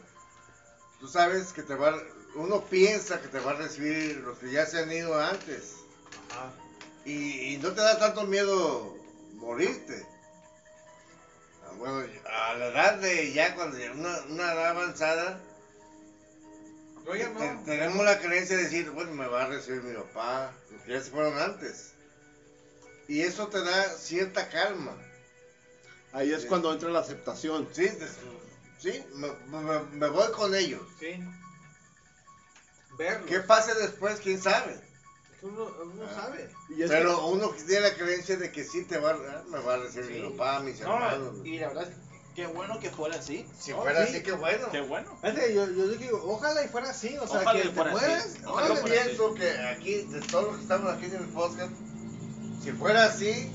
Tú 1.00 1.08
sabes 1.08 1.52
que 1.52 1.62
te 1.62 1.74
va, 1.74 1.94
uno 2.36 2.64
piensa 2.64 3.20
que 3.20 3.28
te 3.28 3.38
va 3.40 3.50
a 3.52 3.56
recibir 3.56 4.16
los 4.18 4.38
que 4.38 4.50
ya 4.50 4.64
se 4.66 4.78
han 4.78 4.90
ido 4.90 5.18
antes. 5.20 5.74
Ajá. 6.30 6.50
Y, 7.04 7.54
y 7.54 7.58
no 7.58 7.72
te 7.72 7.82
da 7.82 7.98
tanto 7.98 8.24
miedo 8.26 8.96
morirte. 9.34 10.06
Ah, 11.64 11.72
Bueno, 11.76 12.08
a 12.24 12.54
la 12.54 12.66
edad 12.68 12.94
de 12.98 13.32
ya 13.32 13.54
cuando 13.54 13.78
ya 13.78 13.92
una, 13.92 14.22
una 14.30 14.52
edad 14.52 14.68
avanzada, 14.70 15.38
Yo 17.04 17.14
ya 17.14 17.28
no. 17.28 17.38
te- 17.38 17.72
tenemos 17.72 18.04
la 18.06 18.18
creencia 18.18 18.56
de 18.56 18.64
decir, 18.64 18.90
bueno, 18.90 19.12
me 19.12 19.26
va 19.26 19.44
a 19.44 19.48
recibir 19.48 19.82
mi 19.82 19.94
papá, 19.94 20.52
los 20.72 20.82
que 20.82 20.92
ya 20.92 21.00
se 21.02 21.10
fueron 21.10 21.38
antes. 21.38 21.92
Y 23.06 23.20
eso 23.20 23.48
te 23.48 23.62
da 23.62 23.90
cierta 23.98 24.48
calma. 24.48 24.96
Ahí 26.16 26.32
es 26.32 26.42
Sí. 26.42 26.48
cuando 26.48 26.72
entra 26.72 26.88
la 26.88 27.00
aceptación. 27.00 27.68
Sí, 27.72 27.88
sí 28.78 29.04
me, 29.14 29.28
me- 29.50 29.80
me 29.92 30.08
voy 30.08 30.32
con 30.32 30.54
ellos. 30.54 30.80
Sí. 30.98 31.22
Verlo. 32.98 33.26
¿Qué 33.26 33.40
pase 33.40 33.74
después? 33.74 34.20
¿Quién 34.20 34.40
sabe? 34.40 34.80
Uno, 35.42 35.64
uno 35.82 36.04
Ah. 36.08 36.14
sabe. 36.22 36.50
Y 36.70 36.82
es 36.82 36.90
Pero 36.90 37.26
uno 37.26 37.50
tiene 37.50 37.80
la 37.82 37.94
creencia 37.94 38.36
de 38.38 38.50
que 38.50 38.64
sí 38.64 38.84
te 38.84 38.98
va, 38.98 39.10
a- 39.10 39.44
me 39.50 39.58
va 39.58 39.74
a 39.74 39.76
recibir 39.78 40.06
Sí. 40.16 40.22
mi 40.22 40.30
papá, 40.30 40.60
mis 40.60 40.80
hermanos. 40.80 41.34
No, 41.36 41.44
y 41.44 41.58
la 41.58 41.68
verdad, 41.68 41.88
qué 42.34 42.46
bueno 42.46 42.80
que 42.80 42.90
fuera 42.90 43.16
así. 43.16 43.46
Si 43.60 43.72
No, 43.72 43.82
fuera 43.82 44.06
sí. 44.06 44.14
así, 44.14 44.22
qué 44.22 44.32
bueno. 44.32 44.70
Qué 44.70 44.80
bueno. 44.80 45.14
Fíjate, 45.20 45.54
yo, 45.54 45.66
yo 45.70 45.88
digo, 45.88 46.22
ojalá 46.24 46.64
y 46.64 46.68
fuera 46.68 46.88
así, 46.90 47.16
o 47.18 47.26
sea, 47.28 47.42
Ojalá 47.42 47.60
que 47.60 47.66
y 47.66 47.68
te 47.70 47.74
fuera 47.74 47.90
mueras. 47.90 48.24
así. 48.24 48.38
ojalá 48.46 48.68
Yo 48.68 48.74
así. 48.74 48.84
pienso 48.84 49.34
que 49.34 49.50
aquí, 49.68 49.94
de 50.04 50.20
todos 50.22 50.44
los 50.46 50.56
que 50.56 50.62
estamos 50.62 50.92
aquí 50.94 51.04
en 51.04 51.14
el 51.16 51.28
podcast, 51.28 51.72
si 52.62 52.72
fuera 52.72 53.04
así, 53.04 53.52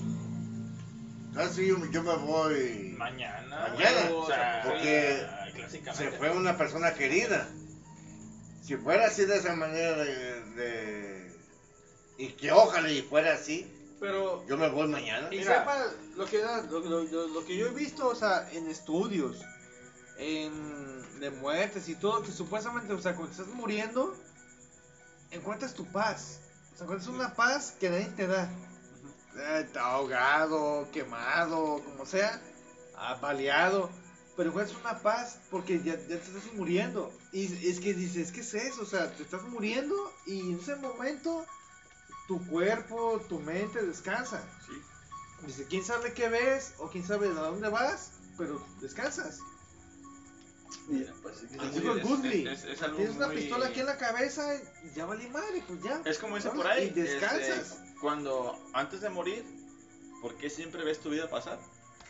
casi 1.34 1.68
yo, 1.68 1.78
yo 1.92 2.04
me 2.04 2.16
voy. 2.18 2.96
Mañana. 2.98 3.68
Mañana, 3.70 4.10
o 4.14 4.26
sea, 4.28 4.62
porque 4.66 5.26
sí. 5.70 5.82
Se 5.94 6.12
fue 6.12 6.30
una 6.32 6.58
persona 6.58 6.94
querida. 6.94 7.48
Si 8.62 8.76
fuera 8.78 9.08
así 9.08 9.26
de 9.26 9.38
esa 9.38 9.56
manera 9.56 9.98
de, 9.98 10.42
de- 10.56 11.36
y 12.18 12.28
que 12.34 12.52
ojalá 12.52 12.90
y 12.90 13.02
fuera 13.02 13.34
así, 13.34 13.66
Pero, 14.00 14.46
yo 14.48 14.56
me 14.58 14.70
voy 14.70 14.88
mañana. 14.88 15.28
y 15.32 15.38
Mira. 15.40 15.60
sepa 15.60 15.86
lo 16.16 16.26
que, 16.26 16.42
lo, 16.70 16.80
lo- 16.80 17.04
lo- 17.04 17.28
lo 17.28 17.46
que 17.46 17.58
yo 17.58 17.68
he 17.68 17.72
visto, 17.72 18.08
o 18.08 18.16
sea, 18.16 18.48
en 18.52 18.68
estudios, 18.70 19.38
en, 20.18 21.20
de 21.20 21.32
muertes 21.32 21.90
y 21.90 21.96
todo, 21.96 22.22
que 22.22 22.32
supuestamente, 22.32 22.94
o 22.94 23.02
sea, 23.02 23.16
cuando 23.16 23.32
estás 23.32 23.48
muriendo, 23.48 24.16
encuentras 25.32 25.74
tu 25.74 25.86
paz. 25.92 26.40
O 26.74 26.78
sea, 26.78 26.84
encuentras 26.86 27.10
una 27.10 27.34
paz 27.34 27.76
que 27.80 27.90
nadie 27.90 28.06
te 28.16 28.28
da. 28.28 28.50
Eh, 29.36 29.64
está 29.66 29.86
ahogado, 29.86 30.90
quemado, 30.92 31.82
como 31.84 32.06
sea, 32.06 32.42
apaleado. 32.96 33.90
Pero 34.38 34.50
encuentras 34.50 34.80
una 34.80 35.00
paz 35.00 35.40
porque 35.50 35.82
ya, 35.84 35.96
ya 35.96 36.08
te 36.08 36.16
estás 36.16 36.54
muriendo. 36.54 37.12
Y 37.32 37.68
es 37.68 37.80
que 37.80 37.94
dices, 37.94 38.32
¿qué 38.32 38.42
es 38.42 38.54
eso? 38.54 38.84
O 38.84 38.86
sea, 38.86 39.14
te 39.16 39.24
estás 39.24 39.44
muriendo 39.44 39.96
y 40.26 40.52
en 40.52 40.60
ese 40.60 40.76
momento 40.78 41.46
tu 42.28 42.46
cuerpo, 42.48 43.22
tu 43.28 43.40
mente 43.40 43.86
descansa. 43.86 44.42
Sí. 44.66 44.82
Dice, 45.46 45.66
quién 45.66 45.84
sabe 45.84 46.14
qué 46.14 46.30
ves 46.30 46.74
o 46.78 46.90
quién 46.90 47.06
sabe 47.06 47.28
a 47.28 47.34
dónde 47.34 47.68
vas, 47.70 48.14
pero 48.38 48.64
descansas. 48.80 49.40
Mira, 50.88 51.14
pues, 51.22 51.38
es- 51.44 51.60
Así 51.60 51.78
es- 51.78 51.82
con 51.84 52.00
es- 52.00 52.08
Goodley. 52.08 52.48
es- 52.48 52.64
es 52.64 52.82
algo 52.82 52.98
Tienes 52.98 53.16
una 53.16 53.28
muy- 53.28 53.36
pistola 53.38 53.66
aquí 53.68 53.80
en 53.82 53.86
la 53.86 53.98
cabeza 53.98 54.56
y 54.84 54.96
ya 54.96 55.06
valí 55.06 55.28
madre, 55.30 55.64
pues 55.68 55.82
ya. 55.84 56.02
Es 56.06 56.18
como 56.18 56.36
dice 56.38 56.48
¿sabes? 56.50 56.64
por 56.64 56.72
ahí. 56.72 56.86
Y 56.88 56.90
descansas. 57.02 57.50
este, 57.50 58.00
cuando 58.00 58.58
antes 58.74 59.02
de 59.02 59.10
morir, 59.10 59.46
¿por 60.22 60.36
qué 60.38 60.50
siempre 60.50 60.84
ves 60.84 61.00
tu 61.00 61.10
vida 61.10 61.30
pasar? 61.30 61.60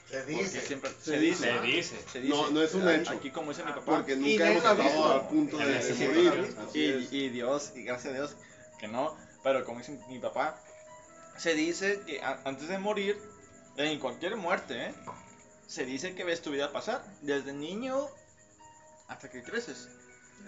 Se 0.10 0.26
dice. 0.26 0.62
siempre 0.62 0.90
Se 1.00 1.12
se, 1.12 1.20
dice. 1.20 1.48
dice. 1.48 1.60
Se 1.60 1.62
dice. 1.62 2.10
Se 2.12 2.22
dice. 2.22 2.36
No, 2.36 2.50
no 2.52 2.62
es 2.62 2.74
un 2.74 2.88
hecho. 2.90 3.12
Aquí 3.12 3.32
como 3.32 3.52
dice 3.52 3.64
mi 3.64 3.72
papá. 3.72 3.84
Porque 3.98 4.16
nunca 4.16 4.52
hemos 4.52 4.64
estado 4.64 5.14
al 5.14 5.28
punto 5.30 5.58
de, 5.58 5.66
de 5.80 6.08
morir. 6.08 6.56
y, 6.74 7.18
y 7.18 7.30
Dios, 7.30 7.72
y 7.76 7.84
gracias 7.84 8.14
a 8.14 8.18
Dios 8.18 8.36
que 8.80 8.88
no, 8.90 9.16
pero 9.44 9.64
como 9.64 9.80
dice 9.80 9.98
mi 10.10 10.20
papá, 10.20 10.62
se 11.38 11.54
dice 11.54 12.02
que 12.06 12.22
a- 12.22 12.42
antes 12.44 12.68
de 12.68 12.78
morir, 12.78 13.18
en 13.78 14.00
cualquier 14.00 14.36
muerte, 14.36 14.88
¿eh? 14.88 14.94
se 15.68 15.86
dice 15.86 16.14
que 16.14 16.26
ves 16.26 16.42
tu 16.42 16.52
vida 16.52 16.74
pasar, 16.74 17.02
desde 17.22 17.54
niño 17.54 18.08
hasta 19.12 19.30
que 19.30 19.44
creces. 19.44 19.90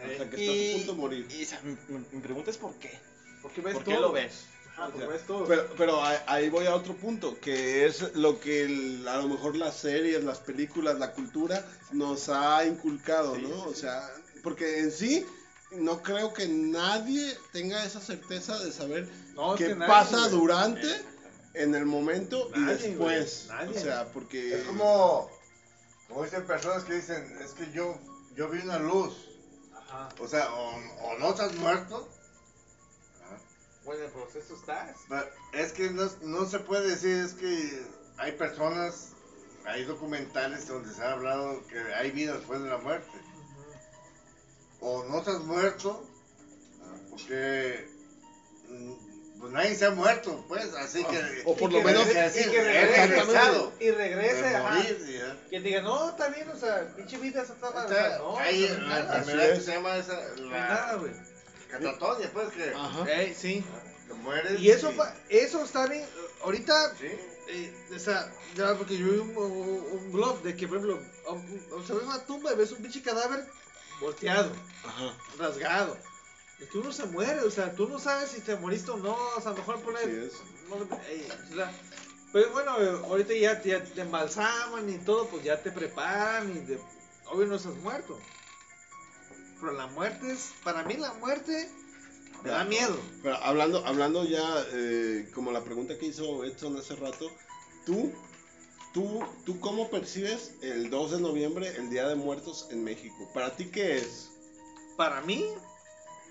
Hasta 0.02 0.30
que 0.30 0.44
Y- 0.44 0.50
estás 0.50 0.74
a 0.74 0.78
punto 0.78 0.92
de 0.94 0.98
morir. 0.98 1.28
Y 1.32 1.44
o 1.44 1.48
sea, 1.48 1.62
mi, 1.62 1.78
mi- 1.90 2.22
pregunta 2.22 2.50
es 2.52 2.58
¿por 2.58 2.74
qué? 2.76 2.98
Porque 3.42 3.62
ves 3.62 3.74
¿Por 3.76 3.84
todo. 3.84 3.94
qué 3.96 4.02
lo 4.02 4.12
ves? 4.12 4.46
Ajá, 4.72 4.86
porque 4.86 4.98
O 4.98 5.00
sea, 5.02 5.08
ves 5.10 5.28
todo. 5.28 5.46
Pero, 5.46 5.70
pero 5.78 6.04
ahí- 6.04 6.18
ahí 6.26 6.50
voy 6.50 6.66
a 6.66 6.74
otro 6.76 6.96
punto, 6.96 7.40
que 7.40 7.86
es 7.86 8.16
lo 8.16 8.40
que 8.40 8.64
el- 8.64 9.08
a 9.08 9.18
lo 9.18 9.28
mejor 9.28 9.56
las 9.56 9.76
series, 9.78 10.24
las 10.24 10.40
películas, 10.40 10.98
la 10.98 11.12
cultura 11.12 11.64
nos 11.92 12.30
ha 12.30 12.66
inculcado, 12.66 13.36
Sí, 13.36 13.42
¿no? 13.44 13.50
sí, 13.66 13.70
O 13.70 13.76
sea, 13.76 14.10
porque 14.42 14.80
en 14.80 14.92
sí 14.92 15.26
no 15.74 16.02
creo 16.02 16.34
que 16.34 16.48
nadie 16.48 17.36
tenga 17.52 17.84
esa 17.86 18.00
certeza 18.00 18.58
de 18.64 18.72
saber 18.72 19.08
No, 19.36 19.56
qué 19.56 19.76
nadie, 19.76 19.88
pasa 19.88 20.18
güey. 20.22 20.32
durante, 20.32 20.88
en 21.54 21.76
el 21.76 21.86
momento 21.86 22.50
y 22.56 22.62
después. 22.64 22.98
güey, 22.98 23.58
nadie. 23.60 23.78
O 23.78 23.82
sea, 23.84 24.06
porque 24.12 24.56
Es 24.56 24.64
como, 24.64 25.30
como 26.08 26.24
dicen 26.24 26.46
personas 26.48 26.84
que 26.84 26.94
dicen, 26.96 27.38
es 27.44 27.52
que 27.52 27.72
yo, 27.74 27.96
yo 28.36 28.50
vi 28.50 28.60
una 28.60 28.80
luz. 28.80 29.30
Ajá. 29.74 30.10
O 30.20 30.28
sea, 30.28 30.54
o, 30.54 30.76
o 31.04 31.18
no 31.20 31.30
estás 31.30 31.56
muerto. 31.56 32.08
Bueno, 33.86 34.02
en 34.02 34.08
el 34.08 34.14
proceso 34.14 34.56
estás. 34.56 34.96
pero 35.10 35.26
Es 35.52 35.74
que 35.74 35.90
no, 35.90 36.10
no 36.22 36.46
se 36.46 36.60
puede 36.60 36.90
decir, 36.90 37.18
es 37.18 37.34
que 37.34 37.86
hay 38.18 38.32
personas, 38.34 39.12
hay 39.66 39.84
documentales 39.84 40.68
donde 40.68 40.94
se 40.94 41.04
ha 41.04 41.14
hablado 41.14 41.66
que 41.68 41.80
hay 41.94 42.12
vida 42.12 42.34
después 42.38 42.62
de 42.62 42.70
la 42.70 42.78
muerte. 42.78 43.12
O 44.80 45.04
no 45.06 45.20
estás 45.20 45.42
muerto, 45.42 46.06
porque 47.10 47.88
pues 49.44 49.52
nadie 49.52 49.76
se 49.76 49.86
ha 49.86 49.89
muerto, 49.91 50.46
pues, 50.48 50.74
así 50.74 51.04
que... 51.04 51.41
o 51.44 51.54
por 51.58 51.70
lo 51.70 51.82
menos- 51.82 52.08
y 52.08 52.14
que 52.14 52.64
regrese. 52.64 53.22
Y 53.82 53.91
regrese, 53.91 54.41
de 54.41 54.56
ajá. 54.56 54.82
Que 55.50 55.60
diga, 55.60 55.82
no, 55.82 56.12
está 56.12 56.30
bien, 56.30 56.48
o 56.50 56.56
sea, 56.58 56.88
pinche 56.96 57.18
vida 57.18 57.41
está 57.41 57.54
sea, 57.89 58.18
no, 58.20 58.38
hay 58.38 58.70
la 58.70 59.00
enfermedad 59.18 59.54
que 59.56 59.60
se 59.60 59.74
llama 59.74 59.98
esa, 59.98 60.14
no 60.39 60.46
hay 60.46 60.62
nada, 60.62 60.96
güey. 60.96 61.12
catatonia, 61.70 62.32
pues, 62.32 62.48
que, 62.54 62.74
Ajá. 62.74 63.06
Sí. 63.36 63.66
que 64.08 64.14
mueres. 64.14 64.62
Y 64.62 64.72
eso, 64.72 64.94
pa- 64.94 65.14
eso 65.28 65.62
está 65.66 65.88
bien. 65.88 66.06
Ahorita, 66.46 66.96
Sí. 66.98 67.08
eh, 67.50 67.74
o 67.94 68.00
sea, 68.00 68.32
ya 68.56 68.76
porque 68.78 68.98
yo 68.98 69.08
vi 69.08 69.18
un, 69.18 69.36
un, 69.36 69.88
un 69.91 70.12
blog 70.14 70.41
de 70.41 70.56
que, 70.56 70.70
por 70.70 70.78
ejemplo, 70.78 71.02
se 71.86 71.94
ve 71.94 72.00
una 72.00 72.26
tumba 72.26 72.54
y 72.54 72.56
ves 72.56 72.72
un 72.72 72.82
pinche 72.82 73.02
cadáver 73.02 73.46
volteado, 74.00 74.54
Ajá. 74.86 75.18
rasgado. 75.38 75.98
Es 76.64 76.70
que 76.70 76.78
uno 76.78 76.93
se 76.93 77.05
muere, 77.07 77.41
o 77.41 77.51
sea, 77.51 77.74
tú 77.74 77.89
no 77.89 77.99
sabes 77.99 78.30
si 78.30 78.39
te 78.39 78.55
moriste 78.55 78.89
o 78.91 78.97
no, 78.97 79.18
o 79.36 79.41
sea, 79.41 79.51
a 79.51 79.53
lo 79.53 79.59
mejor 79.59 79.82
por 79.82 79.97
Así 79.97 80.05
ahí. 80.05 80.28
es. 80.28 80.34
no, 80.70 80.76
o 80.78 81.55
sea, 81.55 81.72
pero 82.32 82.51
bueno, 82.51 82.82
eh, 82.82 83.01
ahorita 83.03 83.34
ya, 83.34 83.61
ya 83.61 83.84
te 83.84 84.01
embalsaman 84.01 84.89
y 84.89 84.97
todo, 84.99 85.28
pues 85.28 85.43
ya 85.43 85.61
te 85.61 85.72
preparan 85.72 86.49
y 86.55 86.59
de, 86.59 86.80
obvio 87.26 87.47
no 87.47 87.55
estás 87.55 87.76
muerto. 87.76 88.18
Pero 89.59 89.74
la 89.74 89.88
muerte 89.88 90.32
es, 90.32 90.53
para 90.64 90.84
mí 90.84 90.95
la 90.95 91.14
muerte 91.16 91.70
me 92.43 92.49
da 92.49 92.64
miedo. 92.64 92.97
Pero 93.22 93.36
hablando, 93.36 93.86
hablando 93.86 94.24
ya, 94.24 94.66
eh, 94.72 95.30
como 95.36 95.51
la 95.51 95.66
pregunta 95.66 95.97
que 95.97 96.05
hizo 96.05 96.45
Edson 96.45 96.78
hace 96.78 96.95
rato, 96.95 97.30
tú, 97.86 98.14
tú, 98.93 99.22
tú 99.45 99.59
cómo 99.59 99.89
percibes 99.89 100.53
el 100.61 100.89
2 100.89 101.11
de 101.11 101.20
noviembre, 101.20 101.76
el 101.76 101.89
Día 101.89 102.07
de 102.07 102.16
Muertos 102.16 102.68
en 102.72 102.86
México? 102.86 103.30
¿Para 103.34 103.53
ti 103.53 103.66
qué 103.66 103.97
es? 103.97 104.30
Para 104.95 105.22
mí 105.22 105.45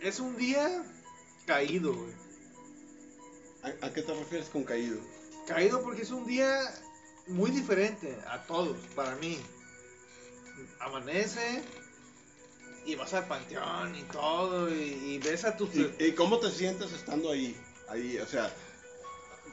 es 0.03 0.20
un 0.20 0.36
día 0.36 0.82
caído, 1.46 1.94
güey. 1.94 2.12
¿A, 3.62 3.86
a 3.86 3.92
qué 3.92 4.03
te 4.03 4.12
refieres 4.14 4.48
con 4.48 4.64
caído? 4.64 4.98
Caído 5.46 5.82
porque 5.82 6.03
es 6.03 6.11
un 6.11 6.26
día 6.26 6.61
muy 7.28 7.50
diferente 7.50 8.16
a 8.28 8.42
todos, 8.42 8.76
para 8.94 9.14
mí. 9.16 9.38
Amanece 10.80 11.62
y 12.84 12.94
vas 12.96 13.14
al 13.14 13.26
panteón 13.28 13.94
y 13.94 14.03
todo 14.05 14.68
y, 14.74 14.82
y 15.14 15.18
ves 15.18 15.44
a 15.44 15.57
tus... 15.57 15.74
¿Y, 15.74 15.88
y 15.98 16.12
cómo 16.12 16.38
te 16.40 16.50
sientes 16.50 16.92
estando 16.92 17.30
ahí? 17.30 17.57
Ahí, 17.88 18.18
o 18.18 18.26
sea, 18.26 18.53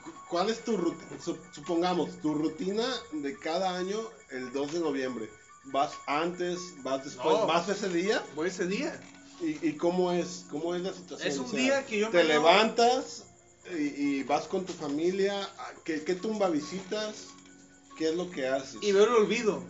cu- 0.03 0.11
¿cuál 0.29 0.49
es 0.49 0.63
tu 0.63 0.75
rutina? 0.77 1.17
Supongamos, 1.51 2.19
tu 2.21 2.33
rutina 2.33 2.85
de 3.11 3.37
cada 3.37 3.77
año 3.77 3.99
el 4.31 4.51
2 4.51 4.73
de 4.73 4.79
noviembre. 4.79 5.29
¿Vas 5.65 5.91
antes, 6.07 6.57
vas 6.81 7.03
después, 7.03 7.37
No. 7.37 7.45
vas 7.45 7.69
ese 7.69 7.89
día? 7.89 8.23
Voy 8.33 8.47
ese 8.47 8.65
día. 8.65 8.99
¿Y, 9.41 9.67
y 9.67 9.73
cómo 9.77 10.11
es? 10.11 10.45
¿Cómo 10.51 10.75
es 10.75 10.81
la 10.81 10.93
situación? 10.93 11.27
Es 11.31 11.37
O 11.39 11.43
un 11.43 11.49
sea, 11.51 11.59
día 11.59 11.85
que 11.85 11.99
yo 11.99 12.09
Te 12.09 12.23
levantas 12.23 13.23
y, 13.71 13.83
y 14.19 14.23
vas 14.23 14.47
con 14.47 14.65
tu 14.65 14.73
familia. 14.73 15.41
¿a 15.43 15.73
¿Qué, 15.83 16.03
¿Qué 16.03 16.15
tumba 16.15 16.49
visitas? 16.49 17.27
¿Qué 17.97 18.09
es 18.09 18.15
lo 18.15 18.29
que 18.31 18.47
haces? 18.47 18.77
Y 18.81 18.91
veo 18.91 19.05
el 19.05 19.13
olvido. 19.13 19.63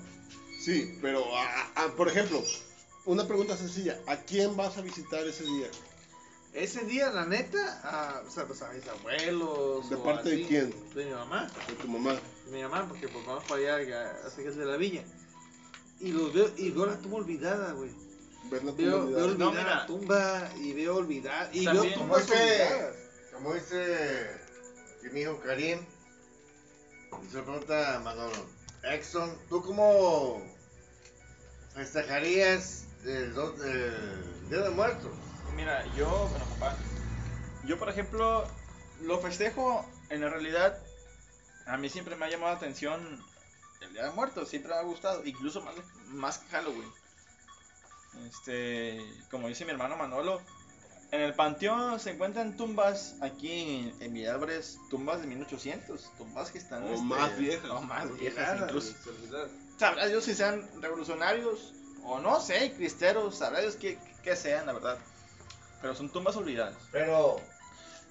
Sí, 0.64 0.98
pero, 1.02 1.24
a- 1.36 1.72
a- 1.76 1.96
por 1.96 2.08
ejemplo, 2.08 2.44
una 3.06 3.28
pregunta 3.28 3.56
sencilla. 3.58 4.00
¿A 4.08 4.18
quién 4.18 4.56
vas 4.58 4.78
a 4.78 4.82
visitar 4.82 5.26
ese 5.28 5.44
día? 5.44 5.68
Ese 6.54 6.84
día, 6.86 7.12
la 7.12 7.26
neta, 7.26 7.80
a, 7.84 8.22
o 8.28 8.32
sea, 8.32 8.46
pues 8.48 8.62
a 8.64 8.72
mis 8.74 8.88
abuelos. 8.88 9.88
¿De 9.90 9.96
o 9.96 10.04
parte 10.04 10.30
de 10.32 10.48
quién? 10.48 10.74
De 10.96 11.06
mi 11.06 11.12
mamá. 11.12 11.48
De 11.68 11.74
tu 11.76 11.88
mamá. 11.88 12.14
De 12.46 12.52
mi 12.52 12.62
mamá, 12.64 12.88
porque 12.88 13.08
pues 13.08 13.24
vamos 13.26 13.44
para 13.46 13.78
allá, 13.78 13.86
que 14.36 14.48
es 14.48 14.56
de 14.56 14.66
la 14.66 14.76
villa. 14.78 15.04
Y 16.00 16.12
los 16.12 16.34
veo, 16.34 16.52
y 16.58 16.72
veo 16.72 16.88
la 16.88 16.98
tumba 16.98 17.18
olvidada, 17.18 17.74
güey. 17.74 17.92
Ver 18.46 18.64
la 18.64 18.72
tumba 18.72 18.84
Veo, 18.84 19.02
olvidada. 19.04 19.16
veo 19.18 19.26
olvidada 19.26 19.38
No, 19.38 19.52
mira. 19.52 19.76
la 19.76 19.86
tumba 19.86 20.50
y 20.58 20.74
veo 20.74 20.96
olvidada. 20.96 21.50
Y 21.54 21.66
También, 21.66 21.86
veo 21.90 22.00
tumbas 22.00 22.24
como 22.26 22.34
ese- 22.40 22.64
olvidadas. 22.64 22.96
Como 23.34 23.54
dice 23.54 24.42
que 25.02 25.10
mi 25.12 25.22
hijo 25.22 25.40
Karim, 25.40 25.80
y 27.24 27.30
se 27.30 27.42
pregunta 27.42 27.96
a 27.96 28.00
Manolo, 28.00 28.46
Exxon, 28.84 29.38
¿tú 29.50 29.62
cómo 29.62 30.44
festejarías 31.74 32.86
el 33.06 33.34
Día 34.50 34.62
de 34.62 34.70
Muertos? 34.72 35.12
Mira, 35.56 35.86
yo, 35.96 36.28
bueno, 36.30 36.46
papá, 36.50 36.78
yo 37.66 37.78
por 37.78 37.90
ejemplo 37.90 38.46
lo 39.02 39.20
festejo, 39.20 39.86
en 40.10 40.22
la 40.22 40.30
realidad, 40.30 40.78
a 41.66 41.78
mí 41.78 41.90
siempre 41.90 42.16
me 42.16 42.26
ha 42.26 42.30
llamado 42.30 42.52
la 42.54 42.58
atención 42.58 43.24
el 43.82 43.94
Día 43.94 44.04
de 44.06 44.12
Muertos, 44.12 44.50
siempre 44.50 44.72
me 44.74 44.78
ha 44.80 44.84
gustado, 44.84 45.26
incluso 45.26 45.62
más, 45.62 45.76
más 46.08 46.38
que 46.40 46.50
Halloween. 46.50 46.92
Este, 48.28 49.00
como 49.32 49.48
dice 49.48 49.66
mi 49.66 49.72
hermano 49.72 49.96
Manolo, 49.98 50.42
en 51.12 51.22
el 51.22 51.34
panteón 51.34 52.00
se 52.00 52.12
encuentran 52.12 52.56
tumbas 52.56 53.16
aquí 53.22 53.52
en, 53.52 54.04
en 54.04 54.14
Villabres, 54.14 54.80
tumbas 54.90 55.22
de 55.22 55.28
1800, 55.28 56.12
tumbas 56.18 56.52
que 56.52 56.60
están... 56.60 56.84
O 56.84 56.94
este, 56.94 57.06
más 57.06 57.38
viejas. 57.38 57.70
O 57.72 57.82
más 57.82 58.20
viejas 58.20 58.60
incluso. 58.62 58.94
Sabrá 59.78 60.08
Dios 60.08 60.24
si 60.26 60.36
sean 60.36 60.68
revolucionarios 60.82 61.74
o 62.04 62.20
no 62.20 62.40
sé, 62.40 62.74
cristeros, 62.74 63.38
sabrá 63.38 63.62
Dios 63.62 63.76
qué, 63.76 63.98
qué 64.24 64.36
sean, 64.36 64.66
la 64.66 64.74
verdad. 64.74 64.98
Pero 65.82 65.96
son 65.96 66.10
tumbas 66.10 66.36
olvidadas. 66.36 66.76
Pero, 66.92 67.38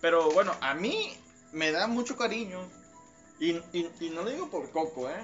Pero 0.01 0.30
bueno, 0.32 0.55
a 0.61 0.74
mí 0.74 1.16
me 1.53 1.70
da 1.70 1.86
mucho 1.86 2.16
cariño. 2.16 2.68
Y, 3.41 3.53
y, 3.72 3.91
y 4.01 4.11
no 4.11 4.22
lo 4.22 4.30
digo 4.30 4.51
por 4.51 4.68
Coco, 4.70 5.09
¿eh? 5.09 5.14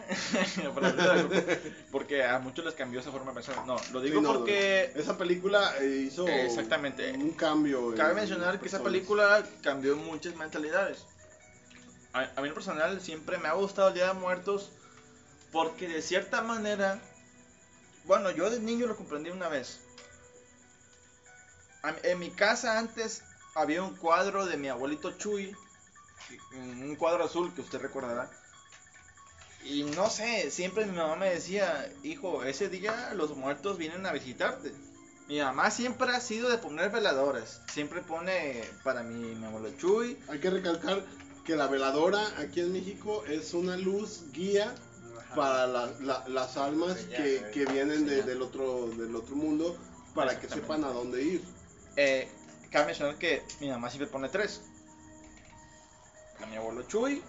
Porque 1.91 2.25
a 2.25 2.39
muchos 2.39 2.65
les 2.65 2.75
cambió 2.75 3.01
esa 3.01 3.11
forma 3.11 3.33
de 3.33 3.35
pensar. 3.35 3.67
No, 3.67 3.77
lo 3.93 4.01
digo 4.01 4.21
Sí, 4.21 4.23
no, 4.23 4.35
porque 4.35 4.93
Esa 4.95 5.19
película 5.19 5.75
eh, 5.81 6.07
hizo 6.07 6.29
Exactamente. 6.29 7.13
un 7.13 7.33
cambio. 7.33 7.93
cabe 7.97 8.15
mencionar 8.15 8.61
que 8.61 8.69
esa 8.69 8.83
película 8.83 9.45
cambió 9.63 9.97
muchas 9.97 10.37
mentalidades. 10.37 11.07
A, 12.13 12.31
a 12.37 12.41
mí 12.41 12.49
en 12.49 12.55
personal 12.55 13.01
siempre 13.01 13.39
me 13.39 13.49
ha 13.49 13.55
gustado 13.55 13.89
el 13.89 13.95
Día 13.95 14.07
de 14.07 14.15
Muertos 14.15 14.71
porque 15.51 15.89
de 15.89 16.01
cierta 16.01 16.43
manera, 16.43 17.01
bueno, 18.05 18.31
yo 18.31 18.49
de 18.51 18.61
niño 18.61 18.87
lo 18.87 18.97
comprendí 18.97 19.31
una 19.31 19.49
vez. 19.49 19.81
En 22.03 22.19
mi 22.19 22.31
casa 22.31 22.79
antes 22.79 23.23
había 23.55 23.83
un 23.83 23.97
cuadro 23.97 24.47
de 24.47 24.57
mi 24.57 24.69
abuelito 24.69 25.13
Chuy, 25.19 25.55
un 26.57 26.97
cuadro 26.97 27.25
azul 27.25 27.53
que 27.55 27.61
usted 27.61 27.81
recordará. 27.81 28.31
Y 29.65 29.83
no 29.85 30.11
sé, 30.11 30.51
siempre 30.51 30.85
mi 30.85 30.97
mamá 30.97 31.17
me 31.17 31.31
decía, 31.31 31.91
hijo, 32.03 32.45
ese 32.45 32.69
día 32.69 33.13
los 33.15 33.35
muertos 33.37 33.79
vienen 33.79 34.05
a 34.05 34.13
visitarte. 34.13 34.73
Mi 35.27 35.41
mamá 35.41 35.71
siempre 35.71 36.11
ha 36.11 36.21
sido 36.21 36.51
de 36.51 36.59
poner 36.59 36.91
veladoras. 36.91 37.63
Siempre 37.73 38.03
pone 38.03 38.63
para 38.83 39.03
mi, 39.03 39.35
mi 39.35 39.45
abuelo 39.47 39.71
Chuy. 39.79 40.19
Hay 40.29 40.39
que 40.39 40.51
recalcar 40.51 41.03
que 41.47 41.57
la 41.57 41.67
veladora 41.67 42.21
aquí 42.39 42.61
en 42.61 42.73
México 42.75 43.25
es 43.27 43.55
una 43.55 43.77
luz 43.79 44.25
guía 44.33 44.75
Ajá. 45.19 45.35
para 45.35 45.67
la- 45.67 45.91
la- 46.01 46.29
las 46.29 46.57
almas 46.59 46.97
que, 46.99 47.37
eh. 47.37 47.51
que 47.55 47.65
vienen 47.65 48.05
de- 48.07 48.23
del, 48.23 48.43
otro, 48.43 48.89
del 48.89 49.17
otro 49.17 49.35
mundo 49.35 49.79
para 50.15 50.39
que 50.39 50.47
sepan 50.49 50.85
a 50.85 50.89
dónde 50.89 51.23
ir. 51.23 51.45
Eh, 51.97 52.29
cabe 52.71 52.87
mencionar 52.87 53.17
que 53.17 53.43
mi 53.61 53.69
mamá 53.71 53.89
siempre 53.89 54.09
pone 54.09 54.29
tres. 54.29 54.61
A 56.43 56.47
mi 56.47 56.57
abuelo 56.57 56.83
Chuy, 56.83 57.23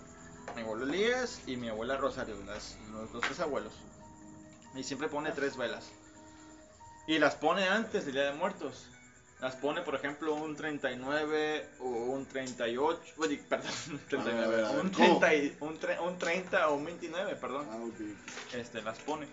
mi 0.56 0.62
abuelo 0.62 0.86
Elías 0.86 1.42
y 1.48 1.58
mi 1.58 1.70
abuela 1.70 1.98
Rosario, 1.98 2.36
las- 2.46 2.76
los, 2.92 3.12
los 3.12 3.22
tres 3.24 3.40
abuelos. 3.40 3.74
Y 4.76 4.84
siempre 4.84 5.08
pone 5.08 5.32
tres 5.32 5.56
velas. 5.58 5.86
Y 7.08 7.20
las 7.20 7.36
pone 7.36 7.68
antes 7.68 8.06
del 8.06 8.16
Día 8.16 8.24
de 8.26 8.34
Muertos. 8.34 8.88
Las 9.42 9.56
pone, 9.58 9.82
por 9.82 9.96
ejemplo, 9.96 10.34
un 10.34 10.56
39 10.56 11.70
o 11.80 11.86
un 11.88 12.26
38. 12.26 13.00
Oye, 13.18 13.38
perdón, 13.50 13.72
un 13.92 14.00
39. 14.00 14.44
A 14.44 14.48
ver, 14.48 14.66
a 14.66 14.72
ver, 14.72 14.80
un, 14.86 14.90
¿cómo? 14.92 15.20
30, 15.20 15.36
y- 15.36 15.58
un, 15.60 15.80
tre- 15.80 16.00
un 16.02 16.18
30 16.18 16.70
o 16.70 16.76
un 16.76 16.86
29, 16.86 17.36
perdón. 17.36 17.68
Ah, 17.72 17.76
ok. 17.78 18.54
Este, 18.56 18.82
las 18.82 18.98
pone. 19.00 19.28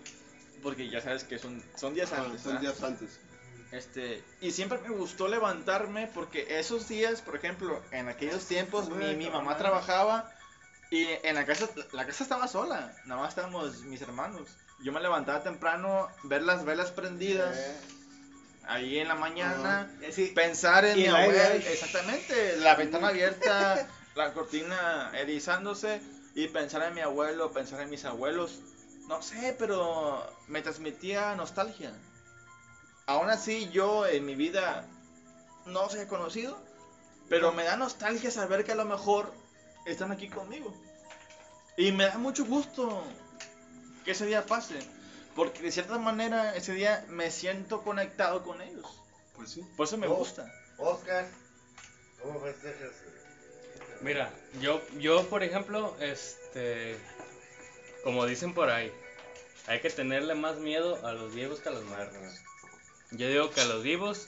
Porque 0.61 0.87
ya 0.89 1.01
sabes 1.01 1.23
que 1.23 1.39
son, 1.39 1.61
son 1.75 1.93
días 1.93 2.11
Ah, 2.13 2.23
antes. 2.25 2.41
son 2.41 2.57
¿ah? 2.57 2.59
días 2.59 2.81
antes. 2.83 3.19
Este, 3.73 4.23
y 4.39 4.51
siempre 4.51 4.77
me 4.77 4.89
gustó 4.89 5.27
levantarme 5.27 6.05
porque 6.13 6.59
esos 6.59 6.87
días, 6.87 7.23
por 7.23 7.35
ejemplo, 7.35 7.81
en 7.89 8.07
aquellos 8.07 8.45
tiempos 8.45 8.87
mi, 8.89 9.15
mi 9.15 9.31
mamá 9.31 9.57
trabajaba 9.57 10.31
y 10.91 11.07
en 11.23 11.33
la 11.33 11.43
casa, 11.43 11.67
la 11.91 12.05
casa 12.05 12.21
estaba 12.21 12.47
sola, 12.47 12.95
nada 13.05 13.21
más 13.21 13.29
estábamos 13.29 13.81
mis 13.85 13.99
hermanos. 14.03 14.47
Yo 14.83 14.91
me 14.91 15.01
levantaba 15.01 15.41
temprano, 15.41 16.07
ver 16.21 16.43
las 16.43 16.65
velas 16.65 16.91
prendidas, 16.91 17.57
ahí 18.67 18.99
en 18.99 19.07
la 19.07 19.15
mañana, 19.15 19.91
Eh, 20.01 20.11
sí, 20.11 20.31
pensar 20.35 20.85
en 20.85 20.99
mi 20.99 21.07
ahí. 21.07 21.65
exactamente, 21.67 22.57
la 22.57 22.75
ventana 22.75 23.07
abierta, 23.07 23.87
la 24.13 24.33
cortina 24.33 25.09
erizándose 25.15 25.99
y 26.35 26.47
pensar 26.47 26.83
en 26.83 26.93
mi 26.93 27.01
abuelo, 27.01 27.51
pensar 27.51 27.81
en 27.81 27.89
mis 27.89 28.05
abuelos, 28.05 28.59
no 29.07 29.23
sé, 29.23 29.55
pero 29.57 30.23
me 30.47 30.61
transmitía 30.61 31.33
nostalgia. 31.33 31.91
Aún 33.05 33.29
así 33.29 33.69
yo 33.69 34.05
en 34.07 34.25
mi 34.25 34.35
vida 34.35 34.87
no 35.65 35.89
se 35.89 36.03
he 36.03 36.07
conocido, 36.07 36.57
pero 37.29 37.51
me 37.51 37.63
da 37.63 37.75
nostalgia 37.75 38.31
saber 38.31 38.63
que 38.63 38.71
a 38.71 38.75
lo 38.75 38.85
mejor 38.85 39.33
están 39.85 40.11
aquí 40.11 40.29
conmigo. 40.29 40.73
Y 41.77 41.91
me 41.91 42.05
da 42.05 42.17
mucho 42.17 42.45
gusto 42.45 43.03
que 44.05 44.11
ese 44.11 44.25
día 44.25 44.45
pase, 44.45 44.79
porque 45.35 45.61
de 45.63 45.71
cierta 45.71 45.97
manera 45.97 46.55
ese 46.55 46.73
día 46.73 47.05
me 47.09 47.31
siento 47.31 47.81
conectado 47.81 48.43
con 48.43 48.61
ellos. 48.61 48.85
Pues 49.35 49.51
sí. 49.51 49.61
Por 49.75 49.87
eso 49.87 49.97
me 49.97 50.07
Oh. 50.07 50.15
gusta. 50.15 50.51
Oscar, 50.77 51.25
¿cómo 52.21 52.39
festejas? 52.41 52.91
Mira, 54.01 54.31
yo, 54.61 54.81
yo 54.97 55.27
por 55.29 55.43
ejemplo, 55.43 55.95
este, 55.99 56.97
como 58.03 58.25
dicen 58.25 58.53
por 58.53 58.69
ahí, 58.69 58.91
hay 59.67 59.79
que 59.81 59.89
tenerle 59.89 60.35
más 60.35 60.57
miedo 60.57 61.05
a 61.05 61.13
los 61.13 61.33
vivos 61.33 61.59
que 61.61 61.69
a 61.69 61.71
los 61.71 61.83
muertos. 61.85 62.21
Yo 63.13 63.27
digo 63.29 63.51
que 63.51 63.61
a 63.61 63.65
los 63.65 63.83
vivos, 63.83 64.27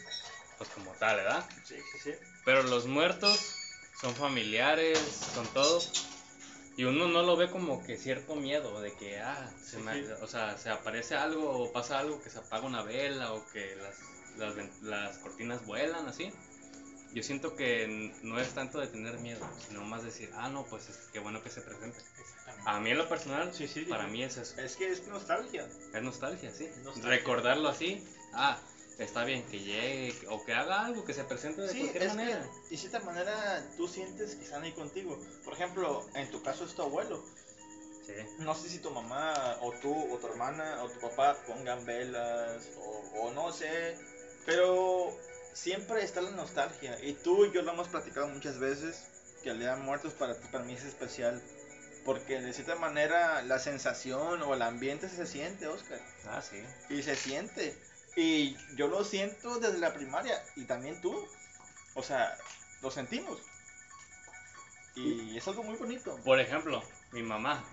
pues 0.57 0.69
como 0.69 0.91
tal, 0.93 1.17
¿verdad? 1.17 1.45
Sí, 1.63 1.75
sí, 1.91 1.97
sí. 2.03 2.11
Pero 2.43 2.63
los 2.63 2.85
muertos 2.85 3.55
son 3.99 4.13
familiares, 4.15 4.99
son 5.33 5.47
todo. 5.47 5.81
Y 6.77 6.83
uno 6.83 7.07
no 7.07 7.23
lo 7.23 7.37
ve 7.37 7.49
como 7.49 7.83
que 7.83 7.97
cierto 7.97 8.35
miedo 8.35 8.81
de 8.81 8.93
que, 8.93 9.19
ah, 9.19 9.49
se 9.63 9.77
me- 9.77 10.03
Sí. 10.03 10.11
o 10.21 10.27
sea, 10.27 10.57
se 10.57 10.69
aparece 10.69 11.15
algo 11.15 11.49
o 11.63 11.71
pasa 11.71 11.99
algo 11.99 12.21
que 12.21 12.29
se 12.29 12.37
apaga 12.37 12.65
una 12.67 12.83
vela 12.83 13.33
o 13.33 13.47
que 13.47 13.75
las, 13.77 13.95
las, 14.37 14.81
las 14.81 15.17
cortinas 15.19 15.65
vuelan, 15.65 16.07
así. 16.07 16.31
Yo 17.13 17.23
siento 17.23 17.55
que 17.55 18.11
no 18.23 18.39
es 18.41 18.49
tanto 18.53 18.77
de 18.79 18.87
tener 18.87 19.17
miedo, 19.19 19.39
sino 19.65 19.85
más 19.85 20.03
decir, 20.03 20.29
ah, 20.35 20.49
no, 20.49 20.65
pues 20.65 20.89
es, 20.89 20.97
qué 21.13 21.19
bueno 21.19 21.41
que 21.41 21.49
se 21.49 21.61
presente. 21.61 21.97
A 22.65 22.79
mí 22.81 22.91
en 22.91 22.97
lo 22.97 23.07
personal, 23.07 23.53
Sí, 23.53 23.67
sí. 23.69 23.85
para 23.85 24.05
mí 24.07 24.21
es 24.21 24.35
eso. 24.35 24.59
Es 24.59 24.75
que 24.75 24.91
es 24.91 25.07
nostalgia. 25.07 25.65
Es 25.93 26.03
nostalgia, 26.03 26.51
sí. 26.51 26.67
Nostalgia. 26.83 27.09
Recordarlo 27.09 27.69
así, 27.69 28.03
ah, 28.33 28.59
está 28.97 29.23
bien 29.25 29.43
que 29.47 29.59
llegue 29.59 30.15
o 30.29 30.43
que 30.45 30.53
haga 30.53 30.85
algo, 30.85 31.03
que 31.05 31.13
se 31.13 31.23
presente 31.23 31.61
de 31.61 31.69
Sí, 31.69 31.79
cualquier 31.79 32.03
es 32.03 32.15
manera. 32.15 32.49
que 32.63 32.69
de 32.69 32.77
cierta 32.77 32.99
manera 33.01 33.67
tú 33.77 33.87
sientes 33.87 34.35
que 34.35 34.43
están 34.43 34.63
ahí 34.63 34.71
contigo. 34.73 35.19
Por 35.43 35.53
ejemplo, 35.53 36.05
en 36.15 36.29
tu 36.31 36.41
caso 36.41 36.65
es 36.65 36.73
tu 36.75 36.81
abuelo. 36.83 37.23
Sí. 38.05 38.13
No 38.39 38.53
sé 38.53 38.69
si 38.69 38.79
tu 38.79 38.91
mamá 38.91 39.57
o 39.61 39.71
tú 39.81 39.93
o 40.13 40.17
tu 40.17 40.27
hermana 40.27 40.83
o 40.83 40.89
tu 40.89 40.99
papá 40.99 41.35
pongan 41.47 41.83
velas 41.85 42.69
o, 42.77 43.21
o 43.21 43.31
no 43.33 43.51
sé, 43.51 43.97
pero 44.45 45.11
siempre 45.53 46.03
está 46.03 46.21
la 46.21 46.31
nostalgia. 46.31 46.97
Y 47.03 47.13
tú 47.13 47.45
y 47.45 47.51
yo 47.51 47.63
lo 47.63 47.71
hemos 47.73 47.87
platicado 47.87 48.27
muchas 48.27 48.59
veces, 48.59 49.03
que 49.43 49.49
el 49.49 49.59
Día 49.59 49.75
de 49.75 49.81
Muertos 49.81 50.13
para 50.13 50.39
ti, 50.39 50.47
para 50.51 50.63
mí 50.63 50.73
es 50.73 50.83
especial. 50.83 51.41
Porque 52.05 52.39
de 52.39 52.53
cierta 52.53 52.75
manera 52.75 53.41
la 53.41 53.57
sensación 53.57 54.43
o 54.43 54.53
el 54.53 54.61
ambiente 54.61 55.09
se 55.09 55.25
siente, 55.25 55.65
Oscar. 55.65 55.99
Ah, 56.27 56.39
sí. 56.43 56.61
Y 56.93 57.01
se 57.01 57.15
siente. 57.15 57.75
Y 58.15 58.55
yo 58.75 58.87
lo 58.87 59.03
siento 59.03 59.59
desde 59.59 59.77
la 59.79 59.93
primaria. 59.93 60.41
Y 60.55 60.65
también 60.65 60.99
tú. 61.01 61.27
O 61.95 62.03
sea, 62.03 62.37
lo 62.81 62.91
sentimos. 62.91 63.39
Y 64.95 65.37
es 65.37 65.47
algo 65.47 65.63
muy 65.63 65.75
bonito. 65.77 66.17
Por 66.23 66.39
ejemplo, 66.39 66.81
mi 67.11 67.21
mamá. 67.23 67.63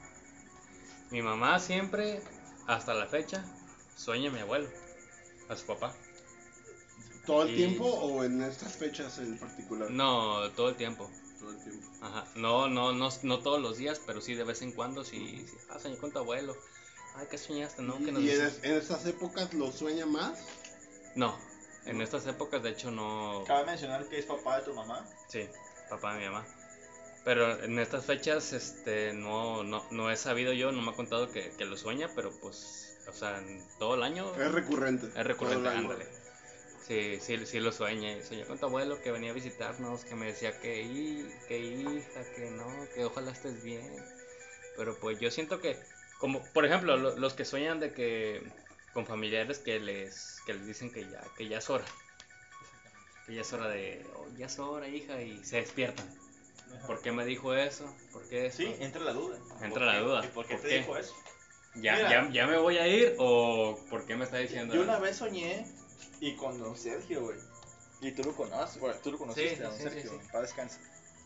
Mi 1.10 1.22
mamá 1.22 1.58
siempre, 1.60 2.22
hasta 2.66 2.94
la 2.94 3.06
fecha, 3.06 3.44
sueña 3.96 4.30
a 4.30 4.32
mi 4.32 4.40
abuelo, 4.40 4.68
a 5.48 5.56
su 5.56 5.66
papá. 5.66 5.94
¿Todo 7.26 7.42
el 7.44 7.50
Y- 7.50 7.56
tiempo 7.56 7.84
o 7.84 8.24
en 8.24 8.42
estas 8.42 8.76
fechas 8.76 9.18
en 9.18 9.38
particular? 9.38 9.90
No, 9.90 10.50
todo 10.52 10.70
el 10.70 10.76
tiempo. 10.76 11.08
Todo 11.38 11.50
el 11.52 11.62
tiempo. 11.62 11.86
Ajá. 12.00 12.24
No, 12.34 12.68
no, 12.68 12.92
no, 12.92 13.10
no 13.22 13.38
todos 13.40 13.60
los 13.60 13.76
días, 13.76 14.00
pero 14.04 14.20
sí 14.20 14.34
de 14.34 14.42
vez 14.44 14.62
en 14.62 14.72
cuando, 14.72 15.04
sí. 15.04 15.46
sí. 15.48 15.56
Ah, 15.70 15.78
soñé 15.78 15.98
con 15.98 16.10
tu 16.10 16.18
abuelo. 16.18 16.56
Ay, 17.14 17.26
¿qué 17.30 17.38
soñaste? 17.38 17.82
No, 17.82 17.98
¿Y, 18.00 18.04
que 18.04 18.12
nos 18.12 18.22
y 18.22 18.30
en, 18.30 18.38
dices? 18.38 18.58
es- 18.58 18.64
en 18.64 18.72
estas 18.74 19.06
épocas 19.06 19.52
lo 19.54 19.70
sueña 19.70 20.06
más? 20.06 20.38
No, 21.14 21.38
en 21.84 22.00
estas 22.00 22.26
épocas 22.26 22.62
de 22.62 22.70
hecho 22.70 22.90
no... 22.90 23.44
Cabe 23.46 23.66
mencionar 23.66 24.06
que 24.08 24.18
es 24.18 24.24
papá 24.26 24.58
de 24.58 24.64
tu 24.64 24.74
mamá. 24.74 25.06
Sí, 25.28 25.46
papá 25.90 26.14
de 26.14 26.20
mi 26.20 26.24
mamá. 26.26 26.46
Pero 27.24 27.62
en 27.62 27.78
estas 27.78 28.06
fechas, 28.06 28.52
este, 28.52 29.12
no, 29.12 29.62
no, 29.62 29.84
no 29.90 30.10
he 30.10 30.16
sabido 30.16 30.52
yo, 30.52 30.72
no 30.72 30.82
me 30.82 30.90
ha 30.90 30.94
contado 30.96 31.30
que, 31.30 31.50
que 31.50 31.64
lo 31.64 31.76
sueña, 31.76 32.10
pero 32.16 32.32
pues, 32.40 32.98
o 33.06 33.12
sea, 33.12 33.38
en 33.38 33.62
todo 33.78 33.94
el 33.94 34.02
año 34.02 34.34
Es 34.34 34.50
recurrente. 34.50 35.06
es 35.06 35.26
recurrente, 35.26 35.62
Todo 35.62 35.72
el 35.72 35.78
año. 35.78 35.90
ándale. 35.92 36.06
Sí, 36.84 37.18
sí, 37.20 37.46
sí 37.46 37.60
lo 37.60 37.70
sueña. 37.70 38.10
y 38.16 38.22
Soñé 38.24 38.44
con 38.44 38.58
tu 38.58 38.66
abuelo 38.66 39.00
que 39.00 39.12
venía 39.12 39.30
a 39.30 39.34
visitarnos, 39.34 40.04
que 40.04 40.16
me 40.16 40.26
decía 40.26 40.58
que, 40.58 41.24
que 41.46 41.58
hija, 41.60 42.24
que 42.34 42.50
no, 42.50 42.66
que 42.92 43.04
ojalá 43.04 43.30
estés 43.30 43.62
bien. 43.62 43.88
Pero 44.76 44.96
pues 44.98 45.20
yo 45.20 45.30
siento 45.30 45.60
que, 45.60 45.78
como, 46.22 46.40
por 46.52 46.64
ejemplo, 46.64 46.96
lo- 46.96 47.16
los 47.18 47.34
que 47.34 47.44
sueñan 47.44 47.80
de 47.80 47.92
que, 47.92 48.40
con 48.94 49.06
familiares 49.06 49.58
que 49.58 49.80
les, 49.80 50.38
que 50.46 50.54
les 50.54 50.64
dicen 50.66 50.92
que 50.92 51.02
ya, 51.10 51.20
que 51.36 51.48
ya 51.48 51.58
es 51.58 51.68
hora. 51.68 51.84
Que 53.26 53.34
ya 53.34 53.40
es 53.40 53.52
hora 53.52 53.66
de, 53.68 54.06
"Oh, 54.14 54.28
ya 54.36 54.46
es 54.46 54.56
hora, 54.60 54.86
hija, 54.86 55.20
y 55.20 55.42
se 55.44 55.56
despiertan. 55.56 56.06
¿Por 56.86 57.02
qué 57.02 57.10
me 57.10 57.24
dijo 57.24 57.54
eso? 57.54 57.92
¿Por 58.12 58.28
qué 58.28 58.46
eso? 58.46 58.58
Sí, 58.58 58.72
entra 58.78 59.02
la 59.02 59.12
duda. 59.12 59.36
Entra 59.54 59.68
¿Por 59.70 59.82
la 59.82 59.98
duda. 59.98 60.24
¿Y 60.24 60.28
por 60.28 60.46
qué 60.46 60.54
¿Por 60.54 60.62
te 60.62 60.68
qué? 60.68 60.78
dijo 60.78 60.96
eso? 60.96 61.12
¿Ya, 61.74 61.96
Mira. 61.96 62.10
ya, 62.10 62.30
¿Ya 62.30 62.46
me 62.46 62.56
voy 62.58 62.78
a 62.78 62.86
ir 62.86 63.16
o 63.18 63.78
por 63.90 64.06
qué 64.06 64.14
me 64.14 64.24
está 64.24 64.36
diciendo 64.38 64.74
Yo 64.74 64.82
una 64.82 64.98
vez 65.00 65.16
soñé 65.16 65.66
y 66.20 66.36
con 66.36 66.58
don 66.60 66.76
Sergio, 66.76 67.22
güey. 67.22 67.38
Y 68.00 68.12
tú 68.12 68.22
lo 68.22 68.34
conoces, 68.36 68.78
bueno, 68.80 68.96
tú 69.02 69.10
lo 69.10 69.18
conociste, 69.18 69.56
Sí, 69.56 69.62
don 69.62 69.76
sí, 69.76 69.82
Sergio. 69.82 70.10
sí. 70.10 70.16
en 70.20 70.28
paz 70.28 70.42
descanse. 70.42 70.78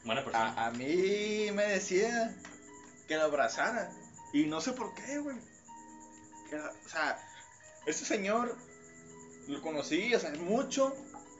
Buena 0.04 0.24
persona. 0.24 0.52
A, 0.54 0.66
a 0.66 0.70
mí 0.70 1.50
me 1.52 1.64
decía 1.66 2.34
que 3.08 3.16
lo 3.16 3.22
abrazara. 3.24 3.90
Y 4.36 4.44
no 4.46 4.60
sé 4.60 4.72
por 4.72 4.94
qué, 4.94 5.18
güey. 5.18 5.36
O 6.84 6.88
sea, 6.88 7.18
este 7.86 8.04
señor 8.04 8.54
lo 9.48 9.62
conocí, 9.62 10.14
o 10.14 10.20
sea, 10.20 10.30
mucho, 10.32 10.94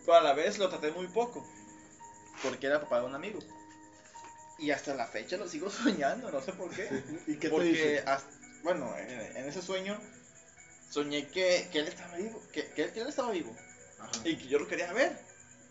pero 0.04 0.18
a 0.18 0.22
la 0.22 0.32
vez 0.32 0.58
lo 0.58 0.68
traté 0.68 0.90
muy 0.92 1.06
poco. 1.08 1.46
Porque 2.42 2.66
era 2.66 2.80
papá 2.80 3.00
de 3.00 3.06
un 3.06 3.14
amigo. 3.14 3.38
Y 4.58 4.70
hasta 4.70 4.94
la 4.94 5.06
fecha 5.06 5.36
lo 5.36 5.46
sigo 5.48 5.68
soñando, 5.82 6.30
no 6.30 6.40
sé 6.40 6.52
por 6.54 6.70
qué. 6.70 6.88
¿Y 7.26 7.34
qué 7.34 7.48
te 7.48 7.50
Porque, 7.50 7.68
dice? 7.68 7.98
hasta- 8.06 8.30
bueno, 8.62 8.96
en, 8.96 9.36
en 9.36 9.48
ese 9.48 9.60
sueño 9.62 10.00
soñé 10.90 11.28
que, 11.28 11.68
que 11.70 11.80
él 11.80 11.88
estaba 11.88 12.16
vivo, 12.16 12.42
que, 12.52 12.66
que 12.72 12.84
él- 12.84 12.92
que 12.92 13.00
él 13.00 13.08
estaba 13.08 13.30
vivo. 13.30 13.54
Ajá. 14.00 14.10
Y 14.24 14.36
que 14.38 14.48
yo 14.48 14.58
lo 14.58 14.66
quería 14.66 14.92
ver. 14.94 15.18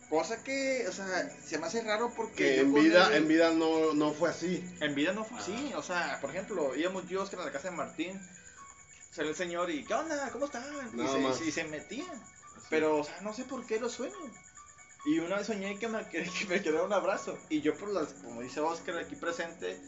Cosa 0.08 0.42
que, 0.44 0.86
o 0.88 0.92
sea, 0.92 1.28
se 1.44 1.58
me 1.58 1.66
hace 1.66 1.82
raro 1.82 2.12
porque... 2.16 2.36
Que 2.36 2.60
en 2.60 2.72
vida, 2.72 3.08
él- 3.08 3.14
en 3.14 3.28
vida 3.28 3.50
no, 3.50 3.92
no 3.94 4.12
fue 4.12 4.30
así. 4.30 4.62
en 4.80 4.94
vida 4.94 5.12
no 5.12 5.24
fue 5.24 5.38
así, 5.38 5.72
o 5.74 5.82
sea, 5.82 6.18
por 6.20 6.30
ejemplo, 6.30 6.76
íbamos 6.76 7.08
yo 7.08 7.22
Oscar, 7.22 7.40
a 7.40 7.44
la 7.46 7.50
casa 7.52 7.70
de 7.70 7.76
Martín, 7.76 8.20
salió 9.10 9.30
el 9.32 9.36
señor 9.36 9.68
y, 9.70 9.84
¿qué 9.84 9.94
onda? 9.94 10.30
¿Cómo 10.30 10.44
están? 10.46 10.62
Y 10.94 11.34
se, 11.34 11.44
y 11.46 11.50
se 11.50 11.64
metía, 11.64 12.04
pero, 12.70 12.98
o 12.98 13.04
sea, 13.04 13.20
no 13.22 13.34
sé 13.34 13.44
por 13.44 13.66
qué 13.66 13.80
lo 13.80 13.88
sueño. 13.88 14.14
Y 15.06 15.18
una 15.18 15.36
vez 15.38 15.46
soñé 15.48 15.76
que 15.78 15.88
me, 15.88 16.06
que, 16.08 16.22
que 16.22 16.44
me 16.46 16.62
quedara 16.62 16.84
un 16.84 16.92
abrazo, 16.92 17.36
y 17.48 17.60
yo 17.60 17.76
por 17.76 17.88
las, 17.92 18.08
como 18.24 18.42
dice 18.42 18.60
Oscar 18.60 18.98
aquí 18.98 19.16
presente, 19.16 19.80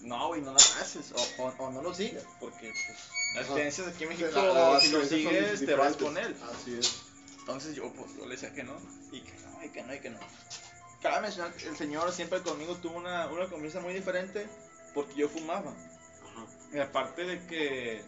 no, 0.00 0.28
güey, 0.28 0.40
no 0.40 0.52
lo 0.52 0.58
abraces, 0.58 1.12
o, 1.12 1.42
o, 1.42 1.54
o 1.58 1.70
no 1.70 1.82
lo 1.82 1.92
sigas, 1.92 2.24
porque, 2.40 2.72
pues, 2.86 2.98
las 3.34 3.46
creencias 3.46 3.88
aquí 3.88 4.04
en 4.04 4.08
México, 4.08 4.30
La- 4.34 4.42
la- 4.42 4.72
las 4.72 4.82
si 4.82 4.88
lo 4.90 5.04
sigues, 5.04 5.66
te 5.66 5.74
vas 5.74 5.96
con 5.96 6.16
él. 6.16 6.34
Así 6.50 6.78
es. 6.78 7.02
Entonces 7.40 7.74
yo, 7.74 7.92
pues, 7.92 8.10
yo 8.16 8.24
le 8.26 8.34
decía 8.36 8.52
que 8.54 8.62
no, 8.62 8.76
y 9.12 9.20
que 9.22 9.32
no, 9.60 9.66
y 9.66 9.70
que 9.70 9.82
no, 9.82 9.94
y 9.94 10.00
que 10.00 10.10
no. 10.10 10.18
Cabe 11.02 11.22
mencionar 11.22 11.52
que 11.54 11.68
el 11.68 11.76
señor 11.76 12.12
siempre 12.12 12.42
conmigo 12.42 12.76
tuvo 12.76 12.98
una, 12.98 13.26
una 13.28 13.48
conversa 13.48 13.80
muy 13.80 13.94
diferente 13.94 14.46
porque 14.94 15.14
yo 15.14 15.28
fumaba. 15.28 15.74
Y 16.72 16.78
aparte 16.78 17.24
de 17.24 17.46
que, 17.46 18.02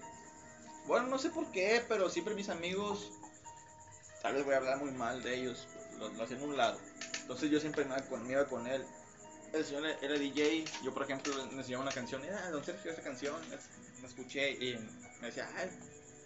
bueno, 0.86 1.08
no 1.08 1.18
sé 1.18 1.30
por 1.30 1.50
qué, 1.50 1.82
pero 1.88 2.08
siempre 2.08 2.34
mis 2.34 2.48
amigos, 2.48 3.12
tal 4.22 4.34
vez 4.34 4.44
voy 4.44 4.54
a 4.54 4.58
hablar 4.58 4.78
muy 4.78 4.90
mal 4.92 5.22
de 5.22 5.34
ellos, 5.34 5.68
lo, 5.98 6.08
lo 6.10 6.22
hacían 6.22 6.40
a 6.40 6.44
un 6.44 6.56
lado. 6.56 6.78
Entonces 7.20 7.50
yo 7.50 7.60
siempre 7.60 7.84
me 7.84 7.94
iba 7.96 8.06
con, 8.06 8.26
me 8.26 8.32
iba 8.32 8.44
con 8.46 8.66
él. 8.66 8.84
El 9.52 9.64
señor 9.64 9.86
era 10.00 10.14
DJ, 10.14 10.64
yo 10.82 10.94
por 10.94 11.02
ejemplo 11.02 11.34
le 11.34 11.58
enseñaba 11.58 11.82
una 11.82 11.92
canción, 11.92 12.22
ah, 12.24 12.50
don 12.50 12.64
Sergio, 12.64 12.90
esa 12.90 13.02
canción, 13.02 13.36
la 14.00 14.08
escuché 14.08 14.52
y 14.52 14.78
me 15.20 15.26
decía, 15.26 15.48
ay, 15.56 15.70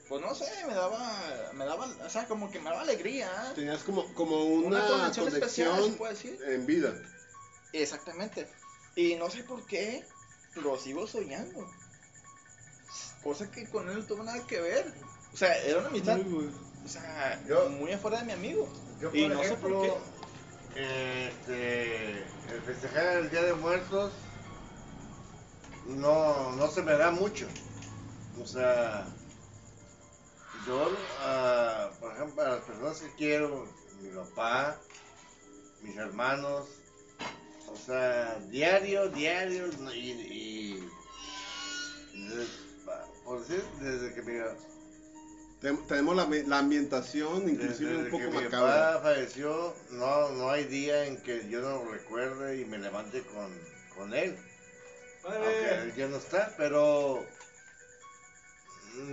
pues 0.08 0.22
no 0.22 0.34
sé, 0.34 0.46
me 0.66 0.74
daba, 0.74 1.50
me 1.54 1.64
daba, 1.64 1.86
o 2.04 2.10
sea, 2.10 2.26
como 2.26 2.50
que 2.50 2.58
me 2.60 2.70
daba 2.70 2.82
alegría. 2.82 3.26
¿eh? 3.26 3.52
Tenías 3.54 3.82
como, 3.82 4.12
como 4.14 4.44
una, 4.44 4.78
Una 4.78 4.88
conexión 4.88 5.28
especial, 5.28 5.84
se 5.84 5.90
puede 5.92 6.12
decir. 6.14 6.38
en 6.46 6.66
vida. 6.66 6.94
Exactamente. 7.72 8.48
Y 8.94 9.16
no 9.16 9.28
sé 9.30 9.42
por 9.44 9.66
qué 9.66 10.04
lo 10.54 10.78
sigo 10.78 11.06
soñando. 11.06 11.66
Cosa 13.22 13.50
que 13.50 13.68
con 13.68 13.88
él 13.90 13.98
no 13.98 14.06
tuvo 14.06 14.22
nada 14.22 14.46
que 14.46 14.60
ver. 14.60 14.92
O 15.32 15.36
sea, 15.36 15.56
era 15.64 15.80
una 15.80 15.88
amistad, 15.88 16.18
Muy, 16.18 16.50
o 16.84 16.88
sea, 16.88 17.42
Yo- 17.46 17.68
muy 17.70 17.92
afuera 17.92 18.20
de 18.20 18.24
mi 18.26 18.32
amigo. 18.32 18.68
Yo, 19.00 19.08
por 19.10 19.18
Y 19.18 19.28
no 19.28 19.42
sé 19.42 19.56
por 19.56 19.72
este, 20.76 22.18
el 22.18 22.62
festejar 22.64 23.16
el 23.16 23.30
Día 23.30 23.42
de 23.42 23.54
Muertos 23.54 24.12
no, 25.86 26.52
no 26.52 26.68
se 26.68 26.82
me 26.82 26.92
da 26.92 27.10
mucho. 27.10 27.46
O 28.40 28.46
sea, 28.46 29.06
yo, 30.66 30.96
ah, 31.20 31.90
por 32.00 32.12
ejemplo, 32.12 32.42
a 32.42 32.48
las 32.48 32.60
personas 32.62 33.00
que 33.00 33.10
quiero, 33.16 33.66
mi 34.02 34.10
papá, 34.10 34.78
mis 35.82 35.96
hermanos, 35.96 36.66
o 37.68 37.76
sea, 37.76 38.38
diario, 38.50 39.08
diario, 39.08 39.68
y, 39.94 40.10
y- 40.10 40.90
de- 42.14 42.46
por 43.24 43.40
decir, 43.40 43.64
desde 43.80 44.14
que 44.14 44.22
mi, 44.22 44.38
Tenemos 45.88 46.14
la, 46.16 46.26
ambi- 46.26 46.46
la 46.46 46.58
ambientación, 46.58 47.48
inclusive 47.48 47.90
desde 47.90 48.04
un 48.04 48.10
poco 48.10 48.24
que 48.24 48.28
mi 48.38 48.44
macabra. 48.44 48.92
papá 48.98 49.00
falleció, 49.02 49.74
no, 49.90 50.30
no 50.32 50.50
hay 50.50 50.64
día 50.64 51.06
en 51.06 51.20
que 51.22 51.48
yo 51.48 51.60
no 51.60 51.84
lo 51.84 51.90
recuerde 51.92 52.60
y 52.60 52.64
me 52.66 52.78
levante 52.78 53.22
con, 53.22 53.50
con 53.94 54.14
él. 54.14 54.36
Aunque 55.24 55.74
él 55.82 55.94
ya 55.96 56.06
no 56.08 56.18
está, 56.18 56.54
pero 56.56 57.26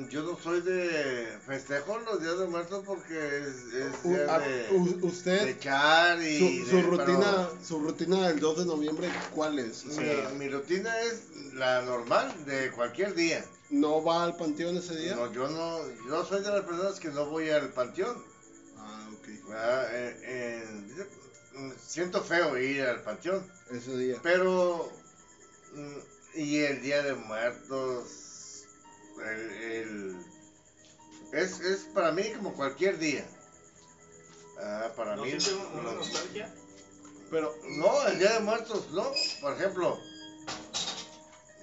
yo 0.10 0.24
no 0.24 0.38
soy 0.38 0.62
de 0.62 1.28
festejo 1.46 1.98
los 2.00 2.22
días 2.22 2.38
de 2.40 2.46
muertos 2.48 2.84
porque 2.86 3.40
es, 3.40 3.74
es 3.74 3.94
U- 4.04 4.10
día 4.10 4.36
a- 4.36 4.40
de, 4.40 4.68
u- 4.72 4.98
de 5.00 5.06
usted, 5.06 5.48
echar 5.48 6.22
y 6.22 6.40
su, 6.64 6.70
su 6.70 6.76
de- 6.78 6.82
rutina, 6.84 7.48
pero 7.50 7.58
su 7.66 7.80
rutina 7.80 8.28
del 8.28 8.40
2 8.40 8.60
de 8.60 8.66
noviembre, 8.66 9.10
¿cuál 9.34 9.60
es? 9.60 9.86
O 9.86 9.92
sea, 9.92 10.30
mi, 10.32 10.38
mi 10.40 10.50
rutina 10.50 11.00
es 11.02 11.24
la 11.54 11.82
normal 11.82 12.34
de 12.46 12.72
cualquier 12.72 13.14
día. 13.16 13.46
¿No 13.70 14.04
va 14.04 14.24
al 14.24 14.36
panteón 14.38 14.78
ese 14.78 14.96
día? 14.96 15.16
No, 15.16 15.32
yo 15.34 15.48
no, 15.50 15.80
yo 16.08 16.24
soy 16.26 16.42
de 16.44 16.50
las 16.52 16.62
personas 16.62 17.00
que 17.00 17.10
no 17.10 17.26
voy 17.26 17.50
al 17.50 17.70
panteón. 17.74 18.24
Ah, 18.78 19.10
ok. 19.14 19.50
¿verdad? 19.50 19.88
Eh, 19.92 20.18
eh, 20.24 21.08
mm, 21.56 21.72
siento 21.86 22.22
feo 22.24 22.58
ir 22.58 22.84
al 22.84 23.02
panteón. 23.02 23.46
Ese 23.72 23.98
día. 23.98 24.20
Pero, 24.22 24.92
mm, 25.74 25.98
y 26.40 26.58
el 26.60 26.82
Día 26.82 27.02
de 27.02 27.14
Muertos, 27.16 28.04
el, 29.22 29.52
el- 29.52 30.18
es, 31.34 31.60
es 31.62 31.80
para 31.94 32.12
mí 32.12 32.32
como 32.32 32.54
cualquier 32.54 32.98
día. 33.00 33.26
Ah, 34.60 34.92
para 34.96 35.16
¿No 35.16 35.24
mí. 35.24 35.32
siente 35.32 35.54
una 35.74 35.84
no, 35.84 35.92
nostalgia? 35.94 36.54
Pero, 37.32 37.56
no, 37.78 38.08
el 38.08 38.20
Día 38.20 38.34
de 38.34 38.40
Muertos, 38.42 38.92
no. 38.92 39.12
Por 39.42 39.54
ejemplo, 39.54 39.98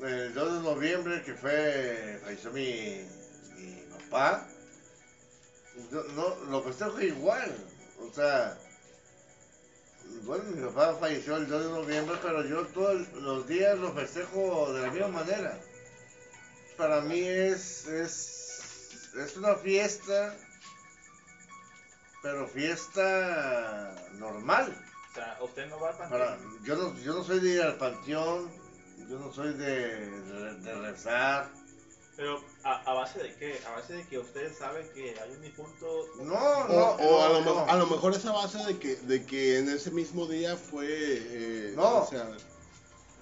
el 0.03 0.34
2 0.34 0.53
de 0.55 0.61
noviembre 0.61 1.22
que 1.22 1.34
fue, 1.34 2.18
falleció 2.24 2.51
mi, 2.51 3.05
mi 3.57 3.84
papá, 3.92 4.48
yo 5.92 6.03
no, 6.14 6.34
lo 6.46 6.62
festejo 6.62 7.01
igual. 7.01 7.55
O 8.01 8.12
sea, 8.12 8.59
bueno, 10.24 10.44
mi 10.51 10.66
papá 10.66 10.96
falleció 10.98 11.36
el 11.36 11.46
2 11.48 11.64
de 11.64 11.70
noviembre, 11.70 12.16
pero 12.22 12.44
yo 12.44 12.66
todos 12.68 13.07
los 13.12 13.46
días 13.46 13.78
lo 13.78 13.92
festejo 13.92 14.72
de 14.72 14.82
la 14.82 14.90
misma 14.90 15.09
manera. 15.09 15.61
Para 16.81 17.03
mí 17.03 17.20
es, 17.20 17.87
es, 17.89 19.12
es 19.14 19.37
una 19.37 19.55
fiesta, 19.57 20.35
pero 22.22 22.49
fiesta 22.49 23.95
normal. 24.14 24.74
O 25.11 25.14
sea, 25.14 25.37
usted 25.43 25.66
no 25.68 25.78
va 25.78 25.91
al 25.91 25.97
Para, 26.09 26.37
panteón. 26.39 26.64
yo, 26.64 26.76
no, 26.76 26.99
yo 27.01 27.14
no 27.16 27.22
soy 27.24 27.41
de 27.41 27.51
ir 27.51 27.61
al 27.61 27.76
panteón, 27.76 28.51
yo 29.11 29.18
no 29.18 29.31
soy 29.31 29.53
de, 29.59 30.07
de, 30.09 30.55
de 30.55 30.74
rezar. 30.81 31.51
Pero, 32.16 32.43
¿a, 32.64 32.81
¿a 32.91 32.95
base 32.95 33.18
de 33.24 33.35
qué? 33.37 33.61
¿A 33.66 33.72
base 33.72 33.93
de 33.93 34.07
que 34.07 34.18
usted 34.18 34.51
sabe 34.59 34.89
que 34.95 35.20
hay 35.20 35.31
un 35.33 35.43
difunto? 35.43 36.07
No, 36.22 36.33
o, 36.33 36.68
no, 36.68 36.85
o 36.93 37.22
a, 37.22 37.28
no, 37.28 37.35
lo, 37.35 37.41
mo- 37.43 37.55
no. 37.66 37.70
a 37.70 37.76
lo 37.76 37.87
mejor 37.89 38.14
esa 38.14 38.33
base 38.33 38.57
de 38.64 38.78
que, 38.78 38.97
de 38.97 39.26
que 39.26 39.59
en 39.59 39.68
ese 39.68 39.91
mismo 39.91 40.26
día 40.26 40.57
fue, 40.57 40.87
eh, 40.89 41.72
No. 41.76 42.05
o 42.05 42.07
sea, 42.07 42.26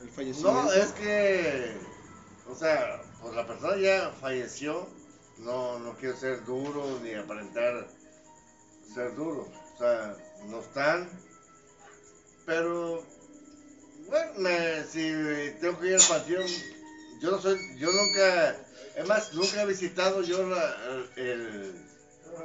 el 0.00 0.10
fallecimiento. 0.10 0.62
No, 0.62 0.72
es 0.72 0.92
que, 0.92 1.76
o 2.48 2.54
sea, 2.54 3.02
pues 3.22 3.34
la 3.34 3.46
persona 3.46 3.76
ya 3.76 4.10
falleció, 4.20 4.88
no, 5.38 5.78
no 5.78 5.96
quiero 5.96 6.16
ser 6.16 6.44
duro 6.44 6.98
ni 7.02 7.14
aparentar 7.14 7.88
ser 8.94 9.14
duro, 9.14 9.50
o 9.74 9.78
sea, 9.78 10.16
no 10.46 10.60
están, 10.60 11.08
pero, 12.46 13.04
bueno, 14.06 14.32
me- 14.38 14.84
si 14.84 15.12
tengo 15.60 15.78
que 15.80 15.88
ir 15.88 15.94
al 15.94 16.06
panteón, 16.08 16.46
yo 17.20 17.30
no 17.32 17.40
soy, 17.40 17.58
yo 17.78 17.90
nunca, 17.92 18.56
es 18.96 19.06
más, 19.06 19.32
nunca 19.34 19.62
he 19.62 19.66
visitado 19.66 20.22
yo 20.22 20.46
la, 20.48 20.74
el, 21.16 21.74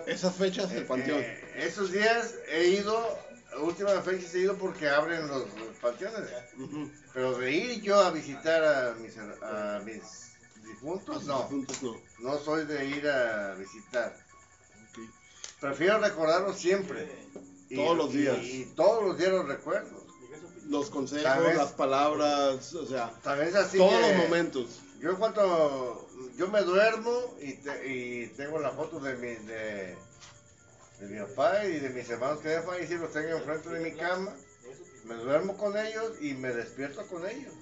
Esas 0.07 0.36
fechas 0.36 0.69
del 0.71 0.86
panteón. 0.86 1.21
eh, 1.21 1.39
esos 1.65 1.91
días 1.91 2.36
he 2.49 2.67
ido, 2.69 3.17
última 3.61 4.01
fecha 4.01 4.28
he 4.34 4.39
ido 4.39 4.57
porque 4.57 4.89
abren 4.89 5.28
los, 5.28 5.47
los 5.57 5.78
panteones. 5.82 6.30
Pero 7.13 7.38
de 7.38 7.51
ir 7.51 7.82
yo 7.82 7.99
a 8.01 8.11
visitar 8.11 8.63
a 8.63 8.93
mis, 8.95 9.15
a 9.17 9.80
mis 9.86 10.32
difuntos, 10.74 11.24
no. 11.26 11.49
no. 11.49 12.01
No 12.19 12.38
soy 12.39 12.65
de 12.65 12.86
ir 12.86 13.07
a 13.07 13.53
visitar. 13.55 14.15
Prefiero 15.59 15.99
recordarlos 15.99 16.57
siempre. 16.57 17.07
Y- 17.69 17.76
Todos 17.76 17.97
los 17.97 18.13
días. 18.13 18.38
Y, 18.41 18.61
y 18.61 18.65
todos 18.76 19.03
los 19.03 19.17
días 19.17 19.32
los 19.32 19.47
recuerdo. 19.47 20.03
Los 20.67 20.89
consejos, 20.89 21.24
Tal 21.24 21.43
vez- 21.43 21.57
las 21.57 21.71
palabras, 21.74 22.74
o 22.74 22.86
sea, 22.86 23.11
También 23.21 23.49
es 23.49 23.55
así 23.55 23.78
todos 23.78 23.99
los 24.01 24.15
momentos. 24.17 24.82
Yo 24.99 25.17
cuando 25.19 26.07
yo 26.38 26.47
me 26.47 26.61
duermo 26.61 27.36
y, 27.41 27.53
te- 27.55 27.88
y 27.88 28.28
tengo 28.38 28.59
la 28.59 28.71
foto 28.71 28.99
de 29.01 29.15
mi, 29.17 29.28
de, 29.45 29.97
de 30.99 31.07
mi 31.07 31.19
papá 31.28 31.65
y 31.65 31.80
de 31.80 31.89
mis 31.89 32.09
hermanos 32.09 32.39
que 32.39 32.49
ya 32.51 32.61
fallecieron, 32.63 33.03
los 33.03 33.13
tengo 33.13 33.38
enfrente 33.38 33.69
de 33.69 33.80
mi 33.91 33.97
cama. 33.97 34.34
Me 35.03 35.15
duermo 35.15 35.57
con 35.57 35.78
ellos 35.78 36.13
y 36.21 36.34
me 36.34 36.53
despierto 36.53 37.05
con 37.07 37.28
ellos. 37.28 37.53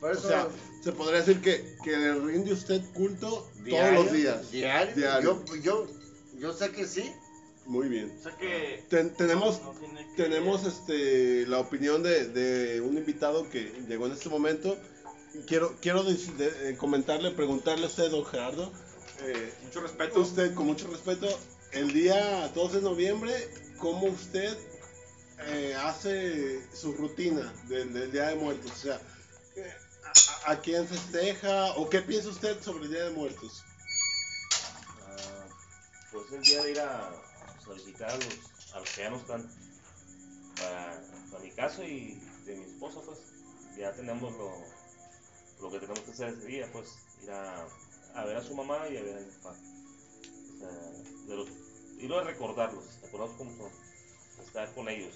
Por 0.00 0.10
O 0.10 0.12
eso, 0.12 0.28
sea, 0.28 0.48
se 0.82 0.92
podría 0.92 1.20
decir 1.20 1.40
que, 1.40 1.76
que 1.82 1.96
le 1.96 2.14
rinde 2.14 2.52
usted 2.52 2.80
culto 2.94 3.50
diario, 3.64 3.92
todos 4.00 4.04
los 4.06 4.12
días. 4.14 4.50
Diario. 4.50 4.94
Diario. 4.94 5.44
Yo, 5.46 5.56
yo, 5.56 5.86
yo 6.38 6.52
sé 6.52 6.70
que 6.70 6.86
sí. 6.86 7.12
Muy 7.64 7.88
bien. 7.88 8.14
O 8.18 8.22
sea 8.22 8.36
que... 8.36 8.84
Ten- 8.88 9.10
tenemos 9.14 9.60
no 9.62 9.72
tiene 9.72 10.06
que- 10.14 10.22
tenemos 10.22 10.64
este 10.64 11.46
la 11.48 11.58
opinión 11.58 12.02
de, 12.02 12.28
de 12.28 12.80
un 12.80 12.96
invitado 12.96 13.48
que 13.50 13.72
llegó 13.88 14.06
en 14.06 14.12
este 14.12 14.28
momento. 14.28 14.76
Quiero 15.46 15.74
quiero 15.80 16.04
dec- 16.04 16.36
de- 16.36 16.70
eh, 16.70 16.76
comentarle, 16.76 17.30
preguntarle 17.32 17.84
a 17.86 17.88
usted, 17.88 18.10
don 18.10 18.24
Gerardo, 18.24 18.70
eh, 19.22 19.52
Mucho 19.64 19.80
respeto. 19.80 20.20
usted 20.20 20.54
con 20.54 20.66
mucho 20.66 20.86
respeto, 20.88 21.26
el 21.72 21.92
día 21.92 22.48
2 22.54 22.72
de 22.74 22.80
noviembre, 22.82 23.32
¿cómo 23.78 24.06
usted 24.06 24.56
eh, 25.48 25.74
hace 25.78 26.60
su 26.74 26.92
rutina 26.92 27.52
del, 27.68 27.92
del 27.92 28.12
Día 28.12 28.28
de 28.28 28.36
Muertos? 28.36 28.70
O 28.70 28.76
sea, 28.76 29.00
a, 30.46 30.60
quién 30.60 30.86
festeja 30.86 31.72
o 31.76 31.88
qué 31.88 32.02
piensa 32.02 32.28
usted 32.28 32.62
sobre 32.62 32.84
el 32.84 32.90
Día 32.90 33.04
de 33.04 33.10
Muertos? 33.10 33.64
Ah, 35.06 35.46
pues 36.12 36.32
el 36.32 36.42
día 36.42 36.62
de 36.62 36.70
ir 36.70 36.80
a, 36.80 37.10
pues, 37.64 37.68
a 38.00 38.78
los, 38.78 38.90
que 38.90 39.02
ya 39.02 39.10
no 39.10 39.16
están. 39.16 39.50
Para, 40.56 41.02
mi 41.42 41.50
caso 41.50 41.82
y 41.82 42.18
de 42.46 42.56
mi 42.56 42.64
esposa, 42.64 43.00
pues 43.04 43.18
ya 43.76 43.92
tenemos 43.92 44.32
lo, 44.32 44.52
lo 45.60 45.70
que 45.70 45.78
tenemos 45.78 46.00
que 46.00 46.12
hacer 46.12 46.28
ese 46.30 46.46
día, 46.46 46.68
pues 46.72 46.88
ir 47.22 47.30
a, 47.30 47.68
a 48.14 48.24
ver 48.24 48.36
a 48.36 48.42
su 48.42 48.54
mamá 48.54 48.88
y 48.88 48.96
a 48.96 49.02
ver 49.02 49.18
a 49.18 49.20
mi 49.20 49.32
papá. 49.32 49.56
O 50.54 50.58
sea, 50.58 50.68
de 51.26 51.36
los, 51.36 51.48
y 51.98 52.08
recordarlos, 52.08 52.84
recordarlos 53.02 53.36
cómo 53.36 53.56
son, 53.56 53.72
estar 54.44 54.74
con 54.74 54.88
ellos. 54.88 55.14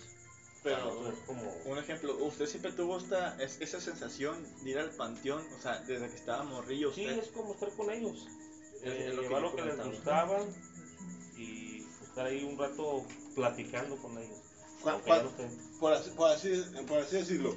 Pero, 0.63 1.11
es 1.11 1.19
como, 1.21 1.51
un 1.65 1.79
ejemplo, 1.79 2.15
usted 2.23 2.47
siempre 2.47 2.73
tuvo 2.73 2.99
esta, 2.99 3.35
es- 3.43 3.61
esa 3.61 3.81
sensación 3.81 4.47
de 4.63 4.71
ir 4.71 4.79
al 4.79 4.91
panteón, 4.91 5.47
o 5.59 5.61
sea, 5.61 5.79
desde 5.79 6.09
que 6.11 6.17
estaba 6.17 6.43
morrillo 6.43 6.93
sí, 6.93 7.07
usted. 7.07 7.19
es 7.19 7.29
como 7.29 7.55
estar 7.55 7.71
con 7.71 7.91
ellos. 7.91 8.27
Es- 8.83 8.93
Eh, 8.93 9.09
es 9.09 9.15
lo 9.15 9.23
que 9.23 9.29
lo 9.41 9.57
que 9.57 9.63
les 9.63 9.77
gustaba 9.83 10.45
y 11.37 11.83
estar 12.03 12.27
ahí 12.27 12.45
un 12.45 12.59
rato 12.59 13.07
platicando 13.35 13.97
con 13.97 14.19
ellos. 14.19 14.39
Cu- 14.83 14.89
aunque 14.91 15.11
cu- 15.11 15.17
ya 15.17 15.23
no 15.23 15.29
estén. 15.31 15.79
por 15.79 15.93
así, 15.93 16.11
por, 16.11 16.29
así, 16.31 16.63
por 16.87 16.99
así 16.99 17.17
decirlo, 17.17 17.55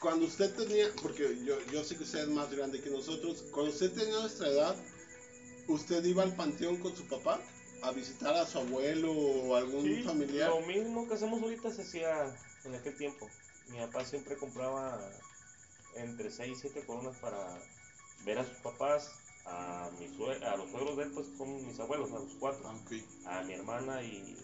cuando 0.00 0.24
usted 0.26 0.54
tenía, 0.54 0.88
porque 1.02 1.38
yo, 1.44 1.58
yo 1.70 1.84
sé 1.84 1.96
que 1.96 2.04
usted 2.04 2.20
es 2.20 2.28
más 2.28 2.50
grande 2.50 2.80
que 2.80 2.88
nosotros, 2.90 3.42
cuando 3.50 3.70
usted 3.72 3.92
tenía 3.92 4.18
nuestra 4.18 4.48
edad, 4.48 4.76
¿usted 5.68 6.04
iba 6.04 6.22
al 6.22 6.34
panteón 6.36 6.76
con 6.76 6.94
su 6.96 7.06
papá 7.06 7.40
a 7.86 7.92
visitar 7.92 8.34
a 8.34 8.44
su 8.44 8.58
abuelo 8.58 9.12
o 9.12 9.54
algún 9.54 9.82
Sí, 9.84 10.02
familiar? 10.02 10.50
Lo 10.50 10.60
mismo 10.60 11.06
que 11.06 11.14
hacemos 11.14 11.40
ahorita 11.40 11.70
se 11.72 11.82
hacía 11.82 12.34
en 12.64 12.74
aquel 12.74 12.96
tiempo. 12.96 13.28
Mi 13.68 13.78
papá 13.78 14.04
siempre 14.04 14.36
compraba 14.36 15.08
entre 15.94 16.30
6 16.30 16.58
y 16.58 16.60
7 16.60 16.84
coronas 16.84 17.16
para 17.16 17.58
ver 18.24 18.38
a 18.38 18.44
sus 18.44 18.56
papás, 18.58 19.12
a, 19.44 19.88
mi 20.00 20.08
sue- 20.08 20.44
a 20.44 20.56
los 20.56 20.68
suegros 20.70 20.96
de 20.96 21.04
él, 21.04 21.12
pues 21.12 21.28
son 21.38 21.64
mis 21.64 21.78
abuelos, 21.78 22.10
a 22.10 22.18
los 22.18 22.34
cuatro, 22.40 22.68
Ah, 22.68 22.74
ok. 22.84 22.92
a 23.26 23.42
mi 23.42 23.52
hermana 23.54 24.02
y 24.02 24.36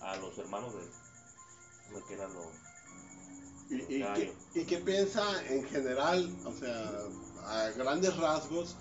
a, 0.00 0.12
a 0.12 0.16
los 0.16 0.36
hermanos 0.38 0.74
de 0.74 0.80
él, 0.82 2.02
que 2.08 2.14
eran 2.14 2.34
los... 2.34 2.46
¿Y, 3.70 3.76
y 3.94 3.98
Claro. 4.00 4.14
qué, 4.16 4.60
y 4.60 4.64
qué 4.64 4.78
piensa 4.78 5.44
en 5.48 5.64
general, 5.64 6.32
o 6.44 6.52
sea, 6.52 6.90
a 7.44 7.70
grandes 7.70 8.16
rasgos, 8.16 8.76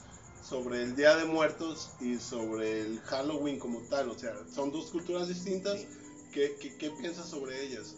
sobre 0.47 0.83
el 0.83 0.95
Día 0.95 1.15
de 1.15 1.25
Muertos 1.25 1.89
y 1.99 2.17
sobre 2.17 2.81
el 2.81 2.99
Halloween 3.01 3.57
como 3.57 3.81
tal? 3.81 4.09
O 4.09 4.17
sea, 4.17 4.33
son 4.53 4.71
dos 4.71 4.91
culturas 4.91 5.27
distintas. 5.27 5.81
Sí. 5.81 5.87
¿Qué, 6.31 6.55
qué, 6.59 6.75
qué 6.77 6.91
piensa 6.91 7.23
sobre 7.23 7.63
ellas? 7.65 7.95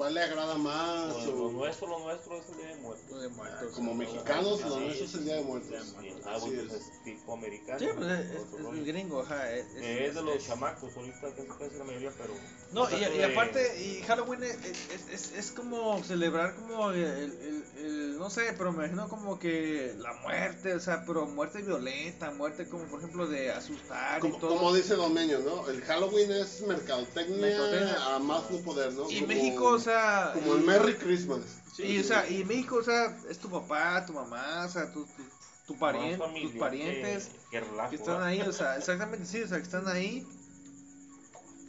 Eh, 0.00 0.02
cuál 0.02 0.14
le 0.14 0.22
agrada 0.22 0.54
más? 0.56 1.26
Lo, 1.26 1.36
lo 1.36 1.44
o- 1.46 1.52
nuestro, 1.52 1.88
lo 1.88 1.98
nuestro 1.98 2.36
es 2.38 2.48
el 2.48 2.56
Día 2.56 2.68
de 2.68 2.76
Muertos. 2.76 3.20
de 3.22 3.28
muertos. 3.28 3.72
como 3.74 3.94
mexicanos, 3.94 4.60
lo 4.62 4.80
nuestro 4.80 5.04
es 5.04 5.14
el 5.14 5.24
Día 5.26 5.36
de 5.36 5.42
Muertos. 5.42 5.70
Es. 5.72 5.94
pues, 6.24 6.72
es 6.72 7.02
tipo 7.04 7.34
americano. 7.34 7.78
Sí, 7.78 7.86
pues 7.94 8.08
es, 8.08 8.30
es- 8.30 8.60
es 8.60 8.66
el 8.78 8.84
gringo, 8.86 9.20
ajá. 9.20 9.52
Es, 9.52 9.66
Eh, 9.76 10.06
es 10.06 10.14
de 10.14 10.22
los 10.22 10.46
chamacos, 10.46 10.96
ahorita 10.96 11.20
casi 11.34 11.46
casi 11.58 11.76
la 11.78 11.84
mayoría, 11.84 12.12
pero... 12.16 12.32
No, 12.72 12.84
y, 12.84 12.96
trato 13.00 13.14
y 13.14 13.18
de- 13.18 13.24
aparte, 13.26 13.82
y 13.84 14.02
Halloween 14.02 14.42
es, 14.44 14.56
es, 14.64 15.08
es, 15.12 15.32
es 15.32 15.50
como 15.52 16.02
celebrar 16.04 16.54
como 16.56 16.90
el, 16.92 17.04
el, 17.04 17.64
el- 17.78 18.18
no 18.18 18.30
sé, 18.30 18.54
pero 18.56 18.72
me 18.72 18.84
imagino 18.84 19.08
como 19.08 19.38
que 19.38 19.94
la 19.98 20.12
muerte, 20.14 20.74
o 20.74 20.80
sea, 20.80 21.04
pero 21.06 21.26
muerte 21.26 21.62
violenta, 21.62 22.30
muerte 22.30 22.68
como 22.68 22.84
por 22.84 23.00
ejemplo 23.00 23.26
de 23.26 23.50
asustar 23.50 24.20
Como, 24.20 24.36
y 24.36 24.40
todo. 24.40 24.56
como 24.56 24.74
dice 24.74 24.94
Don 24.94 25.12
Meño, 25.12 25.38
¿no? 25.40 25.68
El 25.68 25.80
Halloween 25.82 26.30
es 26.32 26.62
mercadotecnia 26.66 27.38
Mercadotecnia. 27.38 28.14
a 28.14 28.18
más 28.18 28.50
no 28.50 28.58
poder, 28.58 28.92
¿no? 28.92 29.10
y 29.10 29.16
Como- 29.16 29.26
México, 29.28 29.64
o 29.64 29.78
sea... 29.78 29.89
Como 30.34 30.54
el 30.54 30.62
y- 30.62 30.66
Merry 30.66 30.94
Christmas. 30.96 31.40
y, 31.78 31.98
o 32.00 32.04
sea, 32.04 32.28
y 32.28 32.44
México, 32.44 32.76
o 32.76 32.82
sea, 32.82 33.16
es 33.28 33.38
tu 33.38 33.48
papá, 33.50 34.04
tu 34.06 34.12
mamá, 34.12 34.64
o 34.66 34.68
sea, 34.68 34.92
tu, 34.92 35.04
tu, 35.06 35.22
tu 35.66 35.78
pariente, 35.78 36.18
familiar 36.18 36.50
tus 36.52 36.60
parientes 36.60 37.24
Que, 37.28 37.50
que 37.50 37.60
relajo, 37.60 37.90
que 37.90 37.96
están 37.96 38.22
ahí, 38.22 38.40
o 38.42 38.52
sea, 38.52 38.76
exactamente, 38.76 39.24
sí, 39.26 39.42
o 39.42 39.48
sea, 39.48 39.58
que 39.58 39.64
están 39.64 39.88
ahí 39.88 40.26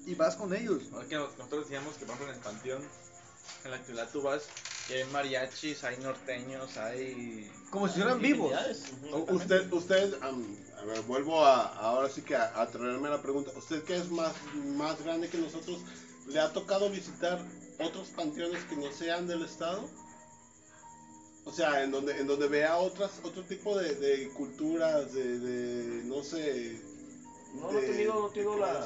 y 0.05 0.15
vas 0.15 0.35
con 0.35 0.53
ellos. 0.53 0.83
Ahora 0.93 1.07
que 1.07 1.15
nosotros 1.15 1.65
decíamos 1.65 1.95
que, 1.95 2.05
ejemplo, 2.05 2.27
en 2.27 2.33
el 2.33 2.39
panteón, 2.39 2.81
en 3.63 3.71
la 3.71 3.77
actualidad 3.77 4.09
tú 4.11 4.21
vas 4.21 4.43
y 4.89 4.93
hay 4.93 5.03
mariachis, 5.11 5.83
hay 5.83 5.97
norteños, 5.97 6.77
hay. 6.77 7.49
Como 7.69 7.87
si 7.87 8.01
fueran 8.01 8.19
vivos. 8.19 8.51
Usted, 9.29 9.71
usted, 9.71 10.15
am, 10.21 10.43
a 10.79 10.85
ver, 10.85 11.01
vuelvo 11.03 11.45
a, 11.45 11.67
ahora 11.75 12.09
sí 12.09 12.21
que 12.23 12.35
a, 12.35 12.59
a 12.59 12.67
traerme 12.71 13.09
la 13.09 13.21
pregunta. 13.21 13.51
¿Usted 13.55 13.83
que 13.83 13.95
es 13.95 14.09
más, 14.09 14.33
más 14.75 15.01
grande 15.03 15.29
que 15.29 15.37
nosotros, 15.37 15.79
le 16.27 16.39
ha 16.39 16.51
tocado 16.51 16.89
visitar 16.89 17.39
otros 17.81 18.09
panteones 18.09 18.63
que 18.65 18.75
no 18.75 18.91
sean 18.91 19.27
del 19.27 19.43
estado? 19.43 19.89
O 21.45 21.51
sea, 21.51 21.83
en 21.83 21.91
donde, 21.91 22.19
en 22.19 22.27
donde 22.27 22.47
vea 22.47 22.77
otras, 22.77 23.19
otro 23.23 23.43
tipo 23.43 23.75
de, 23.77 23.95
de 23.95 24.29
culturas, 24.29 25.11
de, 25.13 25.39
de, 25.39 26.03
no 26.03 26.23
sé... 26.23 26.79
No, 27.55 27.71
no 27.71 27.79
he 27.79 27.81
tenido, 27.87 28.13
no 28.13 28.27
he 28.27 28.31
tenido 28.31 28.57
la... 28.57 28.85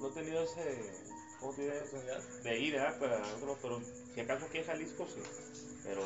No 0.00 0.08
he 0.08 0.12
tenido 0.12 0.42
ese... 0.42 0.92
¿Cómo 1.40 1.52
te 1.52 1.62
diré? 1.62 1.82
De 2.42 2.58
ir, 2.58 2.72
¿verdad? 2.72 2.98
Para 2.98 3.34
otro, 3.36 3.58
pero 3.60 3.82
si 4.14 4.20
acaso 4.20 4.46
aquí 4.46 4.58
en 4.58 4.64
Jalisco, 4.64 5.06
sí. 5.06 5.20
Pero 5.84 6.02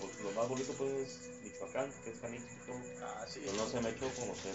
pues, 0.00 0.20
lo 0.20 0.30
más 0.30 0.48
bonito 0.48 0.72
pues 0.74 0.90
es 0.92 1.42
Michoacán, 1.42 1.92
que 2.04 2.10
es 2.10 2.20
Jalisco 2.20 2.48
y 2.62 2.66
todo. 2.66 2.78
Ah, 3.02 3.24
sí. 3.28 3.42
Yo 3.44 3.52
no 3.54 3.66
se 3.66 3.80
me 3.80 3.88
ha 3.88 3.90
hecho 3.90 4.08
conocer. 4.14 4.54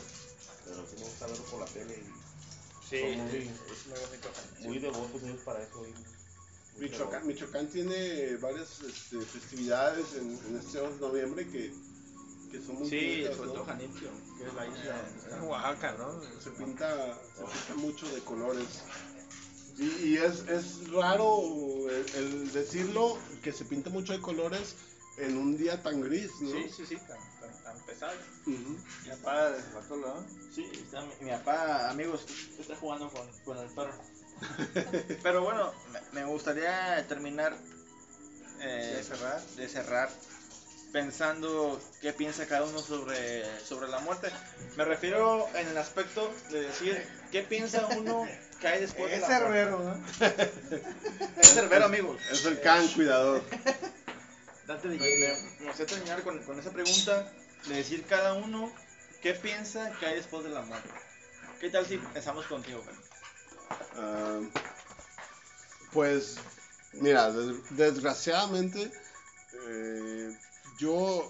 Pero 0.64 0.88
sí 0.88 0.95
me 0.97 1.04
gusta 1.06 1.28
verlo 1.28 1.43
por 1.51 1.60
la 1.60 1.66
tele 1.68 1.93
y 1.93 2.88
Sí, 2.88 3.01
muy- 3.18 3.38
es 3.38 3.86
muy 3.86 3.99
bonito. 3.99 4.30
muy 4.62 4.80
devotos 4.80 5.24
ellos 5.24 5.41
para 5.43 5.62
eso. 5.62 5.86
y- 5.86 6.12
Michoacán. 6.78 7.28
Michoacán 7.28 7.67
tiene 7.67 8.36
varias 8.38 8.82
este, 8.82 9.19
festividades 9.21 10.13
en, 10.15 10.38
en 10.47 10.57
este 10.57 10.80
11 10.80 10.95
de 10.95 11.01
noviembre 11.01 11.47
que, 11.47 11.74
que 12.51 12.61
son 12.61 12.76
muy 12.76 12.89
Sí, 12.89 12.97
bonitas, 13.21 13.36
sobre 13.36 13.47
¿no? 13.47 13.53
todo 13.53 13.65
Janitzio, 13.65 14.09
que 14.38 14.47
es 14.47 14.53
la 14.53 14.67
isla 14.67 15.09
está. 15.15 15.43
Oaxaca, 15.43 15.95
¿no? 15.97 16.21
se 16.41 16.51
pinta, 16.51 17.19
se 17.36 17.43
pinta 17.43 17.76
mucho 17.76 18.07
de 18.13 18.21
colores. 18.21 18.67
Y, 19.78 19.86
y 20.09 20.17
es, 20.17 20.47
es 20.49 20.89
raro 20.91 21.41
el, 21.89 22.05
el 22.15 22.51
decirlo, 22.51 23.17
que 23.41 23.51
se 23.51 23.65
pinta 23.65 23.89
mucho 23.89 24.13
de 24.13 24.21
colores 24.21 24.76
en 25.17 25.38
un 25.38 25.57
día 25.57 25.82
tan 25.82 26.01
gris, 26.01 26.32
¿no? 26.41 26.51
Sí, 26.51 26.69
sí, 26.76 26.86
sí, 26.86 26.95
tan, 27.07 27.19
tan, 27.39 27.63
tan 27.63 27.86
pesado. 27.86 28.17
Ujú. 28.47 28.78
Mi 29.03 29.09
papá 29.09 29.51
¿no? 29.89 30.26
Sí, 30.53 30.63
está 30.74 31.01
mi, 31.01 31.13
mi 31.26 31.32
papá, 31.32 31.89
amigos, 31.89 32.26
está 32.59 32.76
jugando 32.76 33.09
con, 33.09 33.28
con 33.45 33.57
el 33.57 33.69
perro. 33.74 33.93
Pero 35.23 35.43
bueno, 35.43 35.73
me, 36.11 36.23
gustaría 36.25 37.05
terminar 37.07 37.53
eh, 38.61 38.93
De 38.97 39.03
cerrar. 39.03 39.41
de 39.41 39.69
cerrar 39.69 40.09
pensando 40.93 41.81
qué 42.01 42.13
piensa 42.13 42.45
cada 42.47 42.65
uno 42.65 42.79
sobre, 42.79 43.43
sobre 43.65 43.89
la 43.89 43.99
muerte. 43.99 44.29
Me 44.77 44.85
refiero 44.85 45.49
en 45.55 45.67
el 45.67 45.77
aspecto 45.77 46.31
de 46.51 46.61
decir 46.61 47.03
qué 47.31 47.41
piensa 47.41 47.87
uno 47.87 48.27
que 48.61 48.67
hay 48.67 48.79
después 48.79 49.09
de 49.09 49.17
Es 49.17 49.21
la 49.21 49.27
muerte. 49.27 49.45
cerbero, 49.45 49.79
¿no? 49.79 51.41
Es 51.41 51.53
cerbero, 51.53 51.85
amigos. 51.85 52.21
Es 52.31 52.45
el 52.45 52.61
can 52.61 52.87
cuidador. 52.89 53.41
Date 54.67 54.87
de 54.87 54.97
Me, 55.59 55.65
gustaría 55.65 55.87
terminar 55.87 56.21
con, 56.21 56.41
con 56.43 56.59
esa 56.59 56.71
pregunta 56.71 57.29
de 57.67 57.75
decir 57.75 58.05
cada 58.05 58.33
uno 58.33 58.71
qué 59.21 59.33
piensa 59.33 59.91
que 59.99 60.05
hay 60.05 60.15
después 60.15 60.43
de 60.43 60.51
la 60.51 60.61
muerte. 60.61 60.89
¿Qué 61.59 61.69
tal 61.69 61.85
si 61.87 61.95
empezamos 61.95 62.45
contigo, 62.45 62.83
Ben? 62.85 62.95
Pues, 65.91 66.37
mira, 66.93 67.31
des- 67.31 67.75
desgraciadamente, 67.77 68.91
eh, 69.67 70.37
yo, 70.79 71.27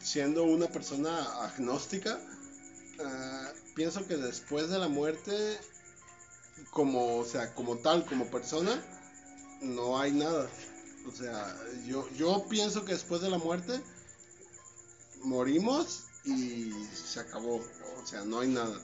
siendo 0.00 0.44
una 0.44 0.66
persona 0.68 1.42
agnóstica, 1.44 2.18
ah, 3.00 3.52
pienso 3.74 4.06
que 4.06 4.16
después 4.16 4.70
de 4.70 4.78
la 4.78 4.88
muerte, 4.88 5.58
como, 6.70 7.16
o 7.18 7.24
sea, 7.24 7.54
como 7.54 7.76
tal, 7.78 8.04
como 8.06 8.26
persona, 8.30 8.80
no 9.62 10.00
hay 10.00 10.12
nada. 10.12 10.48
O 11.08 11.12
sea, 11.12 11.56
yo, 11.86 12.08
yo 12.16 12.46
pienso 12.48 12.84
que 12.84 12.92
después 12.94 13.20
de 13.22 13.30
la 13.30 13.38
muerte, 13.38 13.80
morimos 15.24 16.04
y 16.24 16.70
se 16.94 17.20
acabó. 17.20 17.56
O 18.02 18.06
sea, 18.06 18.24
no 18.24 18.40
hay 18.40 18.48
nada 18.48 18.78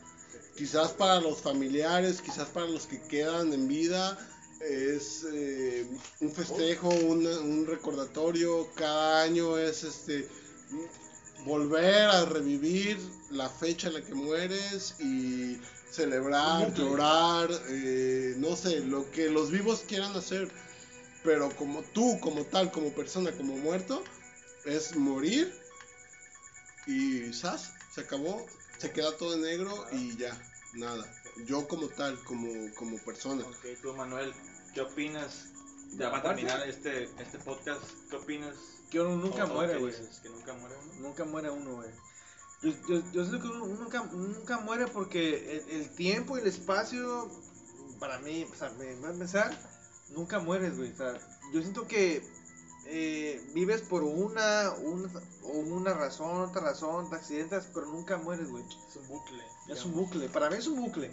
quizás 0.57 0.93
para 0.93 1.21
los 1.21 1.41
familiares, 1.41 2.21
quizás 2.21 2.49
para 2.49 2.67
los 2.67 2.87
que 2.87 3.01
quedan 3.01 3.53
en 3.53 3.69
vida, 3.69 4.19
es 4.61 5.25
eh, 5.33 5.85
un 6.21 6.33
festejo, 6.33 6.89
una- 6.89 7.41
un 7.41 7.67
recordatorio, 7.67 8.69
cada 8.75 9.23
año 9.23 9.59
es 9.59 9.83
este 9.83 10.27
volver 11.45 12.09
a 12.09 12.25
revivir 12.25 12.99
la 13.31 13.49
fecha 13.49 13.89
en 13.89 13.95
la 13.95 14.01
que 14.03 14.15
mueres 14.15 14.95
y 15.01 15.59
celebrar, 15.91 16.73
llorar, 16.75 17.51
eh, 17.69 18.35
no 18.37 18.55
sé, 18.57 18.81
lo 18.81 19.11
que 19.11 19.29
los 19.29 19.51
vivos 19.51 19.83
quieran 19.87 20.15
hacer, 20.15 20.49
pero 21.25 21.51
como 21.57 21.83
tú, 21.83 22.19
como 22.21 22.45
tal, 22.45 22.71
como 22.71 22.93
persona, 22.93 23.33
como 23.33 23.57
muerto, 23.57 24.03
es 24.65 24.95
morir 24.95 25.53
y 26.87 27.33
¡zas! 27.33 27.73
se 27.95 28.01
acabó, 28.03 28.47
se 28.83 28.91
queda 28.91 29.17
todo 29.17 29.35
en 29.35 29.43
negro 29.43 29.87
y 29.93 30.17
ya, 30.17 30.37
nada. 30.75 31.09
Yo 31.47 31.69
como 31.69 31.87
tal, 31.87 32.19
como, 32.25 32.51
como 32.75 32.99
persona. 32.99 33.45
Ok, 33.45 33.81
tú 33.81 33.95
Manuel, 33.95 34.35
¿qué 34.75 34.81
opinas? 34.81 35.53
Ya 35.93 36.09
va 36.09 36.19
a 36.19 36.23
terminar 36.23 36.69
este, 36.69 37.05
este 37.05 37.39
podcast, 37.39 37.81
¿qué 38.11 38.17
opinas? 38.17 38.57
Que 38.91 39.01
uno 39.01 39.15
nunca 39.15 39.47
muere, 39.47 39.79
güey. 39.79 39.95
Que 40.21 40.29
nunca 40.31 40.55
muere 40.55 40.75
uno. 40.83 40.95
Nunca 40.95 41.25
muere 41.25 41.51
uno, 41.51 41.77
güey. 41.77 41.91
Yo, 42.63 42.71
yo, 42.89 43.13
yo 43.13 43.25
siento 43.25 43.41
que 43.41 43.55
uno 43.55 43.67
nunca, 43.67 44.03
nunca 44.03 44.59
muere 44.59 44.89
porque 44.89 45.63
el, 45.69 45.83
el 45.83 45.91
tiempo 45.91 46.37
y 46.37 46.41
el 46.41 46.49
espacio, 46.49 47.31
para 48.01 48.19
mí, 48.19 48.49
o 48.51 48.55
sea, 48.57 48.71
me 48.71 48.97
va 48.97 49.11
a 49.11 49.13
pensar, 49.13 49.57
nunca 50.11 50.41
mueres, 50.41 50.77
güey. 50.77 50.91
O 50.91 50.97
sea, 50.97 51.15
yo 51.55 51.61
siento 51.61 51.87
que 51.87 52.21
eh, 52.87 53.41
vives 53.55 53.83
por 53.83 54.03
una, 54.03 54.71
una, 54.73 55.09
o 55.45 55.49
una 55.59 55.95
razón, 55.95 56.41
otra 56.43 56.63
razón, 56.63 57.09
te 57.11 57.17
accidentas, 57.17 57.67
pero 57.73 57.87
nunca 57.87 58.19
mueres, 58.19 58.49
güey. 58.49 58.65
Es 58.89 58.97
un 58.97 59.09
bucle. 59.09 59.45
Es 59.69 59.85
un 59.85 59.93
bucle, 59.95 60.29
para 60.29 60.51
mí 60.51 60.57
es 60.57 60.67
un 60.67 60.81
bucle. 60.81 61.11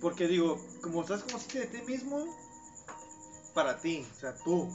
Porque 0.00 0.26
digo, 0.26 0.58
como 0.82 1.02
estás 1.02 1.22
consciente 1.24 1.68
de 1.76 1.78
ti 1.80 1.86
mismo, 1.92 2.24
para 3.54 3.78
ti, 3.80 4.06
o 4.16 4.20
sea, 4.20 4.34
tú, 4.36 4.68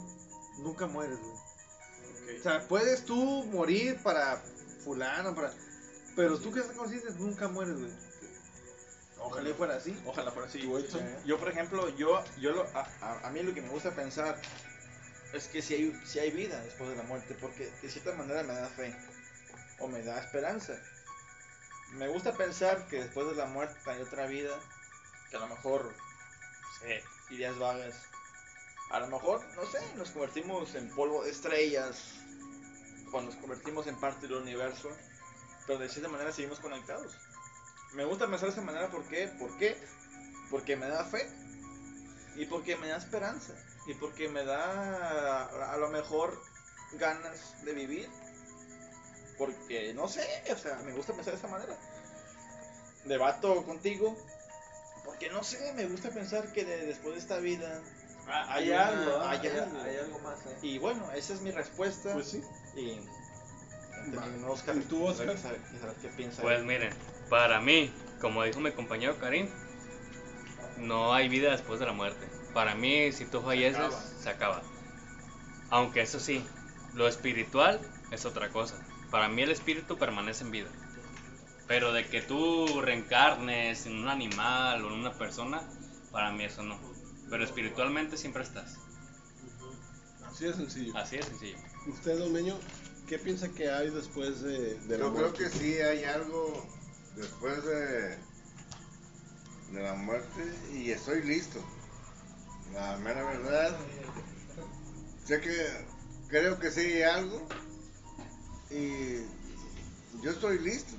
nunca 0.58 0.86
mueres, 0.86 1.18
güey. 1.20 2.38
O 2.38 2.42
sea, 2.42 2.66
puedes 2.68 3.04
tú 3.04 3.16
morir 3.46 4.00
para 4.02 4.42
fulano, 4.84 5.34
para... 5.34 5.52
Pero 6.14 6.38
tú 6.38 6.52
que 6.52 6.60
estás 6.60 6.76
consciente 6.76 7.10
nunca 7.18 7.48
mueres, 7.48 7.78
güey. 7.78 7.92
Ojalá 9.18 9.54
fuera 9.54 9.76
así. 9.76 9.96
Ojalá 10.06 10.30
fuera 10.30 10.48
así. 10.48 10.60
Yo, 11.24 11.38
por 11.38 11.48
ejemplo, 11.48 11.88
yo, 11.96 12.22
yo 12.40 12.52
lo, 12.52 12.62
a, 12.74 12.88
a- 13.00 13.26
a 13.26 13.30
mí 13.30 13.42
lo 13.42 13.52
que 13.54 13.62
me 13.62 13.68
gusta 13.70 13.94
pensar 13.94 14.40
es 15.32 15.48
que 15.48 15.62
si 15.62 15.74
hay, 15.74 16.00
si 16.04 16.18
hay 16.18 16.30
vida 16.30 16.60
después 16.62 16.90
de 16.90 16.96
la 16.96 17.02
muerte, 17.02 17.36
porque 17.40 17.70
de 17.82 17.90
cierta 17.90 18.12
manera 18.12 18.42
me 18.42 18.54
da 18.54 18.68
fe 18.68 18.94
o 19.80 19.88
me 19.88 20.02
da 20.02 20.18
esperanza. 20.18 20.74
Me 21.92 22.08
gusta 22.08 22.32
pensar 22.32 22.86
que 22.88 23.02
después 23.02 23.28
de 23.28 23.34
la 23.34 23.46
muerte 23.46 23.78
hay 23.86 24.00
otra 24.02 24.26
vida, 24.26 24.58
que 25.30 25.36
a 25.36 25.40
lo 25.40 25.48
mejor, 25.48 25.94
sé, 26.80 27.02
ideas 27.30 27.58
vagas. 27.58 28.02
A 28.90 29.00
lo 29.00 29.08
mejor, 29.08 29.44
no 29.56 29.66
sé, 29.66 29.80
nos 29.96 30.10
convertimos 30.10 30.74
en 30.74 30.88
polvo 30.90 31.24
de 31.24 31.30
estrellas, 31.30 32.14
o 33.12 33.20
nos 33.20 33.36
convertimos 33.36 33.86
en 33.86 33.98
parte 33.98 34.26
del 34.26 34.36
universo, 34.36 34.90
pero 35.66 35.78
de 35.78 35.88
cierta 35.88 36.08
manera 36.08 36.32
seguimos 36.32 36.60
conectados. 36.60 37.16
Me 37.94 38.04
gusta 38.04 38.28
pensar 38.28 38.48
de 38.48 38.52
esa 38.52 38.62
manera, 38.62 38.90
¿por? 38.90 39.02
¿Por 39.38 39.58
qué? 39.58 39.76
Porque 40.50 40.76
me 40.76 40.88
da 40.88 41.04
fe 41.04 41.28
y 42.36 42.46
porque 42.46 42.76
me 42.76 42.88
da 42.88 42.98
esperanza 42.98 43.54
y 43.86 43.94
porque 43.94 44.28
me 44.28 44.44
da 44.44 45.46
a, 45.46 45.72
a 45.72 45.76
lo 45.78 45.88
mejor 45.88 46.40
ganas 46.92 47.62
de 47.64 47.72
vivir. 47.72 48.08
Porque 49.38 49.92
no 49.94 50.08
sé, 50.08 50.26
o 50.52 50.56
sea, 50.56 50.76
me 50.84 50.92
gusta 50.92 51.12
pensar 51.12 51.34
de 51.34 51.38
esa 51.38 51.48
manera. 51.48 51.76
Debato 53.04 53.64
contigo 53.64 54.16
porque 55.04 55.30
no 55.30 55.44
sé, 55.44 55.72
me 55.74 55.86
gusta 55.86 56.10
pensar 56.10 56.52
que 56.52 56.64
de- 56.64 56.86
después 56.86 57.14
de 57.14 57.20
esta 57.20 57.38
vida 57.38 57.80
Ah, 58.28 58.54
Hay 58.54 58.72
algo, 58.72 59.20
hay 59.20 59.38
Hay- 59.38 59.46
algo. 59.58 59.80
hay 59.82 59.96
algo 59.98 60.18
más, 60.18 60.44
¿eh? 60.46 60.56
Y 60.62 60.78
bueno, 60.78 61.08
esa 61.12 61.32
es 61.32 61.42
mi 61.42 61.52
respuesta. 61.52 62.12
Pues 62.12 62.28
sí. 62.28 62.42
Y. 62.74 63.00
Oscar. 64.48 64.76
¿Y 64.76 64.80
tú, 64.80 65.04
Oscar? 65.06 65.32
Quisiera 65.32 65.56
saber 65.80 65.96
¿Qué 66.02 66.08
piensa? 66.08 66.42
Pues 66.42 66.64
miren, 66.64 66.92
para 67.30 67.60
mí, 67.60 67.94
como 68.20 68.42
dijo 68.42 68.58
mi 68.58 68.72
compañero 68.72 69.16
Karim, 69.20 69.48
no 70.78 71.14
hay 71.14 71.28
vida 71.28 71.52
después 71.52 71.78
de 71.78 71.86
la 71.86 71.92
muerte. 71.92 72.26
Para 72.56 72.74
mí, 72.74 73.12
si 73.12 73.26
tú 73.26 73.42
falleces, 73.42 73.76
acaba. 73.76 74.02
se 74.22 74.30
acaba. 74.30 74.62
Aunque 75.68 76.00
eso 76.00 76.18
sí, 76.18 76.42
lo 76.94 77.06
espiritual 77.06 77.78
es 78.10 78.24
otra 78.24 78.48
cosa. 78.48 78.82
Para 79.10 79.28
mí 79.28 79.42
el 79.42 79.50
espíritu 79.50 79.98
permanece 79.98 80.44
en 80.44 80.52
vida. 80.52 80.70
Pero 81.68 81.92
de 81.92 82.06
que 82.06 82.22
tú 82.22 82.80
reencarnes 82.80 83.84
en 83.84 83.98
un 83.98 84.08
animal 84.08 84.82
o 84.82 84.88
en 84.88 85.00
una 85.00 85.12
persona, 85.12 85.68
para 86.10 86.32
mí 86.32 86.44
eso 86.44 86.62
no. 86.62 86.80
Pero 87.28 87.44
espiritualmente 87.44 88.16
siempre 88.16 88.42
estás. 88.42 88.78
Así 90.24 90.46
de 90.46 90.54
sencillo. 90.54 90.96
Así 90.96 91.18
de 91.18 91.24
sencillo. 91.24 91.58
Usted, 91.88 92.18
Domeño, 92.18 92.58
¿qué 93.06 93.18
piensa 93.18 93.50
que 93.50 93.70
hay 93.70 93.90
después 93.90 94.40
de, 94.40 94.76
de 94.76 94.96
la 94.96 95.04
Yo 95.04 95.14
creo 95.14 95.34
que 95.34 95.50
sí 95.50 95.74
hay 95.74 96.04
algo 96.04 96.66
después 97.16 97.62
de, 97.66 98.16
de 99.72 99.82
la 99.82 99.92
muerte 99.92 100.42
y 100.72 100.90
estoy 100.90 101.22
listo. 101.22 101.62
La 102.72 102.96
mera 102.98 103.24
verdad, 103.24 103.76
sé 105.24 105.40
que 105.40 105.66
creo 106.28 106.58
que 106.58 106.70
sí 106.70 106.80
hay 106.80 107.02
algo 107.02 107.46
y 108.70 109.18
yo 110.22 110.30
estoy 110.30 110.58
listo. 110.58 110.92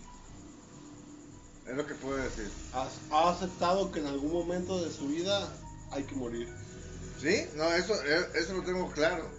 Es 1.68 1.76
lo 1.76 1.86
que 1.86 1.96
puedo 1.96 2.18
decir. 2.18 2.50
¿Has- 2.74 3.00
¿Ha 3.12 3.30
aceptado 3.32 3.92
que 3.92 4.00
en 4.00 4.08
algún 4.08 4.32
momento 4.32 4.82
de 4.84 4.92
su 4.92 5.08
vida 5.10 5.54
hay 5.92 6.04
que 6.04 6.16
morir? 6.16 6.48
¿Sí? 7.22 7.46
No, 7.56 7.72
eso, 7.74 7.94
eh, 8.06 8.28
eso 8.36 8.54
lo 8.54 8.64
tengo 8.64 8.90
claro. 8.92 9.30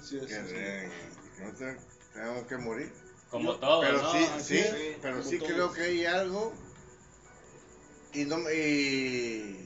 Así 0.00 0.18
es. 0.18 0.26
Que, 0.26 0.36
eh, 0.38 0.90
no 1.42 1.52
te- 1.52 1.78
tengo 2.14 2.46
que 2.46 2.56
morir. 2.58 2.92
Como 3.30 3.56
todo, 3.56 3.80
pero 3.80 4.02
¿no? 4.02 4.12
sí, 4.12 4.24
Así 4.36 4.44
sí, 4.54 4.58
es, 4.60 4.96
pero 5.02 5.18
como 5.18 5.28
sí 5.30 5.38
todos. 5.38 5.52
creo 5.52 5.72
que 5.72 5.82
hay 5.82 6.06
algo 6.06 6.52
y 8.12 8.24
no, 8.26 8.36
me- 8.38 8.54
y 8.54 9.63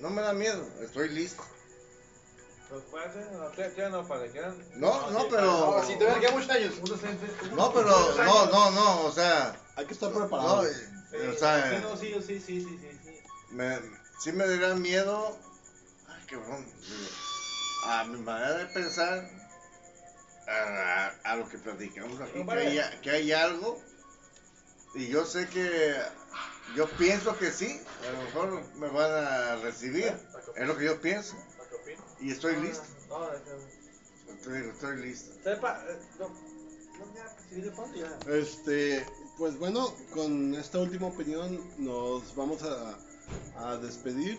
no 0.00 0.10
me 0.10 0.22
da 0.22 0.32
miedo, 0.32 0.66
estoy 0.82 1.10
listo. 1.10 1.42
Pues, 2.68 3.14
no, 3.16 3.50
no, 4.78 5.00
No, 5.00 5.10
no, 5.10 5.20
sí, 5.20 5.26
pero 5.28 5.42
No, 5.76 5.82
sí, 5.84 5.94
todavía 5.98 6.20
quedan 6.20 6.34
muchos 6.34 6.50
años. 6.50 6.74
no, 7.56 7.72
pero 7.72 8.14
no, 8.24 8.46
no, 8.46 8.70
no, 8.70 9.04
o 9.06 9.12
sea, 9.12 9.56
Hay 9.76 9.86
que 9.86 9.92
estar 9.92 10.10
no, 10.10 10.18
preparado. 10.18 10.66
eh, 10.66 10.72
Sí, 11.10 11.16
o 11.16 11.32
sí, 11.32 11.38
sea, 11.38 11.80
no, 11.82 11.96
sí, 11.96 12.14
sí, 12.24 12.40
sí, 12.40 12.60
sí, 12.60 12.78
sí, 12.80 12.98
sí. 13.04 13.20
me, 13.50 13.78
sí 14.20 14.30
me 14.32 14.46
daría 14.46 14.74
miedo, 14.76 15.36
ay, 16.06 16.22
qué 16.28 16.36
bueno, 16.36 16.64
a 17.82 18.04
mi 18.04 18.18
manera 18.18 18.54
de 18.54 18.66
pensar, 18.66 19.28
a, 20.46 20.52
a- 20.52 21.32
a 21.32 21.36
lo 21.36 21.48
que 21.48 21.58
platicamos 21.58 22.20
aquí, 22.20 22.44
que 22.46 22.52
hay, 22.52 23.00
que 23.02 23.10
hay 23.10 23.32
algo, 23.32 23.82
y 24.94 25.08
yo 25.08 25.24
sé 25.24 25.48
que, 25.48 26.00
yo 26.76 26.88
pienso 26.90 27.36
que 27.36 27.50
sí, 27.50 27.80
a 28.08 28.12
lo 28.12 28.22
mejor 28.22 28.74
me 28.76 28.88
van 28.88 29.10
a 29.10 29.56
recibir, 29.56 30.12
es 30.56 30.66
lo 30.66 30.76
que 30.76 30.84
yo 30.84 31.00
pienso, 31.00 31.34
y 32.20 32.30
estoy 32.30 32.56
listo, 32.56 32.84
estoy, 34.28 34.58
estoy 34.68 34.96
listo. 34.96 35.34
Sepa, 35.42 35.82
eh. 35.88 35.98
Este, 38.28 39.06
pues 39.38 39.58
bueno, 39.58 39.94
con 40.12 40.54
esta 40.54 40.78
última 40.78 41.06
opinión 41.06 41.58
nos 41.78 42.34
vamos 42.36 42.62
a, 42.62 42.98
a 43.56 43.76
despedir. 43.78 44.38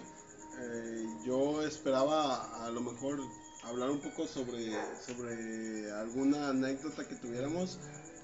Eh, 0.59 1.05
yo 1.25 1.63
esperaba 1.63 2.65
a 2.65 2.69
lo 2.69 2.81
mejor 2.81 3.19
hablar 3.63 3.89
un 3.89 3.99
poco 3.99 4.27
sobre, 4.27 4.71
sobre 5.05 5.91
alguna 5.91 6.49
anécdota 6.49 7.07
que 7.07 7.15
tuviéramos 7.15 7.79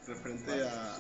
referente 0.05 0.63
a, 0.63 0.97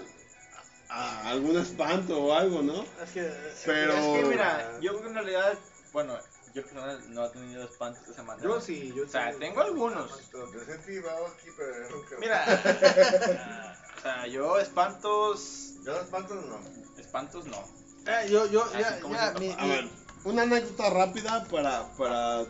a 0.89 1.29
algún 1.29 1.57
espanto 1.57 2.17
o 2.23 2.33
algo, 2.33 2.61
¿no? 2.61 2.83
Es 3.03 3.11
que, 3.13 3.31
Pero- 3.65 3.93
es 3.93 4.05
que 4.23 4.29
mira, 4.29 4.71
yo 4.81 4.91
creo 4.91 5.01
que 5.03 5.07
en 5.09 5.15
realidad, 5.15 5.53
bueno, 5.93 6.13
yo 6.53 6.63
creo 6.63 6.67
que 6.67 6.73
no, 6.75 6.99
no 7.09 7.25
he 7.25 7.29
tenido 7.29 7.63
espantos 7.65 8.05
de 8.07 8.13
esa 8.13 8.23
manera. 8.23 8.47
Yo 8.47 8.61
sí, 8.61 8.93
yo 8.95 9.03
O 9.03 9.07
sea, 9.07 9.31
sí. 9.33 9.39
tengo 9.39 9.61
algunos. 9.61 10.09
Yo 10.31 10.47
sentí 10.65 10.97
aquí, 10.97 11.49
pero 11.57 11.89
nunca. 11.89 12.15
Mira, 12.19 12.45
o 13.97 14.01
sea, 14.01 14.27
yo 14.27 14.57
espantos, 14.59 15.73
Yo 15.85 15.99
espantos 15.99 16.45
no. 16.45 16.59
espantos 17.01 17.45
no. 17.45 17.63
Eh, 18.05 18.29
yo, 18.29 18.45
yo, 18.47 18.63
Así 18.63 18.79
ya, 18.79 18.99
como 19.01 19.15
ya, 19.15 19.33
si- 19.33 19.39
mi, 19.39 19.51
A 19.51 19.63
mi- 19.63 19.69
ver, 19.69 19.87
una 20.23 20.41
anécdota 20.43 20.89
rápida 20.89 21.43
para, 21.45 21.87
para 21.97 22.45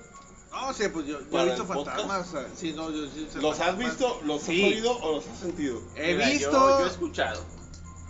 No, 0.52 0.74
sí, 0.74 0.88
pues 0.90 1.06
yo, 1.08 1.20
yo 1.20 1.30
¿Para 1.32 1.44
he 1.44 1.48
visto 1.48 1.66
fantasmas. 1.66 2.28
Sí, 2.56 2.74
no, 2.74 2.90
yo 2.92 3.08
sí. 3.08 3.28
¿los 3.36 3.60
has 3.60 3.78
visto, 3.78 4.22
los 4.24 4.42
Sí. 4.44 4.64
has 4.64 4.72
oído 4.74 4.98
o 5.00 5.16
los 5.16 5.28
has 5.28 5.40
sentido? 5.40 5.82
He 5.96 6.14
Mira, 6.16 6.30
visto. 6.30 6.52
Yo, 6.52 6.80
yo 6.80 6.86
he 6.86 6.90
escuchado. 6.90 7.44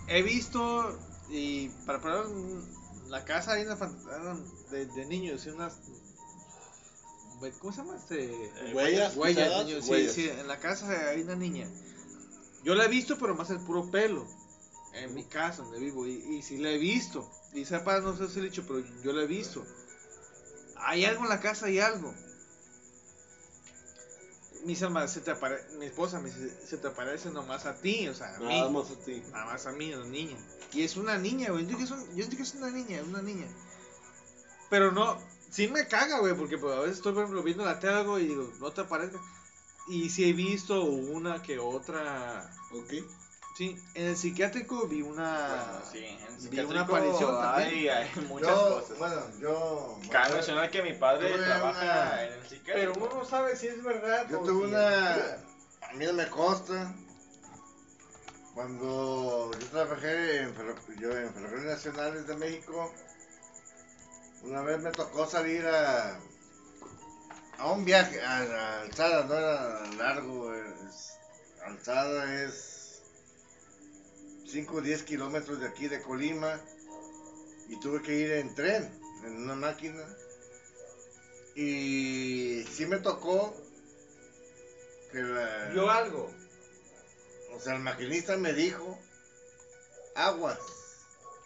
He 0.07 0.21
visto. 0.21 0.97
Y 1.29 1.69
para 1.85 2.21
un- 2.21 2.65
la 3.09 3.23
casa 3.25 3.53
hay 3.53 3.63
una 3.63 3.75
fantasma 3.77 4.39
de, 4.71 4.85
de 4.85 5.05
niños, 5.05 5.45
y 5.45 5.49
unas. 5.49 5.77
¿Cómo 7.59 7.71
se 7.71 7.77
llama 7.77 7.95
este? 7.95 8.51
Huellas, 8.73 9.15
Huellas, 9.15 9.45
pisadas, 9.45 9.65
niños, 9.65 9.85
sí, 9.85 9.91
huellas. 9.91 10.13
sí, 10.13 10.29
en 10.29 10.47
la 10.47 10.59
casa 10.59 11.09
hay 11.09 11.21
una 11.21 11.35
niña. 11.35 11.69
Yo 12.63 12.73
la 12.75 12.85
he 12.85 12.87
visto, 12.87 13.17
pero 13.19 13.35
más 13.35 13.49
el 13.51 13.59
puro 13.59 13.91
pelo. 13.91 14.25
En 14.93 15.13
mi 15.13 15.23
casa, 15.25 15.61
donde 15.61 15.79
vivo. 15.79 16.07
Y, 16.07 16.13
y 16.37 16.41
sí 16.41 16.57
la 16.57 16.71
he 16.71 16.77
visto. 16.77 17.29
Y 17.53 17.65
sepa, 17.65 17.99
no 17.99 18.17
sé 18.17 18.27
si 18.29 18.39
he 18.39 18.43
dicho, 18.43 18.63
pero 18.67 18.83
yo 19.03 19.13
la 19.13 19.23
he 19.23 19.27
visto. 19.27 19.63
Hay 20.77 21.05
algo 21.05 21.23
en 21.23 21.29
la 21.29 21.39
casa, 21.39 21.67
hay 21.67 21.79
algo. 21.79 22.13
Mis 24.65 24.81
almas, 24.83 25.11
se 25.11 25.21
te 25.21 25.31
apare... 25.31 25.63
mi 25.77 25.85
esposa 25.85 26.19
me 26.19 26.29
dice, 26.29 26.55
se 26.65 26.77
te 26.77 26.87
aparece 26.87 27.29
nomás 27.29 27.65
a 27.65 27.75
ti, 27.75 28.07
o 28.07 28.13
sea, 28.13 28.35
a 28.35 28.39
mí. 28.39 28.45
Nada 28.59 28.69
más 28.69 28.91
a 28.91 28.95
ti. 28.95 29.23
Nada 29.31 29.45
más 29.45 29.65
a 29.65 29.71
mí, 29.71 29.93
a 29.93 29.97
la 29.97 30.05
niña. 30.05 30.37
Y 30.73 30.83
es 30.83 30.97
una 30.97 31.17
niña, 31.17 31.51
güey. 31.51 31.63
Yo 31.63 31.69
digo 31.69 31.77
que 31.79 31.85
es, 31.85 31.91
un- 31.91 32.07
yo 32.15 32.25
digo 32.25 32.37
que 32.37 32.43
es 32.43 32.53
una 32.55 32.69
niña, 32.69 33.01
una 33.03 33.21
niña. 33.21 33.47
Pero 34.69 34.91
no, 34.91 35.17
sí 35.49 35.67
me 35.67 35.87
caga, 35.87 36.19
güey, 36.19 36.35
porque 36.35 36.57
pues, 36.57 36.75
a 36.75 36.79
veces 36.81 36.97
estoy 36.97 37.13
por 37.13 37.23
ejemplo, 37.23 37.43
viendo 37.43 37.63
la 37.63 37.79
tele 37.79 37.93
algo 37.93 38.19
y 38.19 38.27
digo, 38.27 38.51
no 38.59 38.71
te 38.71 38.81
aparezca. 38.81 39.19
Y 39.87 40.09
sí 40.09 40.29
he 40.29 40.33
visto 40.33 40.83
una 40.83 41.41
que 41.41 41.59
otra. 41.59 42.53
¿Ok? 42.71 42.93
Sí, 43.57 43.75
en 43.95 44.05
el 44.07 44.15
psiquiátrico 44.15 44.87
vi 44.87 45.01
una. 45.01 45.47
Bueno, 45.47 45.81
sí, 45.91 46.05
en 46.05 46.35
vi 46.35 46.41
psiquiátrico 46.43 46.69
una 46.71 46.81
aparición 46.81 47.41
también. 47.41 47.89
hay 47.97 48.25
muchas 48.27 48.49
yo, 48.49 48.79
cosas. 48.81 48.97
bueno, 48.99 49.21
yo. 49.39 49.99
Cabe 50.11 50.33
mencionar 50.35 50.69
que 50.69 50.83
mi 50.83 50.93
padre 50.93 51.33
trabaja 51.39 51.81
una- 51.83 52.23
en 52.23 52.33
el 52.33 52.39
Pero 52.39 52.49
psiquiátrico. 52.49 52.99
uno 53.05 53.13
no 53.15 53.25
sabe 53.25 53.55
si 53.55 53.67
es 53.67 53.83
verdad. 53.83 54.27
Yo 54.29 54.41
o 54.41 54.43
tuve 54.45 54.67
si 54.67 54.73
una. 54.75 55.13
A 55.89 55.93
mí 55.95 56.05
no 56.05 56.13
me 56.13 56.27
consta. 56.29 56.93
Cuando 58.53 59.51
yo 59.59 59.67
trabajé 59.67 60.41
en, 60.41 60.55
ferro- 60.55 60.75
yo 60.99 61.11
en 61.11 61.33
Ferrocarriles 61.33 61.71
Nacionales 61.75 62.27
de 62.27 62.35
México, 62.37 62.93
una 64.43 64.61
vez 64.61 64.79
me 64.81 64.91
tocó 64.91 65.25
salir 65.27 65.65
a, 65.67 66.19
a 67.59 67.71
un 67.71 67.85
viaje, 67.85 68.21
a, 68.21 68.37
a 68.37 68.81
Alzada, 68.81 69.23
no 69.25 69.33
era 69.35 69.79
largo, 69.97 70.53
es- 70.53 71.17
Alzada 71.65 72.33
es 72.43 72.66
5 74.49 74.75
o 74.75 74.81
10 74.81 75.03
kilómetros 75.03 75.59
de 75.59 75.67
aquí 75.67 75.87
de 75.87 76.01
Colima 76.01 76.59
y 77.69 77.79
tuve 77.79 78.01
que 78.01 78.15
ir 78.15 78.31
en 78.31 78.53
tren, 78.55 78.99
en 79.25 79.37
una 79.43 79.55
máquina. 79.55 80.03
Y 81.55 82.63
sí 82.71 82.85
me 82.85 82.97
tocó 82.99 83.55
que 85.11 85.19
la- 85.21 85.69
Vio 85.73 85.89
algo. 85.89 86.31
o 87.53 87.59
sea, 87.59 87.73
el 87.75 87.81
maquinista 87.81 88.37
me 88.37 88.53
dijo 88.53 88.99
aguas, 90.15 90.59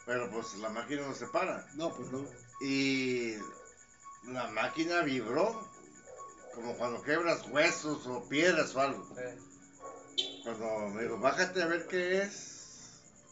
pero 0.05 0.29
pues 0.29 0.53
la 0.55 0.69
máquina 0.69 1.07
no 1.07 1.15
se 1.15 1.27
para. 1.27 1.65
No, 1.75 1.93
pues 1.95 2.09
no. 2.09 2.25
Y 2.61 3.35
la 4.25 4.47
máquina 4.49 5.01
vibró, 5.01 5.67
como 6.53 6.75
cuando 6.77 7.01
quebras 7.01 7.47
huesos 7.49 8.05
o 8.07 8.27
piedras 8.27 8.75
o 8.75 8.81
algo. 8.81 9.07
Eh, 9.17 9.37
Cuando 10.43 10.89
me 10.89 11.03
dijo, 11.03 11.17
bájate 11.19 11.61
a 11.61 11.67
ver 11.67 11.87
qué 11.87 12.23
es, 12.23 12.50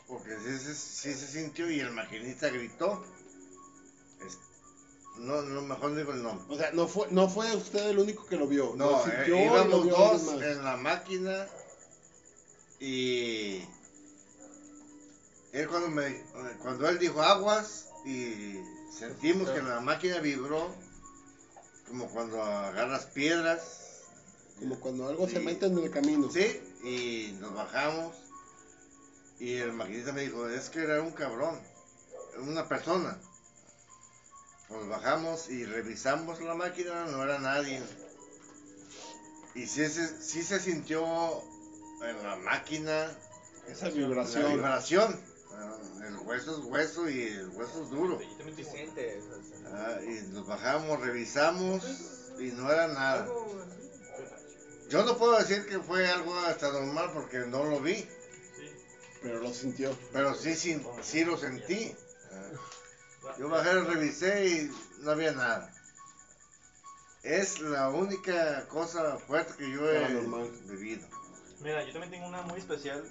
porque 0.09 0.35
sí, 0.39 0.57
se- 0.59 0.73
sí 0.75 1.13
se 1.13 1.27
sintió 1.27 1.69
y 1.69 1.79
el 1.79 1.91
maquinista 1.91 2.49
gritó. 2.49 3.05
No, 5.17 5.41
no, 5.41 5.61
mejor 5.61 5.91
no 5.91 5.97
digo 5.97 6.13
el 6.13 6.23
nombre. 6.23 6.45
O 6.49 6.57
sea, 6.57 6.71
no 6.71 6.87
fue, 6.87 7.07
no 7.11 7.27
fue 7.29 7.53
usted 7.55 7.89
el 7.89 7.99
único 7.99 8.25
que 8.25 8.37
lo 8.37 8.47
vio. 8.47 8.73
No, 8.75 8.89
lo 8.91 8.99
eh, 8.99 9.11
sintió 9.15 9.35
y 9.35 9.45
lo 9.45 9.53
íbamos 9.55 9.83
vio 9.83 9.95
dos 9.95 10.41
en 10.41 10.63
la 10.63 10.77
máquina 10.77 11.45
y 12.79 13.61
él 15.51 15.67
cuando 15.67 15.89
me 15.89 16.23
cuando 16.61 16.87
él 16.87 16.97
dijo 16.99 17.21
aguas 17.21 17.87
y 18.05 18.59
sentimos 18.97 19.49
que 19.49 19.61
la 19.61 19.81
máquina 19.81 20.19
vibró 20.19 20.73
como 21.87 22.07
cuando 22.07 22.41
agarras 22.41 23.05
piedras 23.07 24.03
Como 24.59 24.79
cuando 24.79 25.07
algo 25.09 25.27
se 25.27 25.39
Sí. 25.39 25.45
mete 25.45 25.65
en 25.65 25.77
el 25.79 25.89
camino. 25.91 26.31
sí 26.31 26.61
y 26.83 27.33
nos 27.41 27.53
bajamos 27.53 28.15
y 29.39 29.57
el 29.57 29.73
maquinista 29.73 30.11
me 30.11 30.21
dijo 30.21 30.47
es 30.49 30.69
que 30.69 30.83
era 30.83 31.01
un 31.01 31.11
cabrón 31.11 31.59
una 32.39 32.67
persona 32.67 33.17
Nos 34.69 34.87
bajamos 34.87 35.49
y 35.49 35.65
revisamos 35.65 36.39
la 36.41 36.53
máquina, 36.53 37.05
no 37.05 37.23
era 37.23 37.39
nadie. 37.39 37.81
Y 39.55 39.65
sí 39.65 39.87
se, 39.89 40.21
sí 40.21 40.43
se 40.43 40.59
sintió 40.59 41.03
en 42.03 42.23
la 42.23 42.35
máquina 42.37 43.11
Esa 43.67 43.87
la 43.87 43.91
vibración. 43.91 44.51
vibración. 44.53 45.19
El 46.05 46.17
hueso 46.19 46.59
es 46.59 46.65
hueso 46.65 47.09
y 47.09 47.23
el 47.23 47.49
hueso 47.49 47.83
es 47.83 47.89
duro. 47.89 48.19
Ah, 49.73 49.97
y 50.03 50.27
nos 50.31 50.47
bajamos, 50.47 51.01
revisamos 51.01 51.83
y 52.39 52.51
no 52.51 52.71
era 52.71 52.87
nada. 52.87 53.27
Yo 54.89 55.03
no 55.03 55.17
puedo 55.17 55.37
decir 55.37 55.65
que 55.65 55.79
fue 55.79 56.07
algo 56.07 56.33
hasta 56.39 56.71
normal 56.71 57.11
porque 57.13 57.39
no 57.39 57.63
lo 57.63 57.79
vi, 57.79 58.07
Pero 59.21 59.39
lo 59.39 59.53
sintió. 59.53 59.97
pero 60.13 60.33
sí, 60.35 60.55
sí, 60.55 60.81
sí 61.01 61.25
lo 61.25 61.37
sentí. 61.37 61.95
Yo 63.37 63.49
bajé, 63.49 63.73
revisé 63.81 64.47
y 64.47 64.71
no 65.01 65.11
había 65.11 65.31
nada. 65.33 65.73
Es 67.23 67.59
la 67.59 67.89
única 67.89 68.65
cosa 68.67 69.17
fuerte 69.17 69.53
que 69.57 69.71
yo 69.71 69.89
he 69.91 70.07
vivido. 70.69 71.05
Mira, 71.61 71.83
yo 71.85 71.91
también 71.91 72.11
tengo 72.11 72.27
una 72.27 72.43
muy 72.43 72.59
especial 72.59 73.03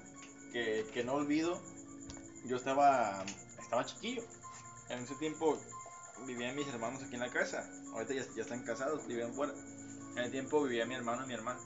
que, 0.53 0.87
que 0.93 1.05
no 1.05 1.15
olvido. 1.15 1.61
Yo 2.47 2.57
estaba, 2.57 3.25
estaba 3.61 3.85
chiquillo. 3.85 4.23
En 4.89 5.01
ese 5.01 5.15
tiempo 5.17 5.61
vivían 6.27 6.57
mis 6.57 6.67
hermanos 6.69 7.03
aquí 7.03 7.15
en 7.15 7.21
la 7.21 7.31
casa. 7.31 7.69
Ahorita 7.93 8.15
ya, 8.15 8.25
ya 8.35 8.43
están 8.43 8.65
casados, 8.65 9.07
vivían 9.07 9.35
fuera. 9.35 9.53
En 10.13 10.25
el 10.25 10.31
tiempo 10.31 10.63
vivía 10.63 10.87
mi 10.87 10.95
hermano 10.95 11.25
y 11.25 11.29
mi 11.29 11.35
hermana. 11.35 11.61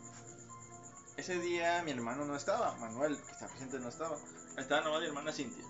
Ese 1.23 1.39
día 1.39 1.81
mi 1.85 1.93
hermano 1.93 2.25
no 2.25 2.35
estaba, 2.35 2.75
Manuel, 2.79 3.17
que 3.17 3.31
está 3.31 3.47
presente, 3.47 3.79
no 3.79 3.91
estaba. 3.91 4.19
Estaba 4.59 4.81
nomás 4.81 5.03
mi 5.03 5.07
hermana 5.07 5.31
Cintia. 5.31 5.65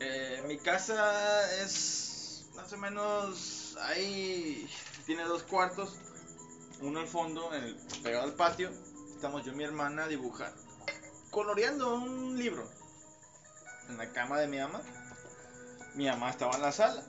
Eh, 0.00 0.42
mi 0.48 0.56
casa 0.56 1.52
es 1.62 2.46
más 2.54 2.72
o 2.72 2.78
menos 2.78 3.76
ahí 3.82 4.66
tiene 5.04 5.24
dos 5.24 5.42
cuartos, 5.42 5.98
uno 6.80 7.00
al 7.00 7.06
fondo, 7.06 7.50
pegado 8.02 8.24
al 8.24 8.32
patio. 8.32 8.70
Estamos 9.14 9.44
yo 9.44 9.52
y 9.52 9.56
mi 9.56 9.64
hermana 9.64 10.08
dibujando, 10.08 10.58
coloreando 11.30 11.94
un 11.94 12.38
libro 12.38 12.66
en 13.90 13.98
la 13.98 14.10
cama 14.10 14.38
de 14.38 14.46
mi 14.46 14.56
mamá. 14.56 14.80
Mi 15.96 16.06
mamá 16.06 16.30
estaba 16.30 16.56
en 16.56 16.62
la 16.62 16.72
sala. 16.72 17.02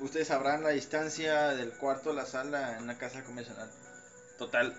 Ustedes 0.00 0.28
sabrán 0.28 0.62
la 0.62 0.70
distancia 0.70 1.48
del 1.48 1.74
cuarto 1.74 2.12
a 2.12 2.14
la 2.14 2.24
sala 2.24 2.78
en 2.78 2.84
una 2.84 2.96
casa 2.96 3.22
convencional. 3.24 3.70
Total, 4.38 4.74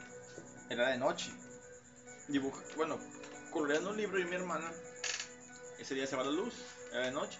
era 0.71 0.89
de 0.89 0.97
noche. 0.97 1.31
Dibuja, 2.28 2.61
bueno, 2.76 2.97
coloreando 3.51 3.91
un 3.91 3.97
libro 3.97 4.19
y 4.19 4.26
mi 4.26 4.36
hermana. 4.36 4.71
Ese 5.80 5.95
día 5.95 6.07
se 6.07 6.15
va 6.15 6.24
la 6.24 6.32
luz, 6.32 6.53
era 6.91 7.05
de 7.05 7.11
noche. 7.11 7.39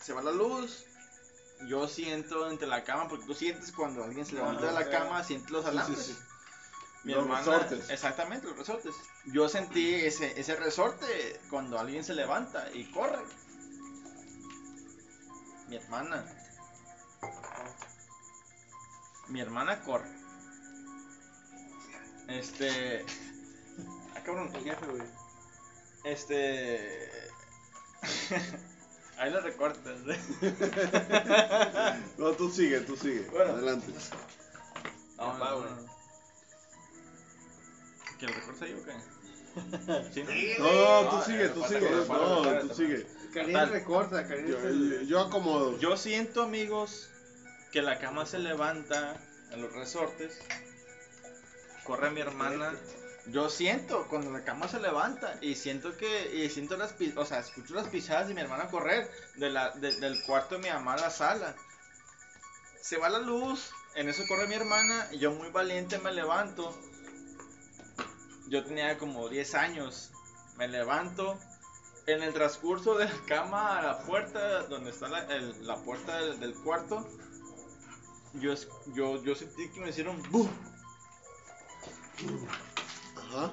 Se 0.00 0.12
va 0.12 0.22
la 0.22 0.30
luz. 0.32 0.84
Yo 1.68 1.88
siento 1.88 2.50
entre 2.50 2.66
la 2.68 2.84
cama, 2.84 3.08
porque 3.08 3.24
tú 3.24 3.34
sientes 3.34 3.72
cuando 3.72 4.04
alguien 4.04 4.26
se 4.26 4.34
levanta 4.34 4.66
de 4.66 4.72
la 4.72 4.90
cama, 4.90 5.24
sientes 5.24 5.50
los 5.50 5.64
Sí, 5.64 5.70
sí, 5.70 5.76
alambres. 5.76 6.06
sí. 6.06 6.16
Mi 7.04 7.12
Los 7.14 7.22
hermana, 7.22 7.40
resortes. 7.40 7.90
exactamente, 7.90 8.46
los 8.48 8.58
resortes. 8.58 8.94
Yo 9.26 9.48
sentí 9.48 9.94
ese, 9.94 10.38
ese 10.38 10.56
resorte 10.56 11.40
cuando 11.50 11.78
alguien 11.78 12.04
se 12.04 12.14
levanta 12.14 12.68
y 12.74 12.90
corre. 12.90 13.18
Mi 15.68 15.76
hermana. 15.76 16.24
Mi 19.28 19.40
hermana 19.40 19.80
corre. 19.82 20.10
Este. 22.28 23.04
Cabrón, 24.26 24.50
el 24.54 24.64
jefe, 24.64 24.86
güey. 24.86 25.02
Este. 26.04 27.08
Ahí 29.18 29.30
lo 29.30 29.40
recortas, 29.40 29.96
¿eh? 30.08 30.20
No, 32.18 32.32
tú 32.32 32.50
sigue, 32.50 32.80
tú 32.80 32.96
sigue. 32.96 33.22
Bueno. 33.30 33.52
Adelante. 33.54 33.92
No, 35.16 35.38
no, 35.38 35.58
güey. 35.60 35.70
no. 35.70 35.96
¿Que 38.18 38.26
lo 38.26 38.32
recortes 38.34 38.62
ahí 38.62 38.74
o 38.74 38.84
qué? 38.84 38.92
¿Sí, 40.12 40.22
no? 40.58 41.10
Tú 41.10 41.22
sigue, 41.24 41.44
eh, 41.46 41.48
tú 41.50 41.62
sigue. 41.64 41.90
No, 42.08 42.58
tú 42.68 42.74
sigue. 42.74 43.06
Karina 43.32 43.60
Total. 43.60 43.72
recorta, 43.72 44.26
Karina 44.28 44.48
Yo, 44.50 44.58
el- 44.68 45.06
yo 45.06 45.20
acomodo. 45.20 45.78
Yo 45.78 45.96
siento, 45.96 46.42
amigos, 46.42 47.08
que 47.72 47.80
la 47.82 47.98
cama 47.98 48.26
se 48.26 48.38
levanta 48.38 49.18
en 49.50 49.62
los 49.62 49.72
resortes. 49.72 50.38
Corre 51.84 52.10
mi 52.10 52.20
hermana. 52.20 52.74
Yo 53.28 53.48
siento 53.50 54.06
cuando 54.08 54.30
la 54.30 54.44
cama 54.44 54.68
se 54.68 54.78
levanta 54.80 55.36
y 55.40 55.56
siento 55.56 55.96
que 55.96 56.36
y 56.44 56.48
siento 56.48 56.76
las 56.76 56.94
o 57.16 57.24
sea, 57.24 57.40
escucho 57.40 57.74
las 57.74 57.88
pisadas 57.88 58.28
de 58.28 58.34
mi 58.34 58.40
hermana 58.40 58.68
correr 58.70 59.10
de 59.36 59.50
la, 59.50 59.70
de- 59.72 59.98
del 59.98 60.22
cuarto 60.24 60.54
de 60.56 60.62
mi 60.62 60.68
mamá 60.68 60.94
a 60.94 60.98
la 61.00 61.10
sala. 61.10 61.56
Se 62.80 62.98
va 62.98 63.08
la 63.08 63.18
luz, 63.18 63.72
en 63.96 64.08
eso 64.08 64.22
corre 64.28 64.46
mi 64.46 64.54
hermana 64.54 65.08
y 65.10 65.18
yo 65.18 65.32
muy 65.32 65.50
valiente 65.50 65.98
me 65.98 66.12
levanto. 66.12 66.72
Yo 68.48 68.64
tenía 68.64 68.96
como 68.96 69.28
10 69.28 69.54
años. 69.54 70.12
Me 70.56 70.68
levanto. 70.68 71.38
En 72.06 72.22
el 72.22 72.32
transcurso 72.32 72.96
de 72.96 73.06
la 73.06 73.20
cama 73.26 73.78
a 73.78 73.82
la 73.82 73.98
puerta, 73.98 74.62
donde 74.68 74.90
está 74.90 75.08
la, 75.08 75.24
la 75.26 75.76
puerta 75.82 76.16
del, 76.36 76.54
cuarto, 76.54 77.04
yo, 78.34 78.54
yo, 78.94 79.20
yo 79.24 79.34
sentí 79.34 79.68
que 79.72 79.80
me 79.80 79.88
hicieron. 79.88 80.22
Ajá. 83.28 83.52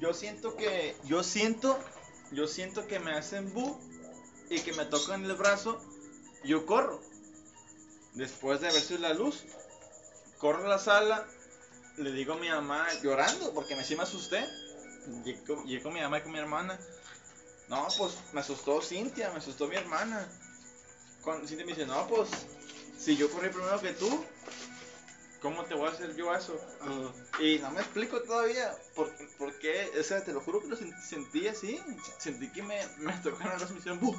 Yo 0.00 0.12
siento 0.12 0.56
que, 0.56 0.96
yo 1.04 1.22
siento, 1.22 1.78
yo 2.30 2.46
siento 2.46 2.86
que 2.86 2.98
me 2.98 3.12
hacen 3.12 3.52
bu 3.52 3.78
y 4.50 4.60
que 4.60 4.72
me 4.72 4.84
tocan 4.84 5.24
el 5.24 5.34
brazo. 5.34 5.80
Yo 6.44 6.66
corro. 6.66 7.00
Después 8.14 8.60
de 8.60 8.66
verse 8.66 8.98
la 8.98 9.14
luz, 9.14 9.44
corro 10.38 10.64
a 10.64 10.68
la 10.68 10.78
sala, 10.78 11.26
le 11.96 12.12
digo 12.12 12.34
a 12.34 12.36
mi 12.36 12.48
mamá 12.48 12.86
llorando 13.02 13.52
porque 13.54 13.76
me 13.76 13.84
sí 13.84 13.96
me 13.96 14.02
asusté. 14.02 14.44
Llego, 15.24 15.64
llego 15.64 15.90
mi 15.90 16.00
mamá 16.00 16.18
y 16.18 16.22
con 16.22 16.32
mi 16.32 16.38
hermana. 16.38 16.78
No, 17.68 17.86
pues 17.96 18.14
me 18.32 18.40
asustó 18.40 18.80
Cintia, 18.80 19.30
me 19.30 19.38
asustó 19.38 19.68
mi 19.68 19.76
hermana. 19.76 20.28
Cuando 21.22 21.46
Cintia 21.46 21.66
me 21.66 21.72
dice, 21.72 21.86
no, 21.86 22.06
pues 22.06 22.28
si 22.98 23.16
yo 23.16 23.30
corrí 23.30 23.50
primero 23.50 23.80
que 23.80 23.92
tú, 23.92 24.24
¿cómo 25.40 25.64
te 25.64 25.74
voy 25.74 25.88
a 25.88 25.92
hacer 25.92 26.14
yo 26.16 26.34
eso? 26.34 26.60
Y 27.40 27.58
no 27.58 27.70
me 27.70 27.80
explico 27.80 28.20
todavía 28.22 28.74
por, 28.94 29.10
por 29.36 29.58
qué, 29.58 29.90
o 29.98 30.02
sea, 30.02 30.22
te 30.24 30.32
lo 30.32 30.40
juro 30.40 30.60
que 30.60 30.68
lo 30.68 30.76
sen- 30.76 30.98
sentí 31.00 31.46
así, 31.48 31.80
sentí 32.18 32.48
que 32.48 32.62
me, 32.62 32.80
me 32.98 33.12
tocaron 33.18 33.60
las 33.60 33.70
misiones, 33.70 34.00
¡buh! 34.02 34.14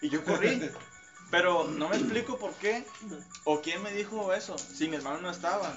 y 0.00 0.08
yo 0.08 0.22
corrí, 0.24 0.60
pero 1.30 1.64
no 1.64 1.88
me 1.88 1.96
explico 1.96 2.38
por 2.38 2.52
qué, 2.54 2.84
o 3.44 3.60
quién 3.60 3.82
me 3.82 3.92
dijo 3.92 4.32
eso, 4.32 4.56
si 4.58 4.88
mi 4.88 4.96
hermano 4.96 5.18
no 5.20 5.30
estaba, 5.30 5.74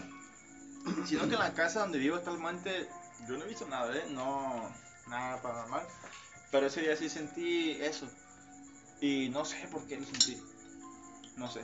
sino 1.06 1.28
que 1.28 1.34
en 1.34 1.40
la 1.40 1.54
casa 1.54 1.80
donde 1.82 1.98
vivo 2.00 2.16
actualmente, 2.16 2.88
yo 3.28 3.38
no 3.38 3.46
he 3.46 3.48
visto 3.48 3.66
nada, 3.68 3.96
¿eh? 3.96 4.06
no, 4.10 4.70
nada 5.08 5.42
paranormal, 5.42 5.88
pero 6.52 6.68
ese 6.68 6.82
día 6.82 6.96
sí 6.96 7.10
sentí 7.10 7.72
eso, 7.82 8.08
y 9.02 9.30
no 9.30 9.44
sé 9.46 9.68
por 9.72 9.86
qué 9.88 9.98
lo 9.98 10.06
sentí, 10.06 10.42
no 11.36 11.50
sé, 11.50 11.62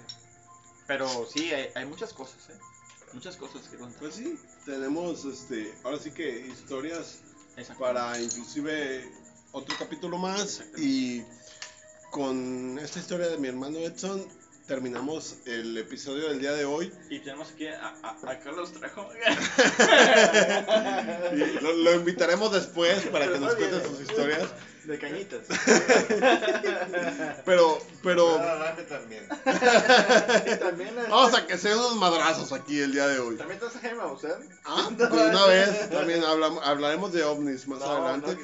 pero 0.88 1.26
sí, 1.28 1.52
hay, 1.54 1.70
hay 1.76 1.86
muchas 1.86 2.14
cosas, 2.14 2.50
¿eh? 2.50 2.58
Muchas 3.14 3.36
cosas 3.38 3.68
que 3.68 3.78
contar. 3.78 4.00
Pues 4.00 4.16
sí, 4.16 4.38
tenemos 4.66 5.26
este, 5.26 5.74
ahora 5.84 5.98
sí 5.98 6.12
que 6.12 6.48
historias 6.48 7.20
para 7.78 8.20
inclusive 8.22 9.12
otro 9.52 9.76
capítulo 9.78 10.18
más 10.18 10.64
y 10.78 11.24
con 12.12 12.80
esta 12.80 13.00
historia 13.00 13.28
de 13.28 13.38
mi 13.38 13.48
hermano 13.48 13.80
Edson 13.80 14.26
terminamos 14.68 15.38
el 15.46 15.78
episodio 15.78 16.30
del 16.30 16.40
día 16.40 16.54
de 16.54 16.66
hoy. 16.66 16.92
Y 17.10 17.20
tenemos 17.20 17.52
aquí 17.52 17.68
a, 17.68 17.96
a, 18.04 18.32
a 18.32 18.40
Carlos 18.40 18.72
Trejo. 18.72 19.10
Y 21.34 21.62
lo, 21.62 21.74
lo 21.74 21.96
invitaremos 21.96 22.52
después 22.52 23.02
para 23.08 23.32
que 23.32 23.40
nos 23.40 23.56
cuente 23.56 23.88
sus 23.88 24.02
historias. 24.02 24.50
De 24.90 24.98
cañitas. 24.98 25.42
Pero, 27.46 27.78
pero 28.04 28.36
Claramente 28.38 28.84
también. 28.84 29.28
también, 30.60 30.96
vamos 31.10 31.34
a 31.36 31.46
que 31.48 31.58
sean 31.58 31.78
unos 31.78 31.96
madrazos 31.96 32.52
aquí 32.54 32.80
el 32.80 32.92
día 32.92 33.08
de 33.08 33.20
hoy. 33.20 33.36
también 33.38 33.60
estás 33.64 33.80
Jaime 33.82 33.98
Maussan. 33.98 34.50
Ah, 34.66 34.90
de 34.98 35.06
una 35.06 35.46
vez 35.46 35.90
también 35.90 36.24
hablamos, 36.24 36.66
hablaremos 36.66 37.12
de 37.14 37.24
ovnis 37.24 37.68
más 37.68 37.82
adelante. 37.82 38.38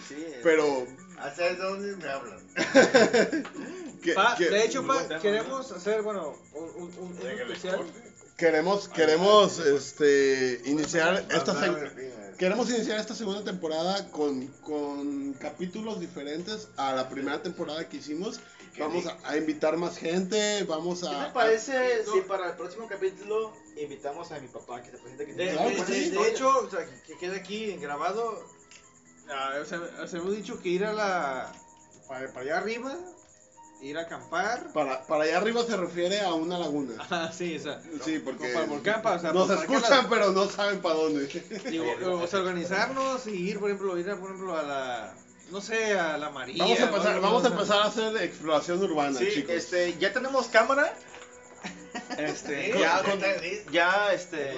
Pero 0.43 0.85
Hasta 1.19 1.47
el 1.47 1.57
donde 1.57 1.95
me 1.97 2.09
hablan. 2.09 2.39
que- 4.03 4.13
Pa, 4.13 4.35
que- 4.37 4.49
de 4.49 4.65
hecho, 4.65 4.85
pa, 4.85 5.01
tema, 5.07 5.19
queremos 5.21 5.71
hacer, 5.71 6.01
bueno, 6.03 6.35
un, 6.53 6.63
un, 6.75 6.93
un- 6.99 7.17
especial. 7.27 7.85
queremos 8.37 8.87
queremos 8.89 9.59
este 9.59 10.61
iniciar 10.65 11.25
esta 11.31 11.51
Hablar 11.53 11.69
seg- 11.71 11.79
de 11.79 11.89
fin, 11.89 12.11
Queremos 12.38 12.69
iniciar 12.69 12.99
esta 12.99 13.15
segunda 13.15 13.43
temporada 13.43 14.09
con, 14.11 14.47
con 14.61 15.33
capítulos 15.33 15.99
diferentes 15.99 16.67
a 16.75 16.93
la 16.93 17.07
primera 17.07 17.41
temporada 17.41 17.88
que 17.88 17.97
hicimos. 17.97 18.39
Vamos 18.77 19.05
a, 19.07 19.17
a 19.23 19.38
invitar 19.38 19.77
más 19.77 19.97
gente, 19.97 20.63
vamos 20.65 21.03
a... 21.05 21.09
¿Qué 21.09 21.25
te 21.27 21.33
parece 21.33 22.03
si 22.03 22.19
para 22.21 22.49
el 22.49 22.57
próximo 22.57 22.88
capítulo 22.89 23.53
invitamos 23.77 24.33
a 24.33 24.39
mi 24.39 24.49
papá 24.49 24.81
que 24.81 24.91
se 24.91 24.97
presente? 24.97 25.25
Que 25.25 25.33
De, 25.33 25.51
Claro 25.51 25.86
sí. 25.88 26.09
de 26.09 26.27
hecho, 26.29 26.49
o 26.59 26.69
sea, 26.69 26.86
que 27.07 27.17
quede 27.17 27.38
aquí 27.38 27.71
grabado. 27.77 28.45
ah, 29.29 29.53
o 29.61 29.65
sea, 29.65 29.79
os 30.03 30.13
hemos 30.13 30.36
dicho 30.36 30.59
que 30.59 30.69
ir 30.69 30.83
a 30.83 30.91
la. 30.91 31.53
Para, 32.09 32.27
para 32.33 32.41
allá 32.41 32.57
arriba. 32.57 32.97
Ir 33.86 33.97
a 33.97 34.01
acampar. 34.01 34.71
Para, 34.73 35.05
para 35.05 35.23
allá 35.23 35.38
arriba 35.38 35.63
se 35.63 35.77
refiere 35.77 36.19
a 36.21 36.33
una 36.33 36.57
laguna. 36.57 36.93
Ah, 37.09 37.31
sí, 37.33 37.57
o 37.57 37.59
sea, 37.61 37.79
Sí, 38.03 38.19
porque 38.19 38.49
para 38.49 38.65
el 38.65 38.69
volcán, 38.71 39.01
para, 39.01 39.15
o 39.17 39.19
sea, 39.19 39.31
nos 39.33 39.49
escuchan, 39.49 40.03
la- 40.03 40.09
pero 40.09 40.31
no 40.31 40.47
saben 40.49 40.81
para 40.81 40.95
dónde. 40.95 41.25
digo, 41.69 41.86
o 42.21 42.27
sea, 42.27 42.39
organizarnos 42.39 43.27
y 43.27 43.31
ir, 43.49 43.59
por 43.59 43.69
ejemplo, 43.69 43.97
ir 43.97 44.09
a, 44.09 44.15
por 44.17 44.31
ejemplo, 44.31 44.57
a 44.57 44.63
la, 44.63 45.13
no 45.51 45.61
sé, 45.61 45.97
a 45.97 46.17
la 46.17 46.29
María. 46.31 46.63
Vamos 46.63 46.79
a 46.79 46.83
empezar, 46.83 47.19
vamos 47.21 47.45
a 47.45 47.47
empezar 47.47 47.77
a 47.81 47.86
hacer 47.86 48.17
exploración 48.23 48.81
urbana, 48.83 49.17
Sí, 49.19 49.29
chicos. 49.33 49.53
este, 49.55 49.97
ya 49.99 50.11
tenemos 50.13 50.47
cámara. 50.47 50.93
Este, 52.17 52.73
ya, 52.77 53.01
con- 53.03 53.71
ya, 53.71 54.13
este. 54.13 54.53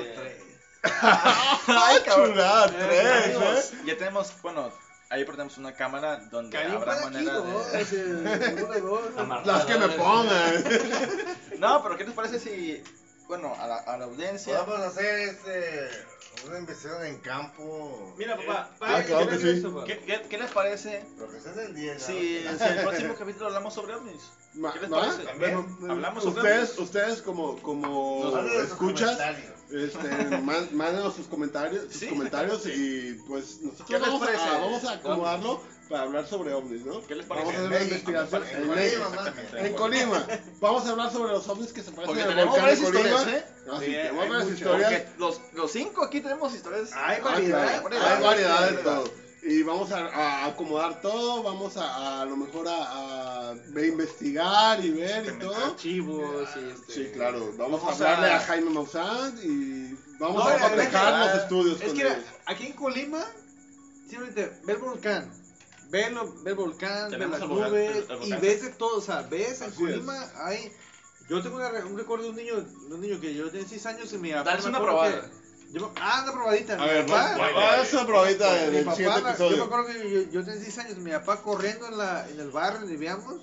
¡Ay, 1.01 1.97
cabrón. 2.05 2.31
chulada! 2.31 2.67
Tres. 2.67 3.71
¿eh? 3.73 3.77
Ya 3.85 3.97
tenemos, 3.97 4.31
bueno, 4.41 4.71
ahí 5.09 5.25
tenemos 5.25 5.57
una 5.57 5.73
cámara 5.73 6.17
donde 6.31 6.57
habrá 6.57 6.93
aquí, 6.93 7.03
manera 7.03 7.33
¿no? 7.33 7.59
de. 7.73 9.45
Las 9.45 9.65
que 9.65 9.77
me 9.77 9.89
pongan. 9.89 10.63
No, 11.59 11.81
pero 11.81 11.97
¿qué 11.97 12.03
les 12.03 12.13
parece 12.13 12.39
si, 12.39 12.83
bueno, 13.27 13.55
a 13.59 13.65
la, 13.65 13.77
a 13.77 13.97
la 13.97 14.05
audiencia. 14.05 14.63
Podemos 14.63 14.85
hacer 14.87 15.29
este, 15.29 15.89
una 16.45 16.59
investigación 16.59 17.05
en 17.05 17.19
campo. 17.19 18.13
Mira, 18.15 18.37
papá, 18.37 18.69
Ah, 18.79 19.01
claro 19.03 19.27
que 19.27 19.37
sí. 19.37 19.63
¿Qué, 19.87 19.99
qué, 20.05 20.21
qué 20.29 20.37
les 20.37 20.51
parece 20.51 21.03
que 21.17 21.73
día. 21.73 21.97
si, 21.97 22.41
si 22.41 22.47
en 22.47 22.61
el 22.61 22.83
próximo 22.83 23.15
capítulo 23.15 23.47
hablamos 23.47 23.73
sobre 23.73 23.95
ovnis? 23.95 24.21
¿Qué 24.53 24.79
les 24.81 24.89
parece? 24.89 25.23
También. 25.23 25.77
Hablamos 25.89 26.23
sobre 26.23 26.41
ustedes, 26.41 26.69
ovnis. 26.73 26.79
ustedes 26.79 27.21
como, 27.23 27.59
como 27.63 28.37
escuchas. 28.61 29.17
Este, 29.71 30.37
mándenos 30.73 31.15
sus 31.15 31.27
comentarios, 31.27 31.83
sus 31.91 31.99
Sí. 32.01 32.07
comentarios 32.07 32.65
y 32.67 33.13
pues 33.27 33.61
nosotros 33.61 33.87
¿Qué 33.87 33.93
les 33.93 34.01
vamos, 34.01 34.19
parece? 34.21 34.43
a, 34.43 34.57
vamos 34.59 34.83
a 34.85 34.91
acomodarlo 34.93 35.61
para 35.89 36.03
hablar 36.03 36.27
sobre 36.27 36.53
ovnis, 36.53 36.85
¿no? 36.85 37.05
¿Qué 37.07 37.15
les 37.15 37.27
Vamos 37.27 37.43
a 37.43 37.47
parece? 37.47 37.65
hacer 37.65 37.77
una 37.77 37.83
investigación 37.83 38.43
en, 38.43 38.57
en 38.57 38.67
Colima, 38.67 39.57
en 39.67 39.73
Colima. 39.73 40.27
Vamos 40.59 40.85
a 40.85 40.89
hablar 40.91 41.11
sobre 41.11 41.31
los 41.33 41.47
ovnis 41.47 41.71
que 41.73 41.81
se 41.83 41.91
parecen 41.91 42.19
al 42.39 42.45
volcán 42.45 42.65
de 42.75 42.81
Colima. 42.81 42.99
historias, 43.09 43.27
¿eh? 43.27 43.45
Ah, 43.69 43.75
sí, 43.79 43.85
Sí, 43.85 43.91
tenemos 43.91 44.23
hay 44.23 44.29
varias 44.29 44.43
muchas. 44.43 44.57
historias. 44.59 45.03
Los, 45.17 45.41
los 45.53 45.71
cinco 45.71 46.03
aquí 46.03 46.21
tenemos 46.21 46.53
historias. 46.53 46.89
Hay 46.93 47.17
Ah, 47.19 47.23
variedad. 47.23 47.67
hay 47.67 48.23
variedad 48.23 48.69
de 48.71 48.77
todo. 48.77 49.26
Y 49.49 49.63
vamos 49.63 49.91
a, 49.93 50.07
a 50.07 50.45
acomodar 50.47 50.99
todo, 51.01 51.41
vamos 51.41 51.77
a 51.77 52.21
a, 52.21 52.25
lo 52.25 52.35
mejor 52.35 52.67
a, 52.67 53.49
a 53.51 53.53
ve- 53.69 53.87
investigar 53.87 54.83
y 54.83 54.91
ver 54.91 55.25
y 55.25 55.39
todo. 55.39 55.55
Archivos 55.55 56.49
y 56.57 56.69
este. 56.69 56.93
Sí, 56.93 57.11
claro. 57.13 57.53
Vamos, 57.57 57.81
Vamos 57.81 58.01
a 58.01 58.09
hablarle 58.09 58.31
a- 58.31 58.37
a, 58.37 58.39
Jaime 58.41 58.69
Maussan 58.71 59.39
y 59.41 59.93
vamos 60.19 60.43
No, 60.43 60.49
a 60.49 60.69
cotejar 60.69 61.25
los 61.33 61.43
estudios 61.43 61.79
Es 61.81 61.87
con 61.87 61.97
que 61.97 62.03
ellos. 62.03 62.17
aquí 62.45 62.65
en 62.67 62.73
Colima, 62.73 63.25
simplemente 64.09 64.51
ve 64.65 64.73
el 64.73 64.79
volcán, 64.79 65.31
ve, 65.91 66.09
lo- 66.11 66.33
ve 66.43 66.49
el 66.51 66.55
volcán, 66.57 67.05
ve 67.05 67.11
Tenemos 67.11 67.39
las 67.39 67.41
el 67.43 67.47
volcán, 67.47 67.69
nubes 67.71 68.05
y 68.27 68.33
ves 68.33 68.61
de 68.63 68.69
todo. 68.71 68.97
O 68.97 69.01
sea, 69.01 69.21
ves 69.21 69.61
en 69.61 69.71
Colima, 69.71 70.29
hay. 70.43 70.73
Yo 71.29 71.41
tengo 71.41 71.57
un 71.57 71.97
recuerdo 71.97 72.25
de 72.25 72.29
un 72.31 72.35
niño, 72.37 72.55
de 72.61 72.95
un 72.95 73.01
niño 73.01 73.19
que 73.21 73.33
yo 73.33 73.49
tenía 73.49 73.67
6 73.67 73.85
años 73.85 74.11
y 74.13 74.17
mi 74.17 74.31
papá. 74.33 74.57
Una 74.65 74.79
probada. 74.81 75.29
Yo 75.73 75.91
ah, 75.99 76.21
una 76.23 76.31
probadita. 76.33 76.73
A 76.73 76.85
ver, 76.85 77.05
papá- 77.05 77.37
va- 77.37 77.51
va- 77.51 77.83
una 77.91 78.05
probadita 78.05 78.53
de- 78.53 78.67
mi 78.67 78.75
del 78.77 78.85
papá, 78.85 78.97
siguiente 78.97 79.21
la- 79.21 79.31
Yo 79.37 79.37
me 79.39 79.45
episodio. 79.45 79.63
acuerdo 79.65 79.85
que 79.87 80.11
yo, 80.11 80.31
yo 80.31 80.45
tenía 80.45 80.61
6 80.63 80.77
años, 80.79 80.97
mi 80.97 81.11
papá 81.11 81.41
corriendo 81.41 81.87
en, 81.87 81.97
la, 81.97 82.27
en 82.29 82.39
el 82.39 82.51
barrio 82.51 82.79
donde 82.79 82.93
vivíamos 82.93 83.35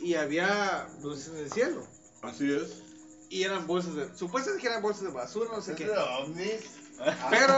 y 0.00 0.14
había 0.14 0.88
luces 1.02 1.28
en 1.28 1.36
el 1.38 1.52
cielo. 1.52 1.86
Así 2.22 2.52
es. 2.52 2.82
Y 3.30 3.42
eran 3.44 3.66
bolsas 3.66 3.94
de. 3.94 4.08
Supuestamente 4.16 4.62
que 4.62 4.68
eran 4.68 4.82
bolsas 4.82 5.02
de 5.04 5.10
basura, 5.10 5.50
no 5.52 5.60
sé 5.62 5.72
¿Es 5.72 5.76
qué. 5.76 5.84
de 5.86 5.96
ovnis? 5.98 6.62
Pero 7.30 7.54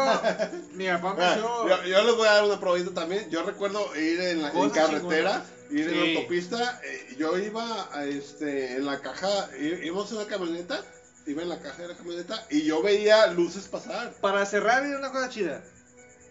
mi 0.74 0.86
papá 0.88 1.14
me 1.14 1.24
enseñó. 1.26 1.68
yo, 1.68 1.82
yo 1.84 2.02
les 2.04 2.16
voy 2.16 2.28
a 2.28 2.32
dar 2.32 2.44
una 2.44 2.60
probadita 2.60 2.90
también. 2.92 3.30
Yo 3.30 3.42
recuerdo 3.42 3.94
ir 3.96 4.20
en, 4.20 4.42
la, 4.42 4.50
en 4.50 4.70
carretera, 4.70 5.46
ir 5.70 5.88
en 5.88 5.94
Sí. 5.94 6.16
autopista. 6.16 6.80
eh, 6.84 7.14
yo 7.18 7.38
iba 7.38 7.88
a, 7.96 8.04
este, 8.04 8.74
en 8.76 8.84
la 8.84 9.00
caja, 9.00 9.48
íbamos 9.58 10.10
en 10.10 10.18
una 10.18 10.26
camioneta, 10.26 10.84
iba 11.30 11.42
en 11.42 11.48
la 11.48 11.60
caja 11.60 11.82
de 11.82 11.88
la 11.88 11.96
camioneta 11.96 12.46
y 12.50 12.62
yo 12.64 12.82
veía 12.82 13.26
luces 13.28 13.66
pasar. 13.68 14.12
Para 14.20 14.44
cerrar, 14.46 14.84
era 14.84 14.98
una 14.98 15.10
cosa 15.12 15.28
chida. 15.28 15.62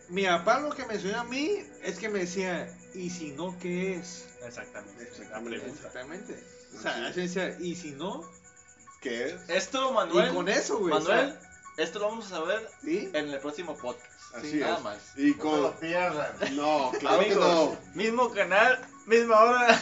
Mi 0.09 0.25
papá 0.25 0.59
lo 0.59 0.69
que 0.71 0.85
me 0.85 0.95
enseñó 0.95 1.19
a 1.19 1.23
mí 1.23 1.63
es 1.83 1.99
que 1.99 2.09
me 2.09 2.19
decía, 2.19 2.67
¿y 2.95 3.09
si 3.09 3.31
no 3.31 3.57
qué 3.59 3.95
es? 3.95 4.25
Exactamente. 4.45 5.03
Exactamente. 5.03 5.57
La. 5.57 5.73
Exactamente. 5.73 6.43
O 6.77 6.81
sea, 6.81 7.07
así 7.07 7.21
decía, 7.21 7.55
¿y 7.59 7.75
si 7.75 7.91
no? 7.91 8.23
¿Qué 9.01 9.25
es? 9.27 9.35
Esto, 9.49 9.91
Y 9.91 9.93
Manuel. 9.93 10.33
con 10.33 10.49
eso, 10.49 10.79
güey. 10.79 10.93
Manuel, 10.93 11.29
o 11.29 11.31
sea, 11.31 11.41
esto 11.77 11.99
lo 11.99 12.09
vamos 12.09 12.25
a 12.27 12.29
saber 12.29 12.67
¿sí? 12.83 13.09
en 13.13 13.29
el 13.29 13.39
próximo 13.39 13.77
podcast. 13.77 14.11
Así 14.35 14.51
Sí, 14.51 14.57
es. 14.57 14.61
nada 14.67 14.79
más. 14.79 14.97
Y 15.15 15.31
No 15.31 15.37
con... 15.37 15.61
lo 15.61 15.79
pierdan. 15.79 16.31
No, 16.55 16.91
claro 16.99 17.19
que 17.19 17.25
Amigos, 17.25 17.45
no. 17.45 17.77
Mismo 17.95 18.31
canal, 18.31 18.79
misma 19.09 19.39
hora. 19.41 19.67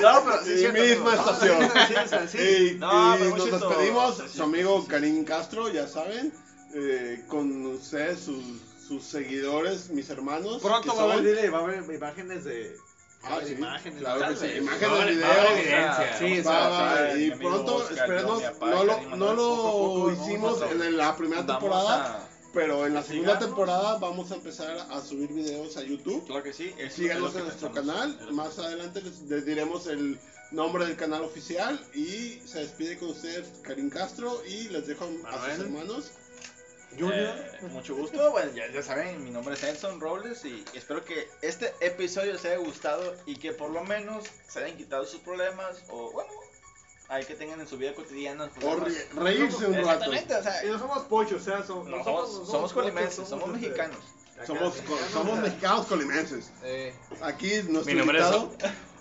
no, 0.00 0.24
pero 0.24 0.44
sí, 0.44 0.68
misma 0.72 1.14
estación. 1.14 2.28
Sí. 2.28 2.38
Y, 2.38 2.78
No, 2.78 3.16
y 3.16 3.18
pero 3.18 3.36
nos 3.36 3.50
despedimos, 3.50 4.22
su 4.34 4.42
amigo. 4.42 4.86
Karim 4.86 5.24
Castro, 5.24 5.68
ya 5.68 5.86
saben, 5.86 6.32
eh, 6.74 7.24
con 7.28 7.66
ustedes, 7.66 8.20
sus, 8.20 8.42
sus 8.86 9.02
seguidores, 9.04 9.90
mis 9.90 10.08
hermanos. 10.10 10.62
Pronto 10.62 10.94
va 10.94 11.00
a 11.00 11.04
haber, 11.04 11.16
son- 11.16 11.26
dile, 11.26 11.50
va 11.50 11.58
a 11.58 11.62
haber 11.62 11.94
imágenes 11.94 12.44
de. 12.44 12.76
Ah, 13.24 13.40
sí, 13.44 13.52
imágenes. 13.54 13.98
claro 13.98 14.28
que 14.28 14.36
sí, 14.36 14.58
imágenes, 14.58 14.90
Va 14.98 15.04
videos. 15.04 15.28
va 15.28 15.52
evidencia. 15.58 16.18
Sí, 16.18 16.40
Va, 16.42 17.18
y 17.18 17.30
pronto, 17.32 17.90
esperemos, 17.90 18.42
no 18.60 18.84
lo, 18.84 19.16
no 19.16 19.34
lo 19.34 20.12
hicimos 20.12 20.62
en 20.62 20.96
la 20.96 21.16
primera 21.16 21.44
temporada, 21.44 22.27
pero 22.52 22.86
en 22.86 22.94
la 22.94 23.02
segunda 23.02 23.38
temporada 23.38 23.98
vamos 23.98 24.30
a 24.32 24.36
empezar 24.36 24.76
a 24.90 25.00
subir 25.00 25.32
videos 25.32 25.76
a 25.76 25.82
YouTube. 25.82 26.24
Claro 26.26 26.42
que 26.42 26.52
sí. 26.52 26.74
Síganos 26.90 27.34
en 27.36 27.44
nuestro 27.44 27.72
canal. 27.72 28.18
Más 28.32 28.58
adelante 28.58 29.02
les, 29.02 29.22
les 29.22 29.44
diremos 29.44 29.86
el 29.86 30.18
nombre 30.50 30.86
del 30.86 30.96
canal 30.96 31.22
oficial. 31.22 31.78
Y 31.94 32.40
se 32.44 32.60
despide 32.60 32.98
con 32.98 33.10
ustedes 33.10 33.48
Karim 33.62 33.90
Castro. 33.90 34.42
Y 34.46 34.68
les 34.68 34.86
dejo 34.86 35.08
a 35.26 35.54
sus 35.54 35.64
hermanos. 35.64 36.12
Junior. 36.92 37.12
Eh, 37.12 37.66
mucho 37.70 37.94
gusto, 37.94 38.30
bueno, 38.30 38.50
ya, 38.54 38.70
ya 38.72 38.82
saben, 38.82 39.22
mi 39.22 39.30
nombre 39.30 39.54
es 39.54 39.62
Enson 39.62 40.00
Robles 40.00 40.44
y 40.44 40.64
espero 40.74 41.04
que 41.04 41.28
este 41.42 41.72
episodio 41.80 42.32
les 42.32 42.44
haya 42.46 42.56
gustado 42.56 43.14
y 43.26 43.36
que 43.36 43.52
por 43.52 43.70
lo 43.70 43.84
menos 43.84 44.24
se 44.48 44.60
hayan 44.60 44.76
quitado 44.76 45.04
sus 45.04 45.20
problemas 45.20 45.84
o 45.90 46.10
bueno, 46.12 46.30
hay 47.08 47.24
que 47.24 47.34
tengan 47.34 47.60
en 47.60 47.66
su 47.66 47.76
vida 47.78 47.94
cotidiana. 47.94 48.50
O 48.62 48.76
re- 48.76 49.08
reírse 49.14 49.66
un 49.66 49.74
rato. 49.74 50.12
Exactamente, 50.12 50.34
o 50.36 50.42
sea, 50.42 50.64
Y 50.64 50.68
no 50.68 50.78
somos 50.78 51.02
pochos, 51.04 51.40
o 51.42 51.44
sea, 51.44 51.62
somos, 51.64 51.86
no 51.88 51.96
no 51.98 52.04
somos, 52.04 52.30
somos, 52.30 52.48
pochos, 52.50 52.72
colimenses, 52.72 53.28
somos 53.28 53.48
este, 53.48 53.60
mexicanos. 53.60 53.98
Somos, 54.46 54.62
acá, 54.62 54.82
mexicanos, 54.82 55.10
somos 55.12 55.38
mexicanos 55.40 55.86
colimenses. 55.86 56.50
eh, 56.62 56.94
Aquí 57.22 57.50
nuestro 57.68 57.84
Mi 57.92 57.94
nombre 57.94 58.18
es 58.20 58.26
invitado. 58.26 58.52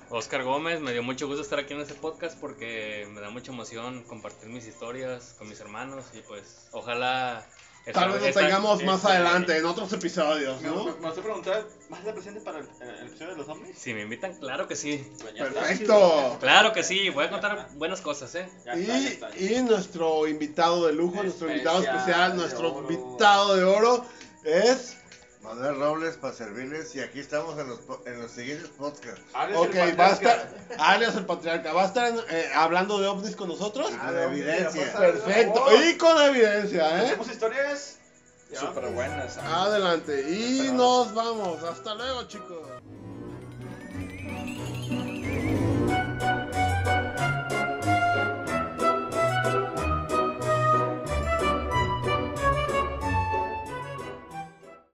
Oscar 0.09 0.43
Gómez, 0.43 0.79
me 0.79 0.93
dio 0.93 1.03
mucho 1.03 1.27
gusto 1.27 1.41
estar 1.43 1.59
aquí 1.59 1.73
en 1.73 1.81
este 1.81 1.93
podcast 1.93 2.39
porque 2.39 3.05
me 3.11 3.19
da 3.19 3.29
mucha 3.29 3.51
emoción 3.51 4.03
compartir 4.03 4.47
mis 4.49 4.65
historias 4.65 5.35
con 5.37 5.49
mis 5.49 5.59
hermanos 5.59 6.05
y 6.13 6.21
pues 6.21 6.67
ojalá... 6.71 7.45
Tal 7.93 8.11
vez 8.11 8.35
lo 8.35 8.41
tengamos 8.41 8.83
más 8.83 9.05
adelante 9.05 9.57
en 9.57 9.65
otros 9.65 9.91
episodios, 9.93 10.61
¿no? 10.61 10.85
me, 10.85 10.91
me 10.93 10.99
vas 10.99 11.17
a 11.17 11.21
preguntar, 11.21 11.65
¿vas 11.89 11.97
a 11.97 12.01
estar 12.01 12.13
presente 12.13 12.41
para 12.41 12.59
el, 12.59 12.67
el 12.81 13.07
episodio 13.07 13.31
de 13.31 13.37
los 13.37 13.45
zombies? 13.45 13.77
Si 13.77 13.93
me 13.93 14.01
invitan, 14.01 14.35
claro 14.35 14.67
que 14.67 14.75
sí. 14.75 15.09
Pues. 15.21 15.33
Perfecto. 15.33 16.37
Claro 16.39 16.73
que 16.73 16.83
sí, 16.83 17.09
voy 17.09 17.25
a 17.25 17.29
contar 17.29 17.69
buenas 17.75 18.01
cosas, 18.01 18.35
¿eh? 18.35 18.49
Ya 18.65 18.73
está, 18.73 18.99
ya 18.99 19.07
está. 19.07 19.29
Y, 19.37 19.55
y 19.55 19.61
nuestro 19.63 20.27
invitado 20.27 20.87
de 20.87 20.93
lujo, 20.93 21.23
nuestro 21.23 21.49
invitado 21.49 21.81
Especial 21.81 22.35
nuestro 22.35 22.79
invitado 22.81 23.55
de 23.55 23.63
oro 23.63 24.05
es. 24.43 24.96
Manuel 25.47 25.79
Robles 25.79 26.17
para 26.17 26.33
servirles 26.33 26.93
y 26.95 26.99
aquí 26.99 27.19
estamos 27.19 27.57
en 27.57 27.69
los, 27.69 27.79
po- 27.79 28.01
en 28.05 28.21
los 28.21 28.31
siguientes 28.31 28.67
podcasts. 28.77 29.21
Alex 29.33 29.59
el 29.59 29.67
Ok, 29.91 29.99
va 29.99 30.05
a 30.07 30.09
estar. 30.11 30.49
Alias 30.77 31.15
el 31.15 31.25
patriarca. 31.25 31.73
¿Va 31.73 31.83
a 31.83 31.87
estar 31.87 32.13
eh, 32.29 32.49
hablando 32.53 32.99
de 32.99 33.07
ovnis 33.07 33.35
con 33.35 33.47
nosotros? 33.47 33.91
Ah, 34.01 34.11
de 34.11 34.23
evidencia. 34.23 34.93
Perfecto. 34.93 35.65
Y 35.83 35.97
con 35.97 36.21
evidencia, 36.21 36.97
¿eh? 36.97 37.03
Tenemos 37.05 37.29
historias 37.29 37.97
súper 38.53 38.87
buenas. 38.87 39.37
Adelante. 39.37 40.29
Y 40.29 40.71
nos 40.73 41.13
vamos. 41.13 41.63
Hasta 41.63 41.95
luego, 41.95 42.23
chicos. 42.27 42.59